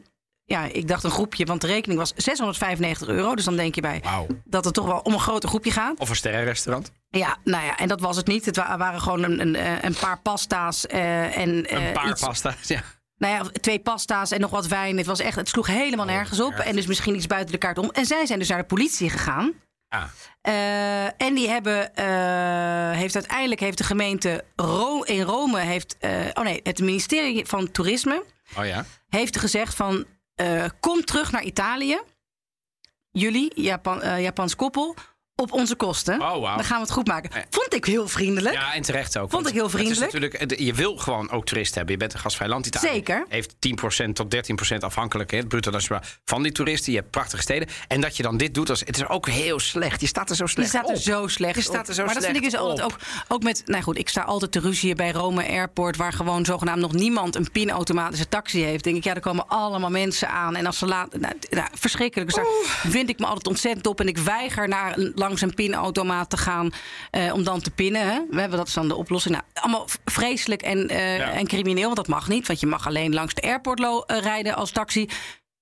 Ja, 0.49 0.65
ik 0.65 0.89
dacht 0.89 1.05
een 1.05 1.11
groepje, 1.11 1.45
want 1.45 1.61
de 1.61 1.67
rekening 1.67 1.99
was 2.01 2.13
695 2.17 3.09
euro. 3.09 3.35
Dus 3.35 3.45
dan 3.45 3.57
denk 3.57 3.75
je 3.75 3.81
bij 3.81 4.03
dat 4.45 4.65
het 4.65 4.75
toch 4.75 4.87
wel 4.87 4.99
om 4.99 5.13
een 5.13 5.21
groter 5.21 5.49
groepje 5.49 5.71
gaat. 5.71 5.99
Of 5.99 6.09
een 6.09 6.17
sterrenrestaurant. 6.17 6.93
Ja, 7.09 7.37
nou 7.45 7.65
ja, 7.65 7.77
en 7.79 7.89
dat 7.89 8.01
was 8.01 8.17
het 8.17 8.27
niet. 8.27 8.45
Het 8.45 8.57
wa- 8.57 8.77
waren 8.79 9.01
gewoon 9.01 9.23
een, 9.23 9.41
een, 9.41 9.57
eh, 9.57 9.83
een 9.83 9.95
paar 10.01 10.19
pasta's 10.21 10.87
eh, 10.87 11.37
en 11.39 11.67
eh, 11.67 11.87
Een 11.87 11.93
paar 11.93 12.09
iets- 12.11 12.21
pasta's, 12.21 12.69
ja. 12.69 12.83
nou 13.19 13.35
ja, 13.35 13.51
twee 13.61 13.79
pasta's 13.79 14.31
en 14.31 14.41
nog 14.41 14.51
wat 14.51 14.67
wijn. 14.67 14.97
Het 14.97 15.07
was 15.07 15.21
echt, 15.21 15.37
het 15.37 15.49
sloeg 15.49 15.67
helemaal 15.67 16.07
nergens 16.07 16.41
op. 16.41 16.53
En 16.55 16.77
dus 16.77 16.87
misschien 16.87 17.15
iets 17.17 17.27
buiten 17.27 17.53
de 17.53 17.59
kaart 17.59 17.79
om. 17.79 17.91
En 17.91 18.07
zij 18.07 18.27
zijn 18.27 18.39
dus 18.39 18.49
naar 18.49 18.59
de 18.59 18.65
politie 18.65 19.11
gegaan. 19.11 19.53
Ah. 19.89 20.05
Eh, 20.41 21.05
en 21.05 21.35
die 21.35 21.49
hebben, 21.49 21.95
eh, 21.95 22.91
heeft 22.99 23.15
uiteindelijk 23.15 23.61
heeft 23.61 23.79
de 23.79 23.85
gemeente 23.85 24.45
Ro 24.57 25.03
in 25.03 25.21
Rome, 25.23 25.59
heeft, 25.61 25.97
eh, 25.99 26.11
oh 26.35 26.45
nee, 26.45 26.61
het 26.63 26.79
ministerie 26.81 27.47
van 27.47 27.71
Toerisme 27.71 28.25
Oh 28.59 28.67
ja. 28.67 28.85
heeft 29.09 29.39
gezegd 29.39 29.75
van 29.75 29.97
eh, 29.97 30.05
kom 30.81 31.05
terug 31.05 31.33
naar 31.33 31.43
Italië. 31.43 32.01
Jullie, 33.11 33.63
Japan, 33.63 34.03
eh, 34.03 34.23
Japans 34.23 34.57
koppel, 34.57 34.95
op 35.43 35.53
onze 35.53 35.75
kosten. 35.75 36.15
Oh, 36.15 36.21
wauw. 36.21 36.43
Dan 36.57 36.65
gaan 36.65 36.77
we 36.77 36.83
het 36.83 36.93
goed 36.93 37.07
maken. 37.07 37.31
Vond 37.51 37.75
ik 37.75 37.85
heel 37.85 38.09
vriendelijk. 38.09 38.55
Ja, 38.55 38.75
en 38.75 38.83
terecht 38.83 39.19
ook. 39.19 39.31
Vond 39.31 39.47
ik 39.49 39.53
heel 39.55 39.65
is 39.65 39.71
vriendelijk. 39.71 40.13
natuurlijk, 40.13 40.61
je 40.61 40.75
wil 40.75 40.97
gewoon 40.97 41.31
ook 41.31 41.45
toeristen 41.47 41.77
hebben. 41.77 41.93
Je 41.95 42.01
bent 42.01 42.13
een 42.15 42.19
gastvrij 42.21 42.49
land. 42.49 42.67
Italië 42.67 42.89
Zeker. 42.93 43.25
heeft 43.29 43.55
10% 43.55 44.13
tot 44.13 44.35
13% 44.75 44.77
afhankelijk 44.79 45.31
hè, 45.31 45.37
het 45.39 45.49
bruto 45.49 45.71
nationaal 45.71 46.03
van 46.25 46.43
die 46.43 46.53
toeristen. 46.53 46.93
Je 46.93 46.99
hebt 46.99 47.11
prachtige 47.11 47.43
steden. 47.43 47.69
En 47.89 48.01
dat 48.01 48.17
je 48.17 48.23
dan 48.23 48.37
dit 48.37 48.55
doet, 48.55 48.71
als, 48.71 48.81
het 48.81 48.97
is 48.97 49.09
ook 49.09 49.29
heel 49.29 49.59
slecht. 49.61 50.01
Je 50.01 50.07
staat 50.07 50.31
er 50.31 50.37
zo 50.37 50.45
Je 50.45 50.51
slecht 50.51 50.69
staat 50.69 50.89
er 50.89 50.95
op. 50.95 51.01
zo 51.01 51.27
slecht 51.27 51.55
Je 51.55 51.63
staat 51.63 51.89
er 51.89 51.95
zo. 51.95 52.05
Maar 52.05 52.15
dat 52.15 52.25
vind 52.25 52.37
ik 52.37 52.43
dus 52.43 52.57
altijd 52.57 52.83
ook, 52.83 52.99
ook 53.29 53.43
met... 53.43 53.63
Nou 53.67 53.83
goed, 53.83 53.99
ik 53.99 54.09
sta 54.09 54.23
altijd 54.23 54.53
te 54.53 54.61
ruzien 54.61 54.97
bij 54.97 55.11
Rome 55.13 55.49
Airport... 55.49 55.97
waar 55.97 56.13
gewoon 56.13 56.45
zogenaamd 56.45 56.81
nog 56.81 56.93
niemand 56.93 57.35
een 57.37 57.51
pinautomatische 57.53 58.29
taxi 58.29 58.63
heeft. 58.63 58.85
denk 58.85 58.97
ik, 58.97 59.05
ja, 59.05 59.15
er 59.15 59.21
komen 59.21 59.49
allemaal 59.49 59.91
mensen 59.91 60.29
aan. 60.29 60.57
En 60.57 60.67
als 60.67 60.79
ze 60.79 60.87
laat... 60.87 61.17
Nou, 61.19 61.35
nou, 61.51 61.69
verschrikkelijk. 61.75 62.35
Dus 62.35 62.43
daar 62.45 62.91
vind 62.93 63.09
ik 63.09 63.19
me 63.19 63.27
altijd 63.27 63.47
ontzettend 63.47 63.87
op. 63.87 64.01
En 64.01 64.09
ik 64.09 64.19
weiger 64.19 64.69
naar, 64.69 64.99
een- 64.99 65.13
langs 65.27 65.41
een 65.43 65.55
pinautomaat 65.55 66.31
te 66.31 66.37
gaan... 66.37 66.71
eh, 67.11 67.33
om 67.35 67.45
dan 67.45 67.61
te 67.61 67.71
pinnen. 67.71 68.03
Hè. 68.03 68.21
We 68.31 68.41
hebben 68.41 68.59
dat 68.59 68.67
is 68.69 68.75
dan 68.75 68.89
de 68.89 68.95
oplossing. 68.95 69.35
Nou, 69.35 69.47
allemaal 69.55 69.87
vreselijk 70.05 70.63
en, 70.63 70.89
eh, 70.89 71.17
Ja. 71.19 71.31
en 71.33 71.47
crimineel. 71.47 71.85
Want 71.85 71.97
dat 71.97 72.09
mag 72.09 72.29
niet. 72.29 72.47
Want 72.47 72.61
je 72.61 72.67
mag 72.67 72.87
alleen 72.87 73.15
langs 73.15 73.35
de 73.35 73.43
airport 73.43 73.81
eh, 73.81 74.19
rijden 74.19 74.55
als 74.55 74.71
taxi... 74.71 75.09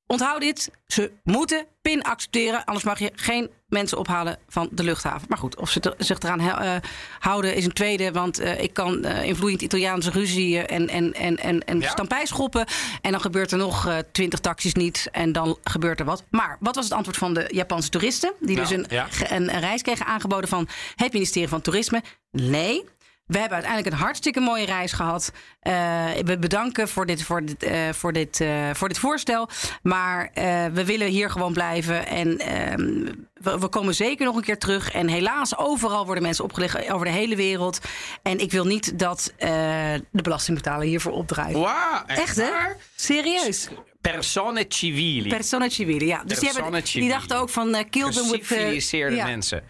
Onthoud 0.06 0.40
dit, 0.40 0.70
ze 0.86 1.12
moeten 1.22 1.66
PIN 1.82 2.02
accepteren, 2.02 2.64
anders 2.64 2.84
mag 2.84 2.98
je 2.98 3.12
geen 3.14 3.50
mensen 3.74 3.98
ophalen 3.98 4.38
van 4.48 4.68
de 4.70 4.82
luchthaven. 4.84 5.26
Maar 5.28 5.38
goed, 5.38 5.56
of 5.56 5.70
ze 5.70 5.94
zich 5.98 6.18
eraan 6.18 6.40
eh, 6.40 6.74
houden 7.18 7.54
is 7.54 7.64
een 7.64 7.72
tweede. 7.72 8.12
Want 8.12 8.38
eh, 8.38 8.60
ik 8.62 8.72
kan 8.72 9.04
eh, 9.04 9.22
invloeiend 9.24 9.62
Italiaanse 9.62 10.10
ruzie 10.10 10.58
en, 10.62 10.88
en, 10.88 11.12
en, 11.14 11.36
en, 11.36 11.64
en 11.64 11.80
Ja. 11.80 11.88
stampij 11.90 12.26
schoppen. 12.26 12.66
En 13.02 13.10
dan 13.10 13.20
gebeurt 13.20 13.52
er 13.52 13.58
nog 13.58 13.88
twintig 14.12 14.40
taxis 14.40 14.74
niet. 14.74 15.08
En 15.12 15.32
dan 15.32 15.58
gebeurt 15.64 16.00
er 16.00 16.06
wat. 16.06 16.24
Maar 16.30 16.56
wat 16.60 16.74
was 16.74 16.84
het 16.84 16.94
antwoord 16.94 17.16
van 17.16 17.34
de 17.34 17.44
Japanse 17.48 17.88
toeristen? 17.88 18.32
Die 18.40 18.56
Nou, 18.56 18.68
dus 18.68 18.76
een, 18.78 18.86
ja. 18.88 19.06
ge- 19.10 19.34
een, 19.34 19.54
een 19.54 19.60
reis 19.60 19.82
kregen 19.82 20.06
aangeboden 20.06 20.48
van 20.48 20.68
het 20.96 21.12
ministerie 21.12 21.48
van 21.48 21.60
Toerisme. 21.60 22.02
Nee. 22.30 22.84
We 23.26 23.38
hebben 23.38 23.56
uiteindelijk 23.56 23.94
een 23.94 24.02
hartstikke 24.02 24.40
mooie 24.40 24.66
reis 24.66 24.92
gehad. 24.92 25.32
Eh, 25.60 25.72
we 26.24 26.38
bedanken 26.38 26.88
voor 26.88 27.06
dit, 27.06 27.22
voor 27.22 27.44
dit, 27.44 27.62
eh, 27.62 27.88
voor 27.92 28.12
dit, 28.12 28.40
eh, 28.40 28.70
voor 28.72 28.88
dit 28.88 28.98
voorstel. 28.98 29.48
Maar 29.82 30.30
we 30.72 30.84
willen 30.84 31.06
hier 31.06 31.30
gewoon 31.30 31.52
blijven. 31.52 32.06
En 32.06 32.38
ehm, 32.38 33.12
we, 33.34 33.58
we 33.58 33.68
komen 33.68 33.94
zeker 33.94 34.24
nog 34.24 34.36
een 34.36 34.42
keer 34.42 34.58
terug. 34.58 34.90
En 34.92 35.08
helaas, 35.08 35.58
overal 35.58 36.04
worden 36.04 36.22
mensen 36.22 36.44
opgelegd 36.44 36.90
over 36.90 37.06
de 37.06 37.12
hele 37.12 37.36
wereld. 37.36 37.78
En 38.22 38.38
ik 38.38 38.50
wil 38.50 38.64
niet 38.64 38.98
dat 38.98 39.32
de 39.36 40.22
belastingbetaler 40.22 40.86
hiervoor 40.86 41.12
opdraait. 41.12 41.56
Wauw, 41.56 42.04
Echt, 42.06 42.36
hè? 42.36 42.50
waar? 42.50 42.76
Serieus. 42.94 43.68
Persone 44.12 44.64
civili. 44.68 45.28
Persona 45.28 45.68
civile, 45.68 46.06
ja. 46.06 46.22
Dus 46.26 46.38
die, 46.38 46.50
hebben, 46.52 46.72
die 46.72 46.86
civili. 46.86 47.08
dachten 47.08 47.38
ook 47.38 47.48
van 47.48 47.74
eh 47.74 47.84
kill 47.90 48.10
them 48.10 48.30
with... 48.30 48.46
Geciviliseerde 48.46 49.16
ja. 49.16 49.24
mensen. 49.24 49.62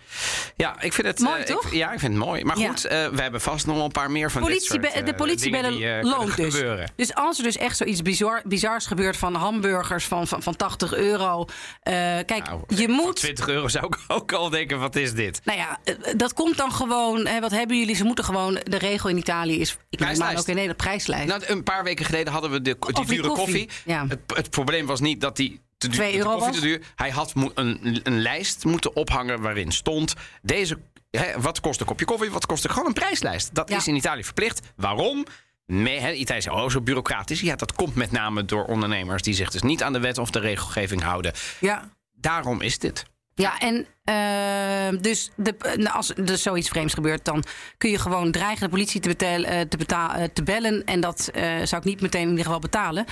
Ja, 0.56 0.80
ik 0.80 0.92
vind 0.92 1.06
het 1.06 1.18
Mooi, 1.18 1.40
eh, 1.40 1.46
toch? 1.46 1.64
Ik, 1.66 1.72
ja, 1.72 1.92
ik 1.92 1.98
vind 1.98 2.14
het 2.14 2.24
mooi. 2.24 2.44
Maar 2.44 2.58
Ja. 2.58 2.68
goed, 2.68 2.84
eh, 2.84 3.08
we 3.08 3.22
hebben 3.22 3.40
vast 3.40 3.66
nog 3.66 3.76
wel 3.76 3.84
een 3.84 3.90
paar 3.90 4.10
meer 4.10 4.30
van 4.30 4.40
dit 4.42 4.50
Politie, 4.50 4.70
soort, 4.70 4.92
eh, 4.92 5.04
de 5.06 5.14
politie 5.14 5.44
dingen 5.50 5.62
bellen 5.62 5.78
die, 5.78 5.86
kunnen 5.88 6.06
loont 6.18 6.36
dus. 6.36 6.54
gebeuren. 6.54 6.92
Dus 6.96 7.14
als 7.14 7.38
er 7.38 7.44
dus 7.44 7.56
echt 7.56 7.76
zoiets 7.76 8.02
bizar, 8.02 8.42
bizars 8.44 8.86
gebeurt 8.86 9.16
van 9.16 9.34
hamburgers 9.34 10.04
van, 10.04 10.26
van, 10.26 10.42
van 10.42 10.56
80 10.56 10.94
euro. 10.94 11.44
kijk, 11.82 12.44
Nou, 12.48 12.60
je 12.68 12.88
moet. 12.88 13.16
20 13.16 13.48
euro 13.48 13.68
zou 13.68 13.86
ik 13.86 13.98
ook 14.16 14.32
al 14.32 14.50
denken, 14.50 14.78
wat 14.78 14.96
is 14.96 15.12
dit? 15.12 15.40
Nou 15.44 15.58
ja, 15.58 15.78
dat 16.16 16.32
komt 16.32 16.56
dan 16.56 16.72
gewoon. 16.72 17.26
Hè, 17.26 17.40
wat 17.40 17.50
hebben 17.50 17.78
jullie? 17.78 17.94
Ze 17.96 18.04
moeten 18.04 18.24
gewoon. 18.24 18.58
De 18.62 18.78
regel 18.78 19.08
in 19.08 19.16
Italië 19.16 19.60
is. 19.60 19.70
Ik 19.70 19.76
neem 19.98 20.08
Prijslijst. 20.08 20.38
ook 20.38 20.46
in 20.46 20.52
Nederland 20.54 20.76
prijslijst. 20.78 21.26
Nou, 21.26 21.42
een 21.46 21.62
paar 21.62 21.84
weken 21.84 22.04
geleden 22.04 22.32
hadden 22.32 22.50
we 22.50 22.62
de, 22.62 22.76
die 22.92 23.04
dure 23.04 23.28
koffie. 23.28 23.44
koffie, 23.44 23.68
ja. 23.84 24.06
Het, 24.26 24.50
probleem 24.50 24.86
was 24.86 25.00
niet 25.00 25.20
dat 25.20 25.36
die 25.36 25.60
te 25.78 25.88
duur, 25.88 25.96
Twee 25.98 26.12
de 26.12 26.18
euro 26.18 26.30
koffie 26.30 26.46
was? 26.50 26.56
te 26.60 26.62
duur. 26.66 26.80
Hij 26.96 27.10
had 27.10 27.32
een, 27.54 28.00
een 28.02 28.20
lijst 28.20 28.64
moeten 28.64 28.96
ophangen 28.96 29.40
waarin 29.40 29.72
stond 29.72 30.14
deze. 30.42 30.78
Hè, 31.10 31.40
wat 31.40 31.60
kost 31.60 31.80
een 31.80 31.86
kopje 31.86 32.04
koffie? 32.04 32.30
Wat 32.30 32.46
kost 32.46 32.64
er 32.64 32.70
gewoon 32.70 32.86
een 32.86 32.92
prijslijst? 32.92 33.54
Dat 33.54 33.68
Ja. 33.68 33.76
is 33.76 33.88
in 33.88 33.94
Italië 33.96 34.24
verplicht. 34.24 34.60
Waarom? 34.76 35.24
Nee, 35.66 36.00
hè, 36.00 36.12
Italië 36.12 36.38
is 36.38 36.48
oh, 36.48 36.70
zo 36.70 36.80
bureaucratisch. 36.80 37.40
Ja, 37.40 37.56
dat 37.56 37.72
komt 37.72 37.94
met 37.94 38.10
name 38.10 38.44
door 38.44 38.64
ondernemers 38.64 39.22
die 39.22 39.34
zich 39.34 39.50
dus 39.50 39.62
niet 39.62 39.82
aan 39.82 39.92
de 39.92 40.00
wet 40.00 40.18
of 40.18 40.30
de 40.30 40.38
regelgeving 40.38 41.02
houden. 41.02 41.32
ja. 41.60 41.88
Daarom 42.16 42.60
is 42.60 42.78
dit. 42.78 43.04
Ja, 43.34 43.58
en 43.60 43.86
eh, 44.04 45.00
dus 45.00 45.30
de, 45.36 45.54
nou, 45.76 45.96
als 45.96 46.10
er 46.10 46.38
zoiets 46.38 46.68
vreemds 46.68 46.94
gebeurt, 46.94 47.24
dan 47.24 47.44
kun 47.78 47.90
je 47.90 47.98
gewoon 47.98 48.30
dreigen 48.30 48.60
de 48.64 48.68
politie 48.68 49.00
te, 49.00 49.08
betalen, 49.08 49.44
eh, 49.50 49.60
te, 49.60 49.76
beta- 49.76 50.16
eh, 50.16 50.24
te 50.32 50.42
bellen. 50.42 50.82
En 50.84 51.00
dat 51.00 51.30
eh, 51.34 51.42
zou 51.62 51.80
ik 51.80 51.84
niet 51.84 52.00
meteen 52.00 52.22
in 52.22 52.28
ieder 52.28 52.44
geval 52.44 52.58
betalen. 52.58 53.04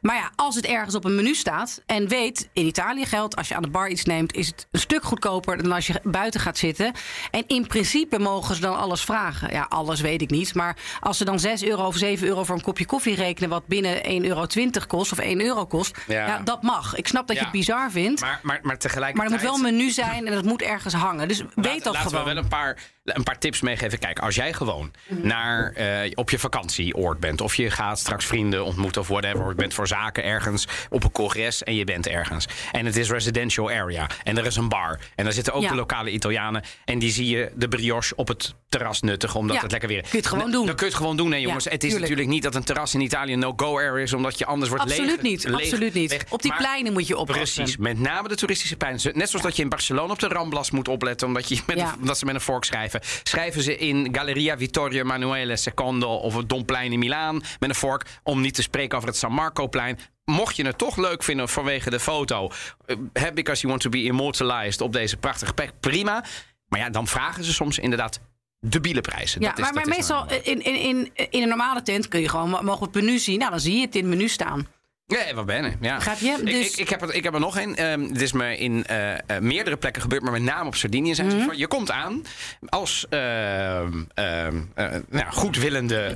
Maar 0.00 0.16
ja, 0.16 0.30
als 0.36 0.54
het 0.54 0.66
ergens 0.66 0.94
op 0.94 1.04
een 1.04 1.14
menu 1.14 1.34
staat 1.34 1.82
en 1.86 2.08
weet, 2.08 2.48
in 2.52 2.66
Italië 2.66 3.06
geldt, 3.06 3.36
als 3.36 3.48
je 3.48 3.54
aan 3.54 3.62
de 3.62 3.68
bar 3.70 3.88
iets 3.88 4.04
neemt, 4.04 4.34
is 4.34 4.46
het 4.46 4.66
een 4.70 4.80
stuk 4.80 5.02
goedkoper 5.02 5.62
dan 5.62 5.72
als 5.72 5.86
je 5.86 6.00
buiten 6.02 6.40
gaat 6.40 6.58
zitten. 6.58 6.92
En 7.30 7.44
in 7.46 7.66
principe 7.66 8.18
mogen 8.18 8.54
ze 8.54 8.60
dan 8.60 8.78
alles 8.78 9.00
vragen. 9.04 9.52
Ja, 9.52 9.66
alles 9.68 10.00
weet 10.00 10.22
ik 10.22 10.30
niet. 10.30 10.54
Maar 10.54 10.76
als 11.00 11.16
ze 11.18 11.24
dan 11.24 11.38
6 11.40 11.62
euro 11.64 11.86
of 11.86 11.96
7 11.96 12.26
euro 12.26 12.44
voor 12.44 12.56
een 12.56 12.62
kopje 12.62 12.86
koffie 12.86 13.14
rekenen, 13.14 13.48
wat 13.48 13.66
binnen 13.66 14.02
1,20 14.04 14.26
euro 14.28 14.46
kost 14.86 15.12
of 15.12 15.18
1 15.18 15.40
euro 15.40 15.66
kost, 15.66 15.96
Ja. 16.06 16.26
ja. 16.26 16.38
dat 16.38 16.62
mag. 16.62 16.94
Ik 16.96 17.06
snap 17.08 17.26
dat 17.26 17.36
je 17.36 17.42
het 17.42 17.52
bizar 17.52 17.90
vindt. 17.90 18.20
Maar, 18.20 18.40
maar, 18.42 18.60
maar 18.62 18.78
tegelijkertijd. 18.78 19.30
Maar 19.30 19.38
er 19.40 19.44
moet 19.50 19.58
wel 19.60 19.68
een 19.68 19.76
menu 19.76 19.90
zijn 19.90 20.26
en 20.26 20.39
dat 20.42 20.50
moet 20.50 20.62
ergens 20.62 20.94
hangen. 20.94 21.28
Dus 21.28 21.38
weet 21.38 21.46
Laat- 21.54 21.82
dat 21.84 21.92
laten 21.94 22.10
gewoon. 22.10 22.24
we 22.24 22.34
wel 22.34 22.42
een 22.42 22.48
paar, 22.48 22.78
een 23.16 23.22
paar 23.22 23.38
tips 23.38 23.60
meegeven. 23.60 23.98
Kijk, 23.98 24.18
als 24.18 24.34
jij 24.34 24.52
gewoon 24.52 24.90
naar, 25.08 25.72
eh, 25.72 26.10
op 26.14 26.30
je 26.30 26.38
vakantieoord 26.38 27.20
bent... 27.20 27.40
of 27.40 27.54
je 27.54 27.70
gaat 27.70 27.98
straks 27.98 28.26
vrienden 28.26 28.64
ontmoeten 28.64 29.00
of 29.00 29.08
whatever... 29.08 29.42
of 29.42 29.48
je 29.48 29.54
bent 29.54 29.74
voor 29.74 29.86
zaken 29.86 30.24
ergens 30.24 30.66
op 30.90 31.04
een 31.04 31.12
congres 31.12 31.62
en 31.62 31.74
je 31.74 31.84
bent 31.84 32.06
ergens. 32.06 32.46
En 32.72 32.86
het 32.86 32.96
is 32.96 33.10
residential 33.10 33.70
area 33.70 34.06
en 34.24 34.38
er 34.38 34.46
is 34.46 34.56
een 34.56 34.68
bar. 34.68 34.98
En 35.14 35.24
daar 35.24 35.32
zitten 35.32 35.52
ook 35.52 35.62
Ja. 35.62 35.68
de 35.68 35.74
lokale 35.74 36.10
Italianen... 36.10 36.62
en 36.84 36.98
die 36.98 37.10
zie 37.10 37.26
je 37.36 37.50
de 37.54 37.68
brioche 37.68 38.14
op 38.16 38.28
het 38.28 38.54
terras 38.68 39.00
nuttigen... 39.00 39.38
omdat 39.40 39.56
Ja, 39.56 39.62
het 39.62 39.70
lekker 39.70 39.88
weer 39.88 39.98
is. 39.98 40.08
kun 40.08 40.10
je 40.12 40.24
het 40.24 40.26
gewoon 40.34 40.50
doen. 40.50 40.66
Dan 40.66 40.74
kun 40.74 40.86
je 40.86 40.92
het 40.92 41.00
gewoon 41.00 41.16
doen, 41.16 41.30
hè, 41.32 41.36
jongens. 41.38 41.64
het 41.64 41.72
is 41.72 41.78
tuurlijk. 41.80 42.00
natuurlijk 42.00 42.28
niet 42.28 42.42
dat 42.42 42.54
een 42.54 42.64
terras 42.64 42.94
in 42.94 43.00
Italië 43.00 43.32
een 43.32 43.38
no-go 43.38 43.78
area 43.78 44.02
is... 44.02 44.12
omdat 44.12 44.38
je 44.38 44.46
anders 44.46 44.68
wordt 44.70 44.84
Absoluut 44.84 45.10
leeg- 45.10 45.22
niet, 45.22 45.44
leeg- 45.44 45.54
absoluut 45.54 45.94
niet. 45.94 46.10
leeg- 46.10 46.24
Op 46.28 46.42
die 46.42 46.50
Maar- 46.50 46.60
pleinen 46.60 46.92
moet 46.92 47.06
je 47.06 47.16
oppassen. 47.16 47.62
Precies, 47.62 47.76
met 47.76 47.98
name 47.98 48.28
de 48.28 48.34
toeristische 48.36 48.76
pleinen. 48.76 49.00
Net 49.14 49.28
zoals 49.28 49.44
dat 49.44 49.56
je 49.56 49.62
in 49.62 49.68
Barcelona 49.68 50.12
op 50.12 50.18
de 50.18 50.28
Ramblas 50.28 50.70
moet 50.70 50.88
opletten... 50.88 51.26
omdat, 51.26 51.48
je 51.48 51.60
met 51.66 51.78
een, 51.78 51.86
omdat 52.00 52.18
ze 52.18 52.24
met 52.24 52.34
een 52.34 52.40
vork 52.40 52.64
schrijven. 52.64 52.99
Schrijven 53.22 53.62
ze 53.62 53.76
in 53.76 54.08
Galleria 54.14 54.58
Vittorio 54.58 55.00
Emanuele 55.02 55.56
II... 55.76 56.02
of 56.04 56.36
het 56.36 56.48
Domplein 56.48 56.92
in 56.92 56.98
Milaan 56.98 57.34
met 57.58 57.68
een 57.68 57.74
vork... 57.74 58.06
om 58.22 58.40
niet 58.40 58.54
te 58.54 58.62
spreken 58.62 58.96
over 58.96 59.08
het 59.08 59.18
San 59.18 59.32
Marco-plein... 59.32 59.98
Mocht 60.24 60.56
je 60.56 60.64
het 60.66 60.78
toch 60.78 60.96
leuk 60.96 61.22
vinden 61.22 61.48
vanwege 61.48 61.90
de 61.90 62.00
foto... 62.00 62.50
eh, 62.86 62.96
hè, 63.12 63.32
because 63.32 63.60
you 63.60 63.68
want 63.72 63.80
to 63.82 63.90
be 63.90 64.02
immortalized 64.02 64.80
op 64.80 64.92
deze 64.92 65.16
prachtige 65.16 65.52
plek, 65.54 65.72
prima. 65.80 66.24
Maar 66.68 66.80
ja, 66.80 66.90
dan 66.90 67.06
vragen 67.06 67.44
ze 67.44 67.52
soms 67.52 67.78
inderdaad 67.78 68.20
debiele 68.60 69.00
prijzen. 69.00 69.40
Ja, 69.40 69.48
Dat 69.48 69.58
is- 69.58 69.64
maar, 69.64 69.74
maar 69.74 69.84
dat 69.84 69.92
is 69.92 69.98
meestal 69.98 70.26
in, 70.42 70.64
in, 70.64 70.74
in, 70.74 71.10
in 71.30 71.42
een 71.42 71.48
normale 71.48 71.82
tent 71.82 72.08
kun 72.08 72.20
je 72.20 72.28
gewoon, 72.28 72.50
mogen 72.50 72.78
we 72.78 72.84
het 72.84 72.94
menu 73.04 73.18
zien? 73.18 73.38
Nou, 73.38 73.50
dan 73.50 73.60
zie 73.60 73.74
je 73.74 73.80
het 73.80 73.94
in 73.94 74.00
het 74.00 74.10
menu 74.10 74.28
staan. 74.28 74.66
Ja, 75.10 75.34
wat 75.34 75.46
ben 75.46 75.64
ik? 75.64 75.76
Ja. 75.80 75.98
Je? 76.20 76.30
Ik- 76.38 76.44
Dus- 76.44 76.70
Ik, 76.72 76.76
ik, 76.76 76.88
heb 76.88 77.02
er, 77.02 77.14
ik 77.14 77.24
heb 77.24 77.34
er 77.34 77.40
nog 77.40 77.58
een. 77.60 77.76
Ehm 77.76 78.06
dit 78.08 78.20
is 78.20 78.32
me 78.32 78.56
in 78.56 78.84
eh, 78.86 79.12
eh, 79.12 79.18
meerdere 79.40 79.76
plekken 79.76 80.02
gebeurd, 80.02 80.22
maar 80.22 80.32
met 80.32 80.42
name 80.42 80.66
op 80.66 80.74
Sardinië 80.74 81.14
zijn 81.14 81.26
Mhm. 81.36 81.52
Je 81.54 81.66
komt 81.66 81.90
aan 81.90 82.22
als 82.68 83.06
ehm, 83.08 84.02
ehm, 84.14 84.60
eh, 84.74 84.86
nou, 85.08 85.26
goedwillende 85.30 86.14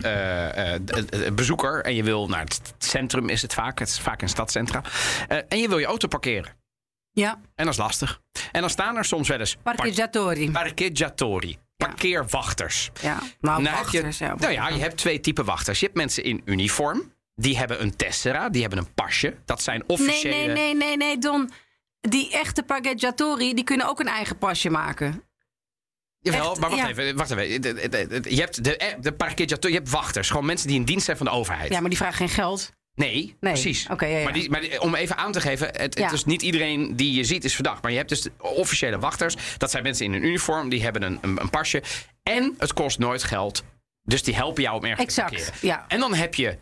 bezoeker 1.34 1.84
en 1.84 1.94
je 1.94 2.02
wil 2.02 2.28
naar 2.28 2.40
het 2.40 2.74
centrum, 2.78 3.28
is 3.28 3.42
het 3.42 3.54
vaak. 3.54 3.78
Het 3.78 3.88
is 3.88 4.00
vaak 4.00 4.22
een 4.22 4.28
stadcentra. 4.28 4.82
En 5.48 5.58
je 5.58 5.68
wil 5.68 5.78
je 5.78 5.86
auto 5.86 6.08
parkeren. 6.08 6.52
Ja, 7.12 7.40
En 7.54 7.64
dat 7.64 7.72
is 7.74 7.78
lastig. 7.80 8.20
En 8.52 8.60
dan 8.60 8.70
staan 8.70 8.96
er 8.96 9.04
soms 9.04 9.28
wel 9.28 9.38
eens 9.38 9.56
par- 9.62 9.74
parcheggiatori. 9.74 10.50
parcheggiatori, 10.50 11.58
parkeerwachters. 11.76 12.90
Ja, 13.02 13.18
nou, 13.40 13.62
Nou, 13.62 13.62
je, 13.62 13.70
wachters. 13.82 14.18
ja. 14.18 14.34
nou 14.38 14.52
ja, 14.52 14.68
je 14.68 14.80
hebt 14.80 14.96
twee 14.96 15.20
typen 15.20 15.44
wachters. 15.44 15.78
Je 15.80 15.84
hebt 15.86 15.98
mensen 15.98 16.24
in 16.24 16.42
uniform. 16.44 17.12
Die 17.34 17.56
hebben 17.58 17.82
een 17.82 17.96
tessera, 17.96 18.48
die 18.48 18.60
hebben 18.60 18.78
een 18.78 18.94
pasje. 18.94 19.34
Dat 19.44 19.62
zijn 19.62 19.78
Nee, 19.78 19.88
officiële... 19.88 20.34
nee, 20.34 20.46
nee, 20.54 20.74
nee, 20.74 20.96
nee, 20.96 21.18
Don. 21.18 21.50
Die 22.00 22.32
echte 22.32 22.62
parcheggiatori, 22.62 23.54
die 23.54 23.64
kunnen 23.64 23.88
ook 23.88 24.00
een 24.00 24.08
eigen 24.08 24.38
pasje 24.38 24.70
maken. 24.70 25.22
Jawel, 26.18 26.50
Echt, 26.50 26.60
maar 26.60 26.70
wacht 26.70 26.82
ja. 26.82 26.88
even. 26.88 27.16
Wacht 27.16 27.30
even. 27.30 27.48
Je 28.34 28.40
hebt 28.40 28.64
de, 28.64 28.76
eh, 28.76 28.94
de 29.00 29.68
je 29.68 29.74
hebt 29.74 29.90
wachters. 29.90 30.30
Gewoon 30.30 30.46
mensen 30.46 30.68
die 30.68 30.76
in 30.76 30.84
dienst 30.84 31.04
zijn 31.04 31.16
van 31.16 31.26
de 31.26 31.32
overheid. 31.32 31.72
Ja, 31.72 31.80
maar 31.80 31.88
die 31.88 31.98
vragen 31.98 32.16
geen 32.16 32.28
geld. 32.28 32.72
Nee, 32.94 33.36
Nee. 33.40 33.52
precies. 33.52 33.86
Oké, 33.90 34.06
ja, 34.06 34.16
ja. 34.18 34.24
Maar, 34.24 34.32
die, 34.32 34.50
maar 34.50 34.60
die- 34.60 34.80
om 34.80 34.94
even 34.94 35.16
aan 35.16 35.32
te 35.32 35.40
geven, 35.40 35.68
het, 35.76 35.98
Ja. 35.98 36.04
het 36.04 36.12
is 36.12 36.24
niet 36.24 36.42
iedereen 36.42 36.96
die 36.96 37.12
je 37.14 37.24
ziet 37.24 37.44
is 37.44 37.54
verdacht. 37.54 37.82
Maar 37.82 37.90
je 37.90 37.96
hebt 37.96 38.08
dus 38.08 38.26
officiële 38.38 38.98
wachters. 38.98 39.36
Dat 39.58 39.70
zijn 39.70 39.82
mensen 39.82 40.04
in 40.04 40.12
een 40.12 40.24
uniform, 40.24 40.68
die 40.68 40.82
hebben 40.82 41.02
een, 41.02 41.18
een, 41.20 41.40
een 41.40 41.50
pasje. 41.50 41.82
En 42.22 42.54
het 42.58 42.72
kost 42.72 42.98
nooit 42.98 43.22
geld. 43.22 43.62
Dus 44.02 44.22
die 44.22 44.34
helpen 44.34 44.62
jou 44.62 44.76
om 44.76 44.84
ergens 44.84 45.06
Exact, 45.06 45.36
te 45.36 45.50
parkeren. 45.50 45.84
En 45.88 46.00
dan 46.00 46.14
heb 46.14 46.34
je 46.34 46.58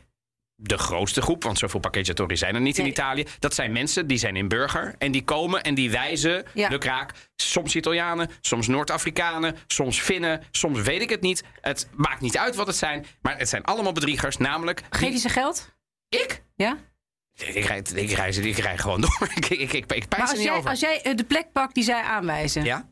de 0.65 0.79
grootste 0.79 1.23
groep, 1.23 1.43
want 1.43 1.59
zoveel 1.59 1.81
parcheggiatori 1.81 2.37
zijn 2.37 2.55
er 2.55 2.61
niet 2.61 2.79
in. 2.79 2.87
Italië. 2.87 3.27
Dat 3.39 3.55
zijn 3.55 3.73
mensen 3.73 4.07
die 4.07 4.19
zijn 4.19 4.37
in 4.37 4.49
burger 4.49 4.95
en 4.99 5.13
die 5.13 5.25
komen 5.25 5.63
en 5.63 5.75
die 5.75 5.91
wijzen 5.91 6.45
Ja. 6.55 6.69
de 6.69 6.79
kraak. 6.79 7.13
Soms 7.37 7.75
Italianen, 7.77 8.31
soms 8.41 8.67
Noord-Afrikanen, 8.69 9.57
soms 9.67 10.01
Finnen, 10.01 10.43
soms 10.51 10.81
weet 10.83 11.01
ik 11.03 11.11
het 11.11 11.21
niet. 11.21 11.43
Het 11.61 11.89
maakt 11.95 12.21
niet 12.21 12.39
uit 12.39 12.55
wat 12.55 12.67
het 12.67 12.77
zijn, 12.77 13.07
maar 13.23 13.39
het 13.39 13.49
zijn 13.49 13.65
allemaal 13.65 13.93
bedriegers. 13.93 14.37
Namelijk, 14.37 14.83
Geef 14.91 15.13
je 15.13 15.19
ze 15.19 15.29
geld? 15.29 15.75
ik? 16.09 16.43
Ja? 16.57 16.77
Ik 17.35 17.65
rijd, 17.65 17.97
ik, 17.97 18.11
rijd, 18.11 18.37
ik 18.45 18.57
rijd 18.59 18.81
gewoon 18.81 19.01
door. 19.01 19.29
ik, 19.35 19.49
ik, 19.49 19.59
ik, 19.61 19.73
ik 19.73 19.87
pijs 19.89 20.07
Maar 20.09 20.21
als 20.21 20.33
niet 20.33 20.43
jij, 20.43 20.53
over. 20.57 20.71
als 20.71 20.81
jij 20.81 21.03
eh, 21.03 21.17
de 21.17 21.25
plek 21.25 21.53
pakt 21.53 21.75
die 21.75 21.85
zij 21.85 22.03
aanwijzen. 22.03 22.65
Ja? 22.65 22.89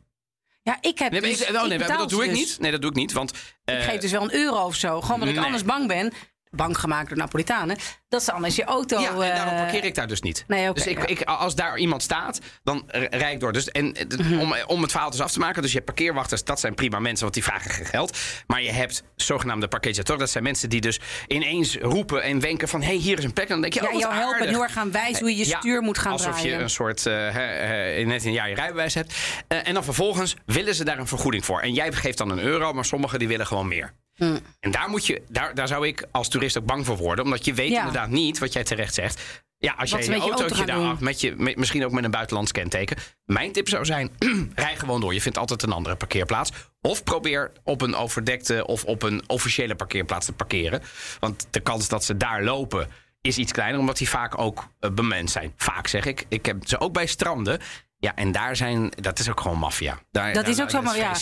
Ja, 0.62 0.78
ik 0.80 0.98
heb 0.98 1.12
Nee, 1.12 1.20
dus, 1.20 1.40
ik, 1.48 1.56
oh, 1.56 1.64
nee, 1.64 1.78
dat 1.78 2.10
doe 2.10 2.24
ik 2.24 2.30
dus. 2.30 2.38
niet. 2.38 2.58
Nee, 2.60 2.70
dat 2.70 2.80
doe 2.80 2.90
ik 2.90 2.96
niet. 2.96 3.12
Want 3.12 3.32
eh, 3.64 3.76
Ik 3.76 3.82
geef 3.82 4.00
dus 4.00 4.10
wel 4.10 4.22
een 4.22 4.34
euro 4.34 4.64
of 4.64 4.74
zo. 4.74 5.00
Gewoon 5.00 5.20
omdat 5.20 5.36
ik 5.36 5.44
anders 5.44 5.64
bang 5.64 5.86
ben. 5.86 6.12
Bang 6.50 6.78
gemaakt 6.78 7.08
door 7.08 7.18
Napolitanen. 7.18 7.76
Dat 8.08 8.22
ze 8.22 8.32
anders 8.32 8.56
je 8.56 8.64
auto... 8.64 9.00
ja, 9.00 9.10
en 9.10 9.18
daarom 9.18 9.54
eh, 9.54 9.60
parkeer 9.60 9.84
ik 9.84 9.94
daar 9.94 10.06
dus 10.06 10.20
niet. 10.20 10.44
nee, 10.46 10.68
oké, 10.68 10.72
dus 10.72 10.86
ik, 10.86 10.98
ja. 10.98 11.06
ik, 11.06 11.22
als 11.22 11.54
daar 11.54 11.78
iemand 11.78 12.02
staat, 12.02 12.40
dan 12.62 12.82
rijd 12.92 13.34
ik 13.34 13.40
door. 13.40 13.52
Dus, 13.52 13.70
en, 13.70 13.94
eh, 13.94 14.40
om, 14.40 14.54
om 14.66 14.82
het 14.82 14.90
verhaal 14.90 15.10
dus 15.10 15.20
af 15.20 15.32
te 15.32 15.38
maken. 15.38 15.62
Dus 15.62 15.70
je 15.70 15.76
hebt 15.76 15.94
parkeerwachters, 15.94 16.44
dat 16.44 16.60
zijn 16.60 16.74
prima 16.74 16.98
mensen, 16.98 17.22
want 17.22 17.34
die 17.34 17.44
vragen 17.44 17.70
geen 17.70 17.86
geld. 17.86 18.18
Maar 18.46 18.62
je 18.62 18.72
hebt 18.72 19.02
zogenaamde 19.16 19.68
parkeerjator. 19.68 20.18
Dat 20.18 20.30
zijn 20.30 20.44
mensen 20.44 20.68
die 20.68 20.80
dus 20.80 21.00
ineens 21.26 21.76
roepen 21.76 22.22
en 22.22 22.40
wenken 22.40 22.68
van... 22.68 22.80
hé, 22.80 22.86
hey, 22.86 22.96
hier 22.96 23.18
is 23.18 23.24
een 23.24 23.32
plek. 23.32 23.48
En 23.48 23.52
dan 23.52 23.60
denk 23.60 23.74
je, 23.74 23.82
ja, 23.82 23.88
oh, 23.88 23.98
jou 23.98 24.14
helpen 24.14 24.48
heel 24.48 24.62
erg 24.62 24.72
gaan 24.72 24.92
wijzen 24.92 25.18
hoe 25.18 25.30
je 25.30 25.36
je 25.36 25.48
Ja, 25.48 25.58
stuur 25.58 25.82
moet 25.82 25.98
gaan 25.98 26.12
alsof 26.12 26.32
draaien. 26.32 26.56
je 26.56 26.62
een 26.62 26.70
soort 26.70 27.06
eh, 27.06 27.98
eh, 28.00 28.06
net 28.06 28.24
een 28.24 28.32
jaar 28.32 28.48
je 28.48 28.54
rijbewijs 28.54 28.94
hebt. 28.94 29.14
Eh, 29.48 29.68
en 29.68 29.74
dan 29.74 29.84
vervolgens 29.84 30.36
willen 30.46 30.74
ze 30.74 30.84
daar 30.84 30.98
een 30.98 31.06
vergoeding 31.06 31.44
voor. 31.44 31.60
En 31.60 31.72
jij 31.72 31.92
geeft 31.92 32.18
dan 32.18 32.30
een 32.30 32.38
euro, 32.38 32.72
maar 32.72 32.84
sommigen 32.84 33.18
die 33.18 33.28
willen 33.28 33.46
gewoon 33.46 33.68
meer. 33.68 33.92
Hm. 34.20 34.38
En 34.60 34.70
daar, 34.70 34.88
moet 34.88 35.06
je, 35.06 35.22
daar, 35.28 35.54
daar 35.54 35.68
zou 35.68 35.86
ik 35.86 36.04
als 36.10 36.28
toerist 36.28 36.58
ook 36.58 36.64
bang 36.66 36.86
voor 36.86 36.96
worden. 36.96 37.24
Omdat 37.24 37.44
je 37.44 37.54
weet 37.54 37.70
Ja. 37.70 37.78
inderdaad 37.78 38.08
niet, 38.08 38.38
wat 38.38 38.52
jij 38.52 38.64
terecht 38.64 38.94
zegt... 38.94 39.42
Ja, 39.58 39.74
als 39.78 39.90
Wat 39.90 40.04
jij 40.06 40.14
je 40.14 40.20
auto 40.20 40.38
autootje 40.38 40.66
daar 40.66 40.76
af, 40.76 41.00
met 41.00 41.20
je, 41.20 41.34
met- 41.36 41.56
misschien 41.56 41.84
ook 41.84 41.92
met 41.92 42.04
een 42.04 42.10
buitenlands 42.10 42.52
kenteken. 42.52 42.96
Mijn 43.24 43.52
tip 43.52 43.68
zou 43.68 43.84
zijn, 43.84 44.10
rij 44.54 44.76
gewoon 44.76 45.00
door. 45.00 45.14
Je 45.14 45.20
vindt 45.20 45.38
altijd 45.38 45.62
een 45.62 45.72
andere 45.72 45.96
parkeerplaats. 45.96 46.50
Of 46.80 47.04
probeer 47.04 47.52
op 47.64 47.80
een 47.80 47.94
overdekte 47.94 48.66
of 48.66 48.84
op 48.84 49.02
een 49.02 49.22
officiële 49.26 49.74
parkeerplaats 49.74 50.26
te 50.26 50.32
parkeren. 50.32 50.82
Want 51.20 51.46
de 51.50 51.60
kans 51.60 51.88
dat 51.88 52.04
ze 52.04 52.16
daar 52.16 52.42
lopen 52.42 52.88
is 53.20 53.38
iets 53.38 53.52
kleiner, 53.52 53.80
omdat 53.80 53.98
die 53.98 54.08
vaak 54.08 54.38
ook 54.38 54.68
uh, 54.80 54.90
bemand 54.90 55.30
zijn. 55.30 55.52
Vaak 55.56 55.86
zeg 55.86 56.04
ik. 56.04 56.24
Ik 56.28 56.46
heb 56.46 56.56
ze 56.68 56.80
ook 56.80 56.92
bij 56.92 57.06
stranden. 57.06 57.60
Ja, 57.98 58.14
en 58.14 58.32
daar 58.32 58.56
zijn, 58.56 58.92
dat 59.00 59.18
is 59.18 59.30
ook 59.30 59.40
gewoon 59.40 59.58
maffia. 59.58 59.92
Dat 60.10 60.34
daar- 60.34 60.48
is 60.48 60.60
ook 60.60 60.70
zo, 60.70 60.82
maar 60.82 60.96
ja. 60.96 61.12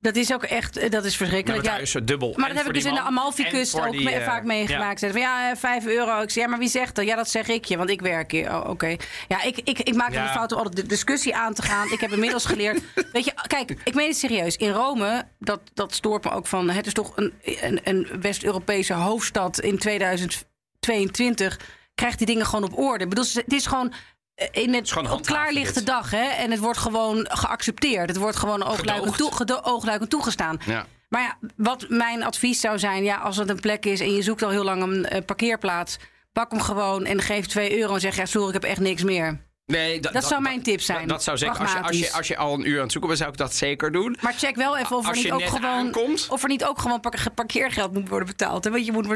Dat 0.00 0.16
is 0.16 0.32
ook 0.32 0.42
echt, 0.42 0.76
eh, 0.76 0.90
dat 0.90 1.04
is 1.04 1.16
verschrikkelijk. 1.16 1.64
Nou, 1.64 1.80
Ja, 1.84 2.00
dubbel. 2.00 2.32
Maar 2.36 2.48
dat 2.48 2.56
heb 2.58 2.66
ik 2.66 2.74
dus 2.74 2.84
in 2.84 2.94
de 2.94 3.00
Amalfi-kust 3.00 3.80
ook 3.80 3.90
die, 3.90 4.04
me- 4.04 4.10
eh, 4.10 4.24
vaak 4.24 4.44
meegemaakt. 4.44 4.98
Zeggen 5.00 5.20
van 5.20 5.28
ja, 5.30 5.50
eh, 5.50 5.56
5 5.56 5.86
euro. 5.86 6.20
Ik 6.22 6.30
zeg, 6.30 6.44
ja, 6.44 6.50
maar 6.50 6.58
wie 6.58 6.68
zegt 6.68 6.94
dat? 6.94 7.04
Ja, 7.04 7.16
dat 7.16 7.28
zeg 7.30 7.48
ik 7.48 7.64
je, 7.64 7.76
want 7.76 7.90
ik 7.90 8.00
werk 8.00 8.30
hier. 8.32 8.54
Oh, 8.54 8.68
oké. 8.70 8.96
Ja, 9.28 9.42
ik, 9.42 9.58
ik, 9.64 9.78
ik 9.78 9.94
maak 9.94 10.12
Ja. 10.12 10.22
de 10.26 10.32
fout 10.32 10.52
om 10.52 10.58
altijd 10.58 10.76
de 10.76 10.86
discussie 10.86 11.36
aan 11.36 11.54
te 11.54 11.62
gaan. 11.62 11.92
Ik 11.92 12.00
heb 12.00 12.10
inmiddels 12.12 12.44
geleerd. 12.44 12.82
Weet 13.12 13.24
je, 13.24 13.32
kijk, 13.46 13.70
ik 13.84 13.94
meen 13.94 14.08
het 14.08 14.16
serieus. 14.16 14.56
In 14.56 14.70
Rome, 14.70 15.24
dat, 15.38 15.60
dat 15.74 15.94
stoort 15.94 16.24
me 16.24 16.30
ook 16.30 16.46
van. 16.46 16.70
Het 16.70 16.86
is 16.86 16.92
toch 16.92 17.16
een, 17.16 17.32
een, 17.42 17.80
een 17.84 18.08
West-Europese 18.20 18.92
hoofdstad 18.94 19.60
in 19.60 19.78
2022. 19.78 21.58
Krijgt 21.94 22.18
die 22.18 22.26
dingen 22.26 22.46
gewoon 22.46 22.64
op 22.72 22.78
orde. 22.78 23.04
Ik 23.04 23.10
bedoel, 23.10 23.24
het 23.32 23.52
is 23.52 23.66
gewoon. 23.66 23.92
Eh, 24.40 24.62
In 24.62 24.74
het, 24.74 24.92
gewoon 24.92 25.10
op 25.12 25.24
klaarlichte 25.24 25.82
dag, 25.82 26.10
hè? 26.10 26.28
En 26.28 26.50
het 26.50 26.60
wordt 26.60 26.78
gewoon 26.78 27.26
geaccepteerd. 27.30 28.08
Het 28.08 28.18
wordt 28.18 28.36
gewoon 28.36 28.62
oogluikend, 28.62 29.16
toe, 29.16 29.62
oogluikend 29.62 30.10
toegestaan. 30.10 30.60
Ja. 30.66 30.86
Maar 31.08 31.22
ja, 31.22 31.48
wat 31.56 31.86
mijn 31.88 32.24
advies 32.24 32.60
zou 32.60 32.78
zijn, 32.78 33.04
ja, 33.04 33.16
als 33.16 33.36
het 33.36 33.48
een 33.48 33.60
plek 33.60 33.86
is 33.86 34.00
en 34.00 34.14
je 34.14 34.22
zoekt 34.22 34.42
al 34.42 34.50
heel 34.50 34.64
lang 34.64 34.82
een 34.82 35.04
eh, 35.04 35.24
parkeerplaats, 35.24 35.98
pak 36.32 36.50
hem 36.50 36.60
gewoon 36.60 37.04
en 37.04 37.20
geef 37.20 37.46
2 37.46 37.78
euro 37.78 37.94
en 37.94 38.00
zeg 38.00 38.16
ja, 38.16 38.26
sorry, 38.26 38.48
ik 38.48 38.52
heb 38.52 38.64
echt 38.64 38.80
niks 38.80 39.02
meer. 39.02 39.48
Nee, 39.70 40.00
Dat 40.00 40.24
zou 40.24 40.42
mijn 40.42 40.62
tip 40.62 40.80
zijn. 40.80 40.98
Dat, 41.00 41.08
dat 41.08 41.22
zou 41.22 41.36
zeker. 41.38 41.58
Als 41.58 41.72
je, 41.72 41.78
als, 41.82 41.98
je, 41.98 42.12
als 42.12 42.28
je 42.28 42.36
al 42.36 42.54
een 42.54 42.68
uur 42.68 42.76
aan 42.76 42.82
het 42.82 42.92
zoeken 42.92 43.08
bent, 43.10 43.20
zou 43.20 43.32
ik 43.32 43.38
dat 43.38 43.54
zeker 43.54 43.92
doen. 43.92 44.16
Maar 44.20 44.34
check 44.38 44.56
wel 44.56 44.76
even 44.78 44.96
of 44.96 45.08
er 45.08 45.14
niet 45.14 45.22
je 45.22 45.32
ook 45.32 45.42
gewoon 45.44 45.64
aankomt. 45.64 46.26
of 46.30 46.42
er 46.42 46.48
niet 46.48 46.64
ook 46.64 46.80
gewoon 46.80 47.00
par- 47.00 47.26
parkeergeld 47.34 47.92
moet 47.92 48.08
worden 48.08 48.28
betaald. 48.28 48.64
hè? 48.64 48.70
Want 48.70 48.86
je 48.86 48.92
moet 48.92 49.06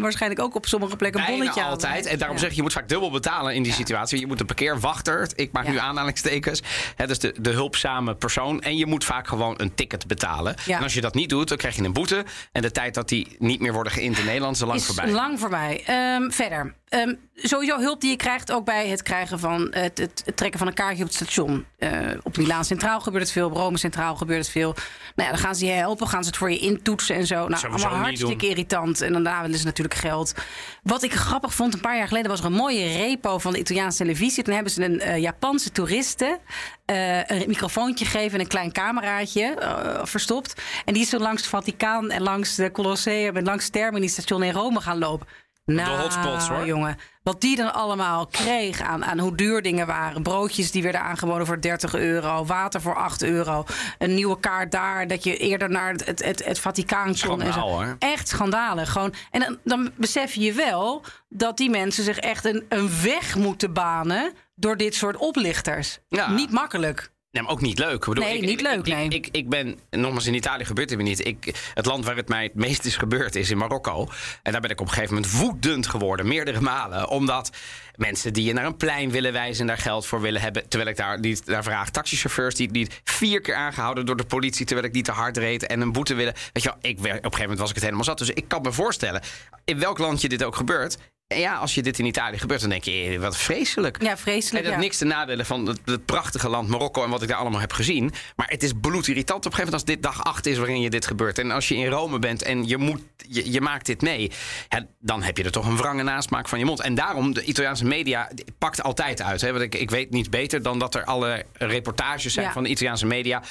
waarschijnlijk 0.00 0.40
ook 0.40 0.54
op 0.54 0.66
sommige 0.66 0.96
plekken 0.96 1.20
een 1.20 1.26
Bijna 1.26 1.38
bonnetje 1.40 1.60
halen. 1.62 1.76
altijd. 1.78 2.06
En 2.06 2.18
daarom 2.18 2.36
Ja. 2.36 2.42
zeg 2.42 2.50
ik, 2.50 2.56
je 2.56 2.62
moet 2.62 2.72
vaak 2.72 2.88
dubbel 2.88 3.10
betalen 3.10 3.54
in 3.54 3.62
die 3.62 3.72
situatie. 3.72 4.20
Je 4.20 4.26
moet 4.26 4.40
een 4.40 4.46
parkeerwachter, 4.46 5.28
ik 5.34 5.52
maak 5.52 5.64
Ja. 5.64 5.70
nu 5.70 5.78
aanhalingstekens. 5.78 6.62
Hè, 6.96 7.06
dus 7.06 7.18
de, 7.18 7.34
de 7.40 7.50
hulpzame 7.50 8.14
persoon. 8.14 8.62
En 8.62 8.76
je 8.76 8.86
moet 8.86 9.04
vaak 9.04 9.28
gewoon 9.28 9.54
een 9.56 9.74
ticket 9.74 10.06
betalen. 10.06 10.56
En 10.66 10.82
als 10.82 10.94
je 10.94 11.00
dat 11.00 11.14
niet 11.14 11.28
doet, 11.28 11.48
dan 11.48 11.56
krijg 11.56 11.76
je 11.76 11.82
een 11.82 11.92
boete. 11.92 12.24
En 12.52 12.62
de 12.62 12.70
tijd 12.70 12.94
dat 12.94 13.08
die 13.08 13.36
niet 13.38 13.60
meer 13.60 13.72
worden 13.72 13.92
geïnd 13.92 14.18
in 14.18 14.24
Nederland 14.24 14.54
is 14.56 14.62
lang 14.62 14.74
is 14.74 14.86
voorbij. 14.86 15.10
lang 15.10 15.40
voorbij. 15.40 15.82
Ehm, 15.86 16.30
verder. 16.30 16.74
Ehm, 16.88 17.14
sowieso 17.42 17.78
hulp 17.78 18.00
die 18.00 18.10
je 18.10 18.16
krijgt 18.16 18.52
ook 18.52 18.64
bij 18.64 18.88
het 18.88 19.02
krijgen 19.02 19.38
van 19.38 19.66
het, 19.70 19.98
het, 19.98 20.22
het 20.24 20.36
trekken 20.36 20.58
van 20.58 20.68
een 20.68 20.74
kaartje 20.74 21.02
op 21.02 21.08
het 21.08 21.16
station. 21.16 21.66
Eh, 21.78 21.90
op 22.22 22.36
Milaan 22.36 22.64
Centraal 22.64 23.00
gebeurt 23.00 23.22
het 23.22 23.32
veel, 23.32 23.46
op 23.46 23.56
Rome 23.56 23.78
Centraal 23.78 24.16
gebeurt 24.16 24.38
het 24.38 24.50
veel. 24.50 24.74
Nou 25.14 25.28
ja, 25.28 25.34
dan 25.34 25.38
gaan 25.38 25.54
ze 25.54 25.66
je 25.66 25.72
helpen, 25.72 26.08
gaan 26.08 26.22
ze 26.22 26.28
het 26.28 26.38
voor 26.38 26.50
je 26.50 26.58
intoetsen 26.58 27.16
en 27.16 27.26
zo. 27.26 27.48
Nou, 27.48 27.68
allemaal 27.68 27.94
hartstikke 27.94 28.48
irritant. 28.48 29.00
En 29.00 29.12
daarna 29.12 29.42
willen 29.42 29.58
ze 29.58 29.64
natuurlijk 29.64 29.98
geld. 29.98 30.34
Wat 30.82 31.02
ik 31.02 31.12
grappig 31.12 31.54
vond, 31.54 31.74
een 31.74 31.80
paar 31.80 31.96
jaar 31.96 32.08
geleden 32.08 32.30
was 32.30 32.40
er 32.40 32.46
een 32.46 32.52
mooie 32.52 32.96
repo 32.96 33.38
van 33.38 33.52
de 33.52 33.58
Italiaanse 33.58 33.98
televisie. 33.98 34.44
Toen 34.44 34.54
hebben 34.54 34.72
ze 34.72 34.84
een 34.84 35.00
eh, 35.00 35.18
Japanse 35.18 35.72
toeriste 35.72 36.38
eh, 36.84 37.18
een 37.26 37.44
microfoontje 37.46 38.04
gegeven 38.04 38.34
en 38.34 38.40
een 38.40 38.50
klein 38.50 38.72
cameraatje 38.72 39.44
eh, 39.44 40.00
verstopt. 40.04 40.62
En 40.84 40.92
die 40.92 41.02
is 41.02 41.08
zo 41.08 41.18
langs 41.18 41.40
het 41.40 41.50
Vaticaan 41.50 42.10
en 42.10 42.22
langs 42.22 42.54
de 42.54 42.70
Colosseum 42.70 43.36
en 43.36 43.44
langs 43.44 43.64
het 43.64 43.72
Termini-station 43.72 44.42
in 44.42 44.52
Rome 44.52 44.80
gaan 44.80 44.98
lopen. 44.98 45.26
Nou, 45.64 46.00
hotspots, 46.00 46.48
hoor. 46.48 46.66
jongen. 46.66 46.98
Wat 47.30 47.40
die 47.40 47.56
dan 47.56 47.74
allemaal 47.74 48.26
kreeg 48.26 48.80
aan, 48.80 49.04
aan 49.04 49.18
hoe 49.18 49.36
duur 49.36 49.62
dingen 49.62 49.86
waren. 49.86 50.22
Broodjes 50.22 50.70
die 50.70 50.82
werden 50.82 51.00
aangeboden 51.00 51.46
voor 51.46 51.60
30 51.60 51.94
euro. 51.94 52.44
Water 52.44 52.80
voor 52.80 52.96
8 52.96 53.22
euro. 53.22 53.64
Een 53.98 54.14
nieuwe 54.14 54.40
kaart 54.40 54.72
daar. 54.72 55.06
Dat 55.06 55.24
je 55.24 55.36
eerder 55.36 55.70
naar 55.70 55.92
het, 55.92 56.06
het, 56.06 56.24
het, 56.24 56.44
het 56.44 56.58
Vaticaan 56.58 57.14
kon. 57.26 57.42
en 57.42 57.52
zo. 57.52 57.60
Hoor. 57.60 57.96
Echt 57.98 58.28
schandalig. 58.28 58.92
Gewoon. 58.92 59.14
En 59.30 59.40
dan, 59.40 59.58
dan 59.64 59.90
besef 59.96 60.34
je 60.34 60.52
wel 60.52 61.04
dat 61.28 61.56
die 61.56 61.70
mensen 61.70 62.04
zich 62.04 62.18
echt 62.18 62.44
een, 62.44 62.64
een 62.68 62.90
weg 63.02 63.36
moeten 63.36 63.72
banen. 63.72 64.32
door 64.54 64.76
dit 64.76 64.94
soort 64.94 65.16
oplichters. 65.16 65.98
Ja. 66.08 66.30
Niet 66.30 66.50
makkelijk. 66.50 67.10
Nee, 67.32 67.42
maar 67.42 67.52
ook 67.52 67.60
niet 67.60 67.78
leuk. 67.78 67.94
Ik 67.94 68.08
bedoel, 68.08 68.24
Nee, 68.24 68.36
ik, 68.36 68.46
niet 68.46 68.60
leuk, 68.60 68.86
Ik, 68.86 68.94
nee. 68.94 69.08
ik, 69.08 69.28
ik 69.30 69.48
ben, 69.48 69.78
nogmaals, 69.90 70.26
in 70.26 70.34
Italië 70.34 70.64
gebeurt 70.64 70.90
het 70.90 70.98
me 70.98 71.04
niet. 71.04 71.26
Ik, 71.26 71.70
het 71.74 71.86
land 71.86 72.04
waar 72.04 72.16
het 72.16 72.28
mij 72.28 72.42
het 72.42 72.54
meest 72.54 72.84
is 72.84 72.96
gebeurd 72.96 73.36
is 73.36 73.50
in 73.50 73.58
Marokko. 73.58 74.08
En 74.42 74.52
daar 74.52 74.60
ben 74.60 74.70
ik 74.70 74.80
op 74.80 74.86
een 74.86 74.92
gegeven 74.92 75.14
moment 75.14 75.32
woedend 75.32 75.86
geworden, 75.86 76.28
meerdere 76.28 76.60
malen. 76.60 77.08
Omdat 77.08 77.50
mensen 77.96 78.32
die 78.32 78.44
je 78.44 78.52
naar 78.52 78.64
een 78.64 78.76
plein 78.76 79.10
willen 79.10 79.32
wijzen 79.32 79.60
en 79.60 79.66
daar 79.66 79.78
geld 79.78 80.06
voor 80.06 80.20
willen 80.20 80.40
hebben. 80.40 80.68
Terwijl 80.68 80.90
ik 80.90 80.96
daar, 80.96 81.20
die, 81.20 81.38
daar 81.44 81.62
vraag, 81.62 81.90
taxichauffeurs 81.90 82.54
die, 82.54 82.72
die 82.72 82.88
vier 83.04 83.40
keer 83.40 83.54
aangehouden 83.54 84.06
door 84.06 84.16
de 84.16 84.24
politie. 84.24 84.66
terwijl 84.66 84.88
ik 84.88 84.94
niet 84.94 85.04
te 85.04 85.12
hard 85.12 85.36
reed 85.36 85.66
en 85.66 85.80
een 85.80 85.92
boete 85.92 86.14
willen. 86.14 86.34
Weet 86.52 86.62
je 86.62 86.68
wel, 86.68 86.78
ik, 86.90 86.98
op 86.98 87.04
een 87.04 87.12
gegeven 87.12 87.40
moment 87.40 87.58
was 87.58 87.68
ik 87.68 87.74
het 87.74 87.84
helemaal 87.84 88.04
zat. 88.04 88.18
Dus 88.18 88.30
ik 88.30 88.48
kan 88.48 88.62
me 88.62 88.72
voorstellen, 88.72 89.22
in 89.64 89.78
welk 89.78 89.98
landje 89.98 90.28
dit 90.28 90.44
ook 90.44 90.56
gebeurt. 90.56 90.98
En 91.30 91.38
ja, 91.38 91.54
als 91.54 91.74
je 91.74 91.82
dit 91.82 91.98
in 91.98 92.04
Italië 92.04 92.38
gebeurt, 92.38 92.60
dan 92.60 92.70
denk 92.70 92.84
je, 92.84 92.92
eh, 92.92 93.18
wat 93.20 93.36
vreselijk. 93.36 94.02
Ja, 94.02 94.10
En 94.10 94.18
vreselijk. 94.18 94.64
dat 94.64 94.74
ja. 94.74 94.78
niks 94.80 94.96
te 94.98 95.04
nadelen 95.04 95.46
van 95.46 95.66
het, 95.66 95.80
het 95.84 96.04
prachtige 96.04 96.48
land 96.48 96.68
Marokko 96.68 97.04
en 97.04 97.10
wat 97.10 97.22
ik 97.22 97.28
daar 97.28 97.36
allemaal 97.36 97.60
heb 97.60 97.72
gezien. 97.72 98.12
Maar 98.36 98.48
het 98.48 98.62
is 98.62 98.72
bloedirritant 98.80 99.46
op 99.46 99.52
een 99.52 99.58
gegeven 99.58 99.72
moment 99.72 99.74
als 99.74 99.84
dit 99.84 100.02
dag 100.02 100.24
8 100.24 100.46
is 100.46 100.56
waarin 100.58 100.80
je 100.80 100.90
dit 100.90 101.06
gebeurt. 101.06 101.38
En 101.38 101.50
als 101.50 101.68
je 101.68 101.76
in 101.76 101.86
Rome 101.86 102.18
bent 102.18 102.42
en 102.42 102.66
je, 102.66 102.76
moet, 102.76 103.00
je, 103.28 103.52
je 103.52 103.60
maakt 103.60 103.86
dit 103.86 104.00
mee, 104.02 104.30
ja, 104.68 104.86
dan 105.00 105.22
heb 105.22 105.36
je 105.36 105.44
er 105.44 105.50
toch 105.50 105.66
een 105.66 105.76
wrange 105.76 106.02
nasmaak 106.02 106.48
van 106.48 106.58
je 106.58 106.64
mond. 106.64 106.80
En 106.80 106.94
daarom, 106.94 107.34
de 107.34 107.44
Italiaanse 107.44 107.84
media 107.84 108.30
pakt 108.58 108.82
altijd 108.82 109.22
uit. 109.22 109.40
Hè? 109.40 109.50
Want 109.50 109.62
ik, 109.62 109.74
ik 109.74 109.90
weet 109.90 110.10
niet 110.10 110.30
beter 110.30 110.62
dan 110.62 110.78
dat 110.78 110.94
er 110.94 111.04
alle 111.04 111.44
reportages 111.52 112.32
zijn 112.32 112.46
Ja. 112.46 112.52
van 112.52 112.62
de 112.62 112.68
Italiaanse 112.68 113.06
media. 113.06 113.42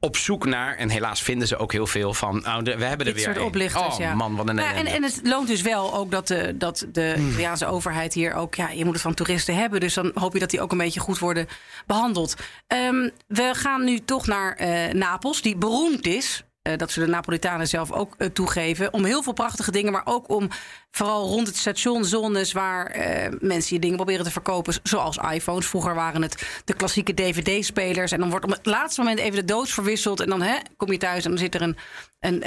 Op 0.00 0.16
zoek 0.16 0.46
naar, 0.46 0.76
en 0.76 0.88
helaas 0.88 1.22
vinden 1.22 1.48
ze 1.48 1.56
ook 1.56 1.72
heel 1.72 1.86
veel 1.86 2.14
van. 2.14 2.46
Oh, 2.46 2.58
de- 2.62 2.76
we 2.76 2.84
hebben 2.84 2.98
er 2.98 3.04
Dit 3.04 3.14
weer 3.14 3.24
soort 3.24 3.36
een. 3.36 3.42
oplichters, 3.42 3.94
Oh 3.94 3.98
ja. 4.00 4.14
man, 4.14 4.36
wat 4.36 4.48
een 4.48 4.54
Nou, 4.54 4.74
en, 4.76 4.86
en 4.86 5.02
het 5.02 5.20
loont 5.22 5.48
dus 5.48 5.62
wel 5.62 5.94
ook 5.94 6.10
dat 6.10 6.26
de, 6.28 6.54
dat 6.56 6.86
de 6.92 7.12
Hmm. 7.16 7.28
Italiaanse 7.28 7.66
overheid 7.66 8.14
hier 8.14 8.34
ook... 8.34 8.54
Ja, 8.54 8.70
je 8.70 8.84
moet 8.84 8.92
het 8.92 9.02
van 9.02 9.14
toeristen 9.14 9.54
hebben. 9.56 9.80
Dus 9.80 9.94
dan 9.94 10.10
hoop 10.14 10.32
je 10.32 10.38
dat 10.38 10.50
die 10.50 10.60
ook 10.60 10.72
een 10.72 10.78
beetje 10.78 11.00
goed 11.00 11.18
worden 11.18 11.46
behandeld. 11.86 12.34
Ehm, 12.66 13.08
we 13.26 13.50
gaan 13.54 13.84
nu 13.84 13.98
toch 13.98 14.26
naar 14.26 14.54
eh, 14.54 14.92
Napels, 14.92 15.42
die 15.42 15.56
beroemd 15.56 16.06
is... 16.06 16.42
eh, 16.62 16.76
dat 16.76 16.90
ze 16.90 17.00
de 17.00 17.06
Napolitanen 17.06 17.68
zelf 17.68 17.92
ook 17.92 18.14
eh, 18.18 18.28
toegeven. 18.28 18.92
Om 18.92 19.04
heel 19.04 19.22
veel 19.22 19.32
prachtige 19.32 19.70
dingen, 19.70 19.92
maar 19.92 20.02
ook 20.04 20.30
om 20.30 20.48
vooral 20.90 21.26
rond 21.28 21.46
het 21.46 21.56
station 21.56 22.04
zones 22.04 22.52
waar 22.52 22.86
eh, 22.86 23.32
mensen 23.40 23.74
je 23.74 23.80
dingen 23.80 23.96
proberen 23.96 24.24
te 24.24 24.30
verkopen. 24.30 24.74
Zoals 24.82 25.16
iPhones. 25.32 25.66
Vroeger 25.66 25.94
waren 25.94 26.22
het 26.22 26.62
de 26.64 26.74
klassieke 26.74 27.14
DVD-spelers. 27.14 28.12
En 28.12 28.18
dan 28.20 28.30
wordt 28.30 28.44
op 28.44 28.50
het 28.50 28.66
laatste 28.66 29.00
moment 29.00 29.18
even 29.20 29.38
de 29.38 29.44
doos 29.44 29.74
verwisseld. 29.74 30.20
En 30.20 30.28
dan 30.28 30.42
hè, 30.42 30.56
kom 30.76 30.92
je 30.92 30.98
thuis 30.98 31.24
en 31.24 31.30
dan 31.30 31.38
zit 31.38 31.54
er 31.54 31.62
een, 31.62 31.76
een, 32.20 32.42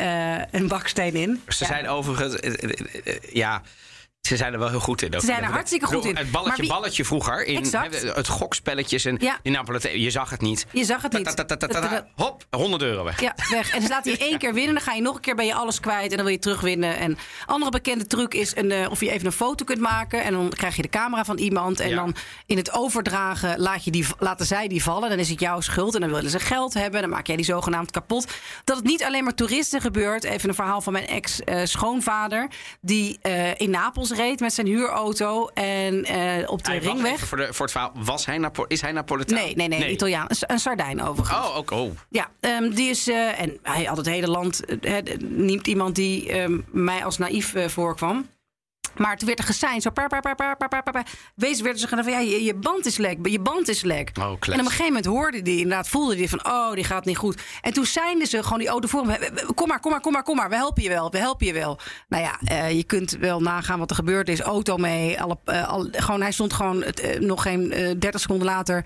een 0.51 0.67
baksteen 0.67 1.13
in. 1.15 1.41
Ze 1.47 1.63
Ja. 1.63 1.69
zijn 1.69 1.87
overigens, 1.87 2.35
ja, 3.31 3.61
ze 4.27 4.37
zijn 4.37 4.53
er 4.53 4.59
wel 4.59 4.69
heel 4.69 4.79
goed 4.79 5.01
in. 5.01 5.13
ook. 5.13 5.19
Ze 5.19 5.25
zijn 5.25 5.43
er 5.43 5.49
hartstikke 5.49 5.85
goed 5.85 6.05
in. 6.05 6.15
Het 6.17 6.31
balletje, 6.31 6.61
wie- 6.61 6.71
balletje 6.71 7.05
vroeger, 7.05 7.45
in, 7.45 7.65
het 8.13 8.27
gokspelletjes 8.27 9.05
en 9.05 9.17
Ja. 9.19 9.39
je 9.93 10.09
zag 10.09 10.29
het 10.29 10.41
niet. 10.41 10.65
Je 10.71 10.83
zag 10.85 11.01
het 11.01 11.11
niet. 11.13 12.03
Hop, 12.15 12.45
100 12.49 12.81
euro 12.83 13.03
weg. 13.03 13.21
Ja, 13.21 13.35
weg. 13.49 13.73
En 13.73 13.79
dan 13.79 13.89
laat 13.89 14.05
hij 14.05 14.17
één 14.19 14.37
keer 14.37 14.53
winnen. 14.53 14.73
Dan 14.73 14.83
ga 14.83 14.93
je 14.93 15.01
nog 15.01 15.15
een 15.15 15.21
keer 15.21 15.35
ben 15.35 15.45
je 15.45 15.53
alles 15.53 15.79
kwijt. 15.79 16.09
En 16.11 16.15
dan 16.15 16.25
wil 16.25 16.33
je 16.33 16.39
terugwinnen. 16.39 16.97
En 16.97 17.17
andere 17.45 17.71
bekende 17.71 18.07
truc 18.07 18.33
is 18.33 18.55
een, 18.55 18.71
eh, 18.71 18.89
of 18.91 18.99
je 18.99 19.11
even 19.11 19.25
een 19.25 19.31
foto 19.31 19.65
kunt 19.65 19.79
maken. 19.79 20.23
En 20.23 20.33
dan 20.33 20.49
krijg 20.49 20.75
je 20.75 20.81
de 20.81 20.89
camera 20.89 21.23
van 21.25 21.37
iemand. 21.37 21.79
En 21.79 21.89
Ja. 21.89 21.95
dan 21.95 22.15
in 22.45 22.57
het 22.57 22.71
overdragen 22.73 23.59
laat 23.59 23.83
je 23.83 23.91
die, 23.91 24.05
laten 24.19 24.45
zij 24.45 24.67
die 24.67 24.83
vallen. 24.83 25.09
Dan 25.09 25.19
is 25.19 25.29
het 25.29 25.39
jouw 25.39 25.59
schuld. 25.61 25.95
En 25.95 26.01
dan 26.01 26.11
willen 26.11 26.29
ze 26.31 26.39
geld 26.39 26.73
hebben. 26.73 27.01
Dan 27.01 27.09
maak 27.09 27.27
jij 27.27 27.35
die 27.35 27.45
zogenaamd 27.45 27.91
kapot. 27.91 28.31
Dat 28.63 28.75
het 28.77 28.85
niet 28.85 29.03
alleen 29.03 29.23
maar 29.23 29.35
toeristen 29.35 29.81
gebeurt. 29.81 30.23
Even 30.23 30.49
een 30.49 30.55
verhaal 30.55 30.81
van 30.81 30.93
mijn 30.93 31.07
ex-schoonvader. 31.07 32.49
die 32.81 33.19
eh, 33.21 33.59
in 33.59 33.69
Napels 33.69 34.10
reed 34.11 34.39
met 34.39 34.53
zijn 34.53 34.67
huurauto. 34.67 35.47
En 35.53 36.03
eh, 36.05 36.49
op 36.49 36.63
de 36.63 36.69
Hij, 36.71 36.79
ringweg. 36.79 37.19
Voor, 37.19 37.37
de, 37.37 37.47
voor 37.53 37.65
het 37.65 37.71
verhaal, 37.71 37.91
was 37.95 38.25
hij 38.25 38.37
Napo 38.37 38.65
is 38.67 38.81
hij 38.81 38.91
Napolitaan? 38.91 39.37
Nee, 39.37 39.55
nee, 39.55 39.67
nee, 39.67 39.91
Italiaan. 39.91 40.25
Een, 40.27 40.35
een 40.47 40.59
Sardijn 40.59 41.01
overigens. 41.03 41.47
Oh, 41.47 41.57
ook. 41.57 41.71
Oh. 41.71 41.91
Ja, 42.09 42.29
ehm, 42.39 42.69
die 42.69 42.89
is. 42.89 43.07
eh, 43.07 43.41
en 43.41 43.57
hij 43.63 43.83
had 43.83 43.97
het 43.97 44.05
hele 44.05 44.27
land. 44.27 44.61
niet 45.19 45.67
iemand 45.67 45.95
die 45.95 46.31
ehm, 46.31 46.59
mij 46.71 47.05
als 47.05 47.17
naïef 47.17 47.53
voorkwam. 47.67 48.29
Maar 48.97 49.17
toen 49.17 49.27
werd 49.27 49.39
er 49.39 49.45
geseind. 49.45 49.83
Zo. 49.83 49.89
Wees 51.35 51.61
werd 51.61 51.81
er 51.81 51.87
gedaan 51.87 52.03
van 52.03 52.13
ja, 52.13 52.19
je, 52.19 52.43
je 52.43 52.55
band 52.55 52.85
is 52.85 52.97
lek. 52.97 53.27
Je 53.27 53.39
band 53.39 53.67
is 53.67 53.81
lek. 53.81 54.11
Oh, 54.19 54.25
en 54.25 54.33
op 54.33 54.47
een 54.47 54.65
gegeven 54.65 54.85
moment 54.85 55.05
hoorde 55.05 55.41
die 55.41 55.59
inderdaad, 55.59 55.87
voelde 55.87 56.15
die 56.15 56.29
van 56.29 56.45
oh, 56.45 56.73
die 56.73 56.83
gaat 56.83 57.05
niet 57.05 57.17
goed. 57.17 57.41
En 57.61 57.73
toen 57.73 57.85
seinde 57.85 58.25
ze 58.25 58.43
gewoon 58.43 58.59
die 58.59 58.67
auto 58.67 58.87
voor 58.87 59.07
hem. 59.07 59.33
Kom 59.55 59.67
maar, 59.67 59.79
kom 59.79 59.91
maar, 59.91 60.01
kom 60.01 60.11
maar, 60.11 60.23
kom 60.23 60.35
maar. 60.35 60.49
We 60.49 60.55
helpen 60.55 60.83
je 60.83 60.89
wel. 60.89 61.11
We 61.11 61.17
helpen 61.17 61.45
je 61.45 61.53
wel. 61.53 61.79
Nou 62.07 62.23
ja, 62.23 62.39
eh, 62.45 62.71
je 62.71 62.83
kunt 62.83 63.11
wel 63.11 63.39
nagaan 63.39 63.79
wat 63.79 63.89
er 63.89 63.95
gebeurd 63.95 64.29
is. 64.29 64.39
Auto 64.39 64.77
mee. 64.77 65.21
Alle, 65.21 65.37
eh, 65.45 65.67
al, 65.67 65.87
gewoon, 65.91 66.21
hij 66.21 66.31
stond 66.31 66.53
gewoon 66.53 66.83
eh, 66.83 67.19
nog 67.19 67.41
geen 67.41 67.71
eh, 67.71 67.95
30 67.99 68.21
seconden 68.21 68.47
later 68.47 68.85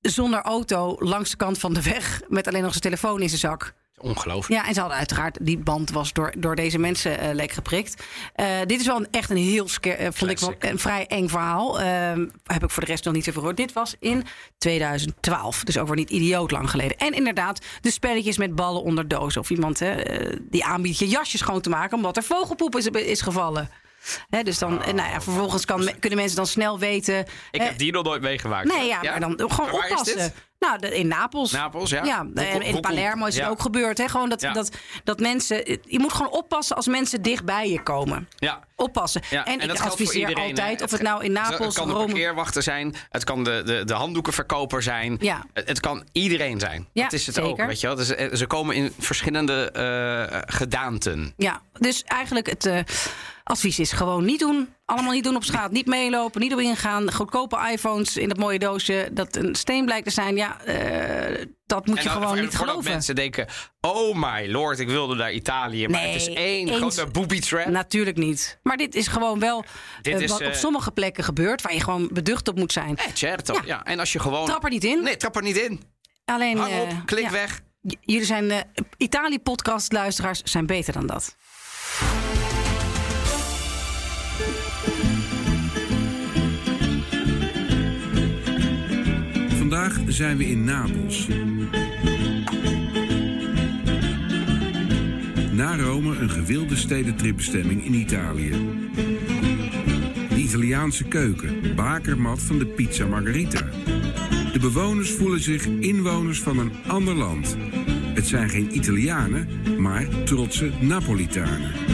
zonder 0.00 0.40
auto 0.40 0.96
langs 0.98 1.30
de 1.30 1.36
kant 1.36 1.58
van 1.58 1.74
de 1.74 1.82
weg 1.82 2.22
met 2.28 2.46
alleen 2.48 2.62
nog 2.62 2.70
zijn 2.70 2.82
telefoon 2.82 3.22
in 3.22 3.28
zijn 3.28 3.40
zak. 3.40 3.74
Ongelooflijk. 4.00 4.60
Ja, 4.60 4.68
en 4.68 4.74
ze 4.74 4.80
hadden 4.80 4.98
uiteraard, 4.98 5.38
die 5.42 5.58
band 5.58 5.90
was 5.90 6.12
door, 6.12 6.34
door 6.38 6.54
deze 6.54 6.78
mensen 6.78 7.18
eh 7.18 7.34
lek 7.34 7.52
geprikt. 7.52 8.04
Eh, 8.34 8.46
dit 8.66 8.80
is 8.80 8.86
wel 8.86 8.96
een, 8.96 9.08
echt 9.10 9.30
een 9.30 9.36
heel, 9.36 9.68
eh, 9.80 10.08
vond 10.12 10.30
ik 10.30 10.38
wel 10.38 10.54
een 10.58 10.78
vrij 10.78 11.06
eng 11.06 11.28
verhaal. 11.28 11.80
Ehm, 11.80 12.26
heb 12.44 12.62
ik 12.62 12.70
voor 12.70 12.84
de 12.84 12.90
rest 12.90 13.04
nog 13.04 13.14
niet 13.14 13.24
zo 13.24 13.32
gehoord. 13.32 13.56
Dit 13.56 13.72
was 13.72 13.94
in 13.98 14.24
2012, 14.58 15.64
dus 15.64 15.78
ook 15.78 15.86
weer 15.86 15.96
niet 15.96 16.10
idioot 16.10 16.50
lang 16.50 16.70
geleden. 16.70 16.96
En 16.96 17.12
inderdaad, 17.12 17.64
de 17.80 17.90
spelletjes 17.90 18.38
met 18.38 18.54
ballen 18.54 18.82
onder 18.82 19.08
dozen. 19.08 19.40
Of 19.40 19.50
iemand 19.50 19.78
hè, 19.78 20.02
die 20.40 20.64
aanbiedt 20.64 20.98
je 20.98 21.08
jasje 21.08 21.38
schoon 21.38 21.60
te 21.60 21.68
maken 21.68 21.96
omdat 21.96 22.16
er 22.16 22.22
vogelpoep 22.22 22.76
is, 22.76 22.86
is 22.86 23.20
gevallen. 23.20 23.70
Dus 24.42 24.58
dan, 24.58 24.82
eh, 24.82 24.92
nou 24.92 25.10
ja, 25.10 25.20
vervolgens 25.20 25.64
kan, 25.64 25.90
kunnen 26.00 26.18
mensen 26.18 26.36
dan 26.36 26.46
snel 26.46 26.78
weten. 26.78 27.26
Ik 27.50 27.62
heb 27.62 27.78
die 27.78 27.92
nog 27.92 28.04
nooit 28.04 28.22
meegemaakt. 28.22 28.68
Nee, 28.68 28.86
ja, 28.86 29.02
maar 29.02 29.20
dan 29.20 29.34
gewoon 29.36 29.70
Maar 29.70 29.90
oppassen. 29.90 30.32
Nou, 30.66 30.78
de- 30.78 30.96
in 30.96 31.08
Napels. 31.08 31.52
Napels, 31.52 31.90
ja. 31.90 32.04
Ja, 32.04 32.26
en 32.34 32.62
in 32.62 32.80
Palermo 32.80 33.26
is 33.26 33.34
het 33.34 33.44
ja. 33.44 33.50
ook 33.50 33.60
gebeurd. 33.60 33.98
Hè? 33.98 34.08
Gewoon 34.08 34.28
dat, 34.28 34.40
Ja. 34.40 34.52
dat, 34.52 34.70
dat 35.04 35.18
mensen. 35.20 35.56
Je 35.82 35.98
moet 35.98 36.12
gewoon 36.12 36.32
oppassen 36.32 36.76
als 36.76 36.86
mensen 36.86 37.22
dicht 37.22 37.44
bij 37.44 37.70
je 37.70 37.82
komen. 37.82 38.28
Ja. 38.36 38.60
Oppassen. 38.76 39.22
Ja, 39.30 39.44
en, 39.44 39.58
dat 39.58 39.78
ik 39.78 39.84
adviseer 39.84 40.28
iedereen, 40.28 40.48
altijd, 40.50 40.78
hè. 40.78 40.84
of 40.84 40.90
het 40.90 41.02
nou 41.02 41.24
in 41.24 41.32
Napels, 41.32 41.58
Het 41.66 41.74
kan 41.74 41.86
de 41.86 41.92
Rome. 41.92 42.06
parkeerwachter 42.06 42.62
zijn. 42.62 42.94
Het 43.10 43.24
kan 43.24 43.44
de, 43.44 43.62
de, 43.64 43.84
de 43.84 43.94
handdoekenverkoper 43.94 44.82
zijn. 44.82 45.16
Ja. 45.20 45.44
Het, 45.52 45.68
het 45.68 45.80
kan 45.80 46.04
iedereen 46.12 46.60
zijn. 46.60 46.88
Ja, 46.92 47.02
dat 47.02 47.12
is 47.12 47.26
het 47.26 47.40
ook. 47.40 47.56
Weet 47.56 47.80
je 47.80 47.86
wel? 47.86 47.96
Dus, 47.96 48.14
eh, 48.14 48.34
ze 48.34 48.46
komen 48.46 48.74
in 48.74 48.92
verschillende 48.98 49.70
eh, 49.70 50.38
gedaanten. 50.54 51.32
Ja, 51.36 51.60
dus 51.72 52.04
eigenlijk 52.04 52.46
het 52.46 52.66
eh, 52.66 52.78
advies 53.48 53.78
is 53.78 53.92
gewoon 53.92 54.24
niet 54.24 54.38
doen. 54.40 54.74
Allemaal 54.84 55.12
niet 55.12 55.24
doen 55.24 55.36
op 55.36 55.44
straat. 55.44 55.70
Niet 55.70 55.86
meelopen, 55.86 56.40
niet 56.40 56.52
op 56.52 56.58
ingaan. 56.60 57.12
Goedkope 57.12 57.68
iPhones 57.72 58.16
in 58.16 58.28
dat 58.28 58.36
mooie 58.38 58.58
doosje. 58.58 59.08
Dat 59.12 59.36
een 59.36 59.54
steen 59.54 59.84
blijkt 59.84 60.04
te 60.06 60.12
zijn. 60.12 60.36
Ja, 60.36 60.60
eh, 60.64 61.46
dat 61.66 61.86
moet 61.86 61.98
je 61.98 62.04
dan- 62.08 62.12
gewoon 62.12 62.36
en 62.36 62.42
niet 62.42 62.56
geloven. 62.56 62.90
mensen 62.90 63.14
denken... 63.14 63.46
oh 63.80 64.14
my 64.16 64.50
lord, 64.50 64.78
ik 64.78 64.88
wilde 64.88 65.14
naar 65.14 65.32
Italië. 65.32 65.88
Maar 65.88 66.00
Nee, 66.00 66.12
het 66.12 66.20
is 66.20 66.28
één 66.34 66.68
eens- 66.68 66.76
grote 66.76 67.06
booby 67.06 67.40
trap. 67.40 67.66
Natuurlijk 67.66 68.16
niet. 68.16 68.58
Maar 68.62 68.76
dit 68.76 68.94
is 68.94 69.06
gewoon 69.08 69.38
wel 69.38 69.64
Dit 70.02 70.14
eh, 70.14 70.20
is, 70.20 70.30
wat 70.30 70.40
eh, 70.40 70.46
op 70.48 70.54
sommige 70.54 70.90
plekken 70.92 71.24
gebeurt... 71.24 71.62
waar 71.62 71.74
je 71.74 71.80
gewoon 71.80 72.08
beducht 72.12 72.48
op 72.48 72.56
moet 72.56 72.72
zijn. 72.72 72.96
Eh, 72.96 73.04
certo. 73.12 73.54
Ja. 73.54 73.62
Ja. 73.64 73.84
En 73.84 73.98
als 73.98 74.12
je 74.12 74.18
gewoon... 74.18 74.46
Trap 74.46 74.64
er 74.64 74.70
niet 74.70 74.84
in. 74.84 75.02
Nee, 75.02 75.16
trap 75.16 75.36
er 75.36 75.42
niet 75.42 75.56
in. 75.56 75.82
Alleen, 76.24 76.58
Hang 76.58 76.80
op, 76.80 76.88
eh, 76.88 76.96
klik 77.04 77.24
ja. 77.24 77.30
weg. 77.30 77.60
J- 77.82 77.94
Jullie 78.00 78.26
zijn 78.26 78.50
eh, 78.50 78.60
Italië-podcast-luisteraars 78.96 80.42
zijn 80.42 80.66
beter 80.66 80.92
dan 80.92 81.06
dat. 81.06 81.36
Vandaag 89.58 90.00
zijn 90.06 90.36
we 90.36 90.46
in 90.46 90.64
Napels. 90.64 91.26
Na 95.52 95.76
Rome 95.76 96.16
een 96.16 96.30
gewilde 96.30 96.76
stedentripbestemming 96.76 97.84
in 97.84 97.94
Italië. 97.94 98.50
De 100.28 100.36
Italiaanse 100.36 101.04
keuken, 101.04 101.74
bakermat 101.74 102.42
van 102.42 102.58
de 102.58 102.66
pizza 102.66 103.06
margherita. 103.06 103.70
De 104.52 104.58
bewoners 104.60 105.10
voelen 105.10 105.40
zich 105.40 105.66
inwoners 105.66 106.40
van 106.40 106.58
een 106.58 106.72
ander 106.86 107.14
land. 107.14 107.56
Het 108.14 108.26
zijn 108.26 108.48
geen 108.48 108.76
Italianen, 108.76 109.48
maar 109.78 110.08
trotse 110.24 110.70
Napolitanen. 110.80 111.85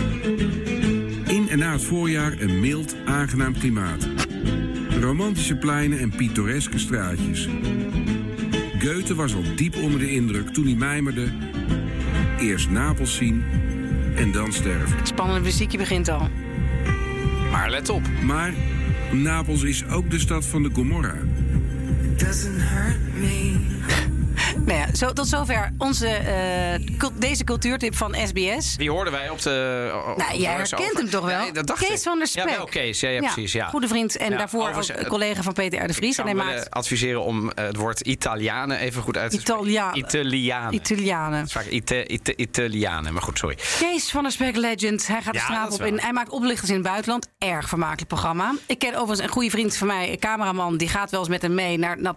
En 1.52 1.58
na 1.58 1.72
het 1.72 1.84
voorjaar 1.84 2.40
een 2.40 2.60
mild, 2.60 2.96
aangenaam 3.04 3.58
klimaat. 3.58 4.08
Romantische 5.00 5.56
pleinen 5.56 5.98
en 5.98 6.10
pittoreske 6.16 6.78
straatjes. 6.78 7.48
Goethe 8.78 9.14
was 9.14 9.34
al 9.34 9.42
diep 9.56 9.76
onder 9.76 9.98
de 9.98 10.10
indruk 10.10 10.48
toen 10.48 10.64
hij 10.64 10.74
mijmerde... 10.74 11.28
eerst 12.38 12.70
Napels 12.70 13.16
zien 13.16 13.44
en 14.16 14.32
dan 14.32 14.52
sterven. 14.52 15.06
Spannende 15.06 15.40
muziekje 15.40 15.78
begint 15.78 16.08
al. 16.08 16.28
Maar 17.50 17.70
let 17.70 17.88
op. 17.88 18.02
Maar 18.22 18.52
Napels 19.12 19.62
is 19.62 19.86
ook 19.86 20.10
de 20.10 20.18
stad 20.18 20.46
van 20.46 20.62
de 20.62 20.70
Gomorra. 20.72 21.16
doesn't 22.16 22.60
hurt 22.60 23.14
me. 23.14 23.56
Ja, 24.66 24.81
zo, 24.92 25.12
tot 25.12 25.26
zover 25.28 25.72
onze, 25.78 26.06
eh, 26.08 26.96
cult- 26.98 27.20
deze 27.20 27.44
cultuurtip 27.44 27.96
van 27.96 28.14
SBS. 28.26 28.76
Die 28.76 28.90
hoorden 28.90 29.12
wij 29.12 29.30
op 29.30 29.42
de... 29.42 29.90
op 30.10 30.16
Nou, 30.16 30.38
jij 30.38 30.52
herkent 30.52 30.96
hem 30.96 31.10
toch 31.10 31.24
wel? 31.24 31.40
Nee, 31.40 31.52
dat 31.52 31.66
dacht 31.66 31.86
Kees 31.86 31.96
ik. 31.96 32.02
van 32.02 32.18
der 32.18 32.26
Spek. 32.26 32.48
Ja, 32.48 32.56
wel 32.56 32.64
Kees. 32.66 33.00
Ja, 33.00 33.08
ja, 33.08 33.20
precies. 33.20 33.52
Ja. 33.52 33.66
Goede 33.68 33.88
vriend 33.88 34.16
en 34.16 34.30
daarvoor 34.36 34.68
ook 34.68 34.88
een 34.88 35.06
collega 35.06 35.42
van 35.42 35.52
Peter 35.52 35.84
R. 35.84 35.86
de 35.86 35.92
Vries. 35.94 36.08
Ik 36.08 36.14
zou 36.14 36.28
en 36.28 36.36
hij 36.38 36.46
maakt 36.54 36.70
adviseren 36.70 37.22
om 37.22 37.50
eh, 37.50 37.64
het 37.64 37.76
woord 37.76 38.00
Italianen 38.00 38.78
even 38.78 39.02
goed 39.02 39.16
uit 39.16 39.30
te 39.30 39.40
spreken. 39.40 39.62
Italia- 39.62 39.94
Italianen. 39.94 40.74
Italianen. 40.74 41.38
Het 41.38 41.46
is 41.46 41.52
vaak 41.52 41.66
Ita- 41.66 42.04
Ita- 42.06 42.32
Italianen, 42.36 43.12
maar 43.12 43.22
goed, 43.22 43.38
sorry. 43.38 43.56
Kees 43.78 44.10
van 44.10 44.22
der 44.22 44.32
Spek 44.32 44.56
Legend. 44.56 45.06
Hij 45.06 45.22
gaat 45.22 45.32
de 45.32 45.38
straat 45.40 45.72
op 45.72 45.78
wel. 45.78 45.92
hij 45.96 46.12
maakt 46.12 46.30
oplichters 46.30 46.68
in 46.70 46.74
het 46.76 46.84
buitenland. 46.84 47.28
Erg 47.38 47.68
vermakelijk 47.68 48.08
programma. 48.08 48.54
Ik 48.66 48.78
ken 48.78 48.94
overigens 48.94 49.20
een 49.20 49.28
goede 49.28 49.50
vriend 49.50 49.76
van 49.76 49.86
mij, 49.86 50.10
een 50.10 50.18
cameraman. 50.18 50.76
Die 50.76 50.88
gaat 50.88 51.10
wel 51.10 51.20
eens 51.20 51.28
met 51.28 51.42
hem 51.42 51.54
mee 51.54 51.78
naar, 51.78 51.98
naar, 52.00 52.14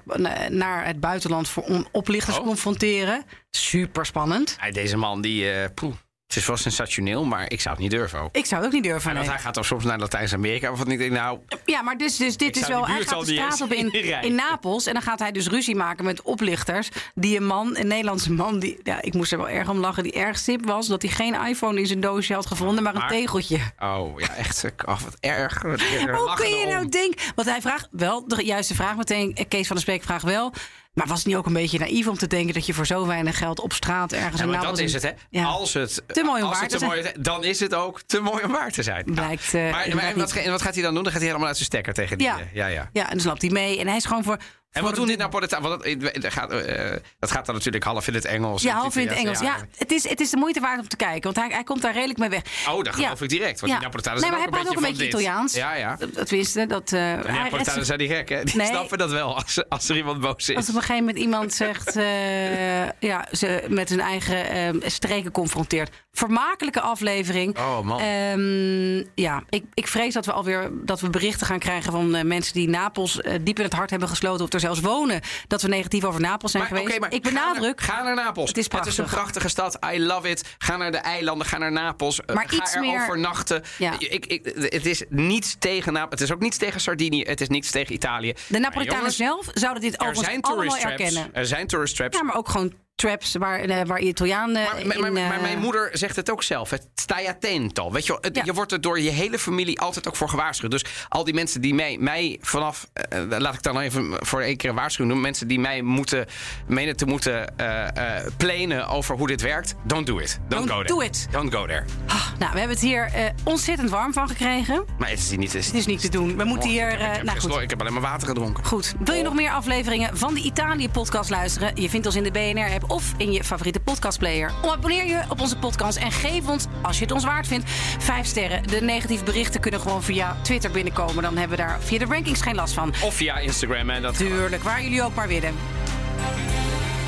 naar 0.52 0.86
het 0.86 1.00
buitenland 1.00 1.50
voor, 1.50 1.88
oplichters 1.92 2.36
te 2.36 2.42
Oh. 2.42 2.48
Confronteren. 2.70 3.24
Super 3.52 4.06
spannend. 4.06 4.58
Ja, 4.62 4.72
deze 4.72 4.98
man, 4.98 5.22
die, 5.22 5.52
eh, 5.52 5.70
poeh, 5.76 5.94
het 6.28 6.36
is 6.36 6.46
wel 6.48 6.58
sensationeel, 6.58 7.26
maar 7.26 7.52
ik 7.52 7.62
zou 7.62 7.74
het 7.76 7.84
niet 7.84 7.92
durven 7.94 8.20
ook. 8.20 8.36
Ik 8.36 8.46
zou 8.46 8.62
het 8.62 8.70
ook 8.70 8.76
niet 8.76 8.84
durven. 8.92 9.14
Want 9.14 9.26
nee. 9.26 9.34
hij 9.36 9.44
gaat 9.44 9.54
dan 9.54 9.64
soms 9.64 9.84
naar 9.84 10.00
Latijns-Amerika. 10.00 10.72
Of 10.72 10.78
wat 10.78 10.88
niet. 10.88 11.10
Nou, 11.12 11.40
Ja, 11.66 11.82
maar 11.82 11.98
dus, 11.98 12.18
dus 12.18 12.38
dit 12.38 12.48
Ik 12.48 12.56
is 12.56 12.68
zou 12.68 12.72
wel. 12.74 12.80
die 12.86 12.88
Hij 12.90 12.96
buurt 12.96 13.08
gaat 13.10 13.18
al 13.18 13.26
de 13.26 13.32
niet 13.32 13.40
straat 13.42 13.62
op 13.62 13.72
eens 13.72 13.82
in, 13.82 13.92
inrijden. 14.02 14.30
in 14.30 14.36
Napels. 14.36 14.86
En 14.86 14.94
dan 14.94 15.02
gaat 15.02 15.20
hij 15.20 15.32
dus 15.32 15.48
ruzie 15.48 15.76
maken 15.76 16.06
met 16.06 16.22
oplichters. 16.22 16.90
Die 17.16 17.38
een 17.38 17.46
man, 17.46 17.78
een 17.78 17.88
Nederlandse 17.88 18.32
man. 18.32 18.60
Die, 18.60 18.80
ja, 18.84 19.02
ik 19.02 19.14
moest 19.14 19.32
er 19.32 19.38
wel 19.38 19.50
erg 19.50 19.70
om 19.70 19.78
lachen. 19.78 20.04
Die 20.04 20.14
erg 20.14 20.38
sip 20.38 20.66
was. 20.66 20.88
Dat 20.88 21.02
hij 21.02 21.12
geen 21.12 21.34
iPhone 21.48 21.80
in 21.80 21.88
zijn 21.88 22.00
doosje 22.00 22.34
had 22.34 22.46
gevonden. 22.46 22.84
Maar 22.84 22.94
een 22.94 23.00
Maar- 23.00 23.10
tegeltje. 23.10 23.58
oh 23.80 24.20
ja, 24.20 24.36
echt. 24.36 24.66
Oh, 24.86 25.02
wat 25.02 25.18
erg. 25.20 25.62
Wat 25.62 25.80
erg. 25.82 26.16
Hoe 26.18 26.26
Lachen 26.26 26.46
kun 26.46 26.50
je 26.54 26.60
erom. 26.62 26.74
nou 26.74 26.90
denken? 26.90 27.22
Want 27.36 27.48
hij 27.50 27.62
vraagt 27.62 27.88
wel 27.92 28.28
de 28.28 28.44
juiste 28.46 28.76
vraag 28.76 28.96
meteen. 28.96 29.34
Kees 29.48 29.68
van 29.68 29.76
der 29.76 29.86
Speek 29.86 30.04
vraagt 30.04 30.24
wel. 30.24 30.54
Maar 30.96 31.08
was 31.08 31.18
het 31.18 31.28
niet 31.28 31.36
ook 31.36 31.46
een 31.46 31.54
beetje 31.54 31.80
naïef 31.80 32.08
om 32.08 32.18
te 32.18 32.28
denken 32.28 32.54
dat 32.54 32.66
je 32.66 32.74
voor 32.74 32.86
zo 32.86 33.06
weinig 33.06 33.38
geld 33.38 33.60
op 33.60 33.74
straat 33.74 34.12
ergens 34.12 34.42
Ja, 34.42 34.48
maar 34.48 34.62
dat 34.62 34.80
is 34.80 34.94
het, 34.94 35.04
hè? 35.04 35.12
Ja. 35.30 35.44
Als 35.46 35.74
het 35.74 36.04
Te 36.08 36.24
mooi 36.24 36.44
om 36.44 36.50
waar 36.50 36.68
te 36.68 36.78
te 36.78 36.86
mooi 36.86 37.12
dan 37.20 37.44
is 37.44 37.60
het 37.60 37.74
ook 37.74 38.02
te 38.02 38.20
mooi 38.20 38.44
om 38.44 38.52
waar 38.52 38.72
te 38.72 38.84
zijn. 38.84 39.04
Blijkt, 39.06 39.54
eh, 39.54 39.72
maar, 39.72 39.86
en 39.86 40.18
wat, 40.18 40.32
en 40.34 40.52
wat 40.52 40.62
gaat 40.62 40.74
hij 40.74 40.84
dan 40.84 40.94
doen? 40.94 41.04
Dan 41.04 41.12
gaat 41.12 41.22
hij 41.22 41.28
helemaal 41.28 41.48
uit 41.48 41.58
zijn 41.58 41.70
stekker 41.70 41.94
tegen 41.94 42.18
die. 42.18 42.28
Ja. 42.28 42.40
eh, 42.40 42.46
ja, 42.54 42.68
ja. 42.68 42.90
Ja, 42.94 43.04
en 43.04 43.10
dan 43.10 43.20
slapt 43.20 43.42
hij 43.42 43.52
mee. 43.52 43.80
En 43.80 43.88
hij 43.88 43.96
is 43.96 44.06
gewoon 44.06 44.24
voor. 44.24 44.38
En 44.76 44.84
wat 44.84 44.96
doen 44.96 45.06
de- 45.06 45.12
dit 45.12 45.20
Napolitaan? 45.20 45.62
Want 45.62 45.84
dat, 45.84 46.14
dat, 46.22 46.34
gaat, 46.34 46.52
eh, 46.52 46.92
dat 47.20 47.32
gaat 47.32 47.46
dan 47.46 47.56
natuurlijk 47.56 47.84
half 47.84 48.08
in 48.08 48.14
het 48.14 48.26
Engels. 48.26 48.62
Ja, 48.62 48.74
half 48.76 48.96
in 48.96 49.08
het 49.08 49.18
Engels. 49.18 49.40
Ja, 49.40 49.56
het 49.78 49.92
is, 49.92 50.10
het 50.10 50.20
is 50.20 50.30
de 50.30 50.38
moeite 50.38 50.60
waard 50.60 50.80
om 50.80 50.88
te 50.88 50.96
kijken. 50.96 51.22
Want 51.24 51.36
hij, 51.36 51.48
hij 51.50 51.64
komt 51.64 51.82
daar 51.82 51.94
redelijk 51.94 52.20
mee 52.20 52.30
weg. 52.30 52.42
Oh, 52.70 52.84
dat 52.84 52.96
geloof 52.96 53.20
Ja. 53.20 53.24
ik 53.26 53.30
direct. 53.30 53.60
Want 53.60 53.72
Ja. 53.72 53.78
die 53.78 53.86
Napolitanen 53.88 54.22
nee, 54.22 54.30
maar 54.32 54.40
hij 54.40 54.50
praat 54.50 54.68
ook 54.68 54.76
een 54.76 54.82
beetje 54.82 54.98
dit. 54.98 55.08
Italiaans. 55.08 55.54
Ja, 55.54 55.74
ja. 55.74 55.96
Dat 56.14 56.28
tenminste, 56.28 56.66
dat... 56.66 56.92
eh, 56.92 57.14
die 57.14 57.22
redt 57.22 57.28
Napolitanen 57.44 57.86
zijn 57.86 57.98
die 58.00 58.08
gek, 58.08 58.30
hè? 58.30 58.44
Die 58.44 58.56
Nee. 58.56 58.68
snappen 58.68 58.98
dat 58.98 59.12
wel 59.12 59.36
als, 59.36 59.64
als 59.70 59.90
er 59.90 59.96
iemand 59.98 60.20
boos 60.20 60.50
is. 60.50 60.56
Als 60.56 60.70
op 60.70 60.76
een 60.76 60.82
gegeven 60.82 61.06
moment 61.06 61.18
iemand 61.18 61.54
zegt, 61.54 61.96
eh, 61.96 62.90
ja, 63.00 63.26
ze 63.32 63.64
met 63.70 63.90
hun 63.90 64.00
eigen 64.02 64.50
eh, 64.50 64.70
streken 64.90 65.32
confronteert. 65.32 65.90
Vermakelijke 66.18 66.82
aflevering. 66.82 67.58
Oh, 67.58 67.80
man. 67.82 68.00
Ehm, 68.00 68.98
ja, 69.16 69.44
ik, 69.50 69.64
ik 69.74 69.88
vrees 69.88 70.14
dat 70.14 70.26
we 70.26 70.32
alweer 70.32 70.70
dat 70.74 71.00
we 71.02 71.10
berichten 71.10 71.48
gaan 71.48 71.60
krijgen 71.60 71.92
van 71.92 72.16
eh, 72.16 72.24
mensen 72.24 72.54
die 72.54 72.70
Napels 72.70 73.22
eh, 73.22 73.34
diep 73.42 73.58
in 73.58 73.64
het 73.64 73.74
hart 73.74 73.90
hebben 73.90 74.10
gesloten 74.10 74.46
of 74.46 74.54
er 74.54 74.60
zelfs 74.60 74.80
wonen. 74.80 75.22
Dat 75.48 75.62
we 75.62 75.68
negatief 75.68 76.04
over 76.04 76.22
Napels 76.22 76.52
zijn 76.52 76.64
Maar, 76.64 76.78
geweest. 76.78 77.00
maar 77.00 77.14
ik 77.14 77.26
ga 77.26 77.30
benadruk. 77.32 77.80
naar- 77.80 77.90
Ga 77.98 78.04
naar, 78.04 78.16
Napels. 78.16 78.48
Het 78.48 78.58
is 78.58 78.64
een 78.64 78.70
prachtig. 78.70 79.06
prachtige 79.10 79.48
stad. 79.50 79.78
I 79.94 80.00
love 80.06 80.30
it. 80.30 80.56
Ga 80.58 80.78
naar 80.78 80.92
de 80.92 80.98
eilanden. 80.98 81.48
Ga 81.48 81.58
naar 81.58 81.72
Napels. 81.72 82.22
Eh, 82.26 82.36
Maar 82.36 82.50
ga 82.50 82.56
iets 82.56 82.74
er 82.76 82.82
meer- 82.82 83.02
overnachten. 83.02 83.64
Ja. 83.78 83.94
Ik, 84.00 84.26
ik, 84.26 84.46
het 84.56 84.86
is 84.86 85.04
niets 85.10 85.56
tegen 85.60 85.94
Napels. 85.94 86.20
Het 86.20 86.30
is 86.30 86.36
ook 86.36 86.42
niets 86.42 86.58
tegen 86.58 86.82
Sardinië. 86.82 87.22
Het 87.22 87.42
is 87.42 87.48
niets 87.48 87.72
tegen 87.72 87.94
Italië. 87.94 88.34
De 88.48 88.60
Napolitanen 88.60 88.98
jongens, 89.00 89.16
zelf 89.16 89.46
zouden 89.54 89.82
dit 89.82 89.94
overigens 90.00 90.28
zijn 90.28 90.42
allemaal 90.42 90.66
traps. 90.78 90.84
erkennen. 90.84 91.30
Er 91.34 91.46
zijn 91.46 91.68
tourist 91.68 91.96
traps. 91.96 92.18
Ja, 92.18 92.24
maar 92.24 92.36
ook 92.36 92.50
gewoon 92.50 92.74
traps 92.96 93.36
waar, 93.36 93.60
eh, 93.60 93.86
waar 93.86 94.00
Italianen 94.00 94.54
Maar, 94.64 94.86
maar, 94.86 94.96
in... 94.96 95.02
maar- 95.02 95.12
maar 95.12 95.36
eh, 95.36 95.42
mijn 95.42 95.60
moeder 95.60 95.90
zegt 95.94 96.16
het 96.16 96.32
ook 96.32 96.44
zelf. 96.44 96.70
Het 96.70 96.88
stai 96.96 97.28
attento. 97.28 97.92
Weet 97.92 98.06
je, 98.06 98.12
wel, 98.12 98.22
het- 98.22 98.36
Ja. 98.36 98.42
je 98.46 98.54
wordt 98.54 98.72
er 98.72 98.82
door 98.82 99.00
je 99.00 99.10
hele 99.10 99.40
familie 99.40 99.80
altijd 99.80 100.08
ook 100.08 100.16
voor 100.16 100.30
gewaarschuwd. 100.30 100.72
Dus 100.72 100.86
al 101.10 101.24
die 101.24 101.34
mensen 101.34 101.62
die 101.62 101.74
mij, 101.74 101.98
mij 102.00 102.38
vanaf... 102.42 102.88
eh, 102.94 103.20
laat 103.38 103.54
ik 103.54 103.62
dan 103.64 103.80
even 103.80 104.14
voor 104.26 104.42
één 104.42 104.58
keer 104.58 104.70
een 104.70 104.76
waarschuwing 104.76 105.14
doen. 105.14 105.24
Mensen 105.24 105.48
die 105.48 105.60
mij 105.60 105.82
moeten, 105.82 106.26
menen 106.68 106.96
te 106.98 107.06
moeten 107.06 107.58
eh 107.58 107.84
eh 108.18 108.26
planen 108.38 108.88
over 108.88 109.16
hoe 109.18 109.28
dit 109.28 109.42
werkt. 109.42 109.76
Don't 109.84 110.06
do 110.06 110.18
it. 110.18 110.40
Don't, 110.48 110.68
Don't 110.68 110.70
go 110.80 110.84
do 110.84 110.96
there. 110.98 111.06
it. 111.10 111.28
Don't 111.32 111.54
go 111.54 111.66
there. 111.66 111.84
ah, 112.08 112.28
nou, 112.40 112.52
we 112.52 112.58
hebben 112.60 112.76
het 112.78 112.86
hier 112.86 113.04
eh, 113.14 113.24
ontzettend 113.44 113.90
warm 113.90 114.14
van 114.14 114.28
gekregen. 114.28 114.86
Maar 114.98 115.10
het 115.10 115.20
is 115.20 115.30
niet... 115.38 115.54
Het 115.54 115.66
Het 115.66 115.74
is 115.74 115.86
niet 115.86 116.02
te 116.02 116.10
doen. 116.10 116.38
We 116.38 116.44
moeten 116.44 116.70
hier... 116.70 116.92
Ik 116.92 117.00
heb, 117.00 117.00
ik, 117.02 117.08
eh, 117.08 117.16
heb 117.16 117.24
nou 117.26 117.40
goed. 117.40 117.62
ik 117.62 117.70
heb 117.70 117.80
alleen 117.80 117.94
maar 117.94 118.02
water 118.02 118.28
gedronken. 118.28 118.66
Goed. 118.66 118.94
Wil 119.00 119.16
je 119.16 119.24
nog 119.24 119.34
meer 119.34 119.52
afleveringen 119.52 120.18
van 120.18 120.34
de 120.34 120.42
Italië-podcast 120.42 121.30
luisteren? 121.30 121.72
Je 121.82 121.90
vindt 121.90 122.06
ons 122.06 122.16
in 122.16 122.24
de 122.24 122.32
BNR-app 122.32 122.85
of 122.88 123.14
in 123.18 123.32
je 123.32 123.44
favoriete 123.44 123.80
podcastplayer. 123.80 124.52
Abonneer 124.66 125.06
je 125.06 125.22
op 125.30 125.42
onze 125.42 125.58
podcast 125.58 125.98
en 125.98 126.12
geef 126.12 126.48
ons, 126.48 126.66
als 126.82 126.98
je 126.98 127.04
het 127.04 127.14
ons 127.14 127.24
waard 127.24 127.48
vindt, 127.48 127.70
vijf 128.00 128.26
sterren. 128.26 128.68
De 128.68 128.82
negatieve 128.82 129.24
berichten 129.24 129.62
kunnen 129.62 129.80
gewoon 129.80 130.04
via 130.04 130.38
Twitter 130.42 130.72
binnenkomen. 130.72 131.24
Dan 131.24 131.38
hebben 131.38 131.58
we 131.58 131.64
daar 131.64 131.78
via 131.82 132.00
de 132.00 132.06
rankings 132.06 132.42
geen 132.42 132.56
last 132.56 132.74
van. 132.74 132.94
Of 133.04 133.14
via 133.14 133.38
Instagram. 133.38 133.90
En 133.90 134.02
dat 134.02 134.18
Tuurlijk, 134.18 134.64
waar 134.64 134.84
jullie 134.84 135.04
ook 135.04 135.16
maar 135.16 135.28
willen. 135.28 135.54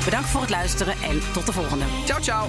Bedankt 0.04 0.28
voor 0.28 0.40
het 0.40 0.50
luisteren 0.50 0.94
en 1.02 1.20
tot 1.32 1.46
de 1.46 1.52
volgende. 1.52 1.84
Ciao, 2.04 2.20
ciao. 2.20 2.48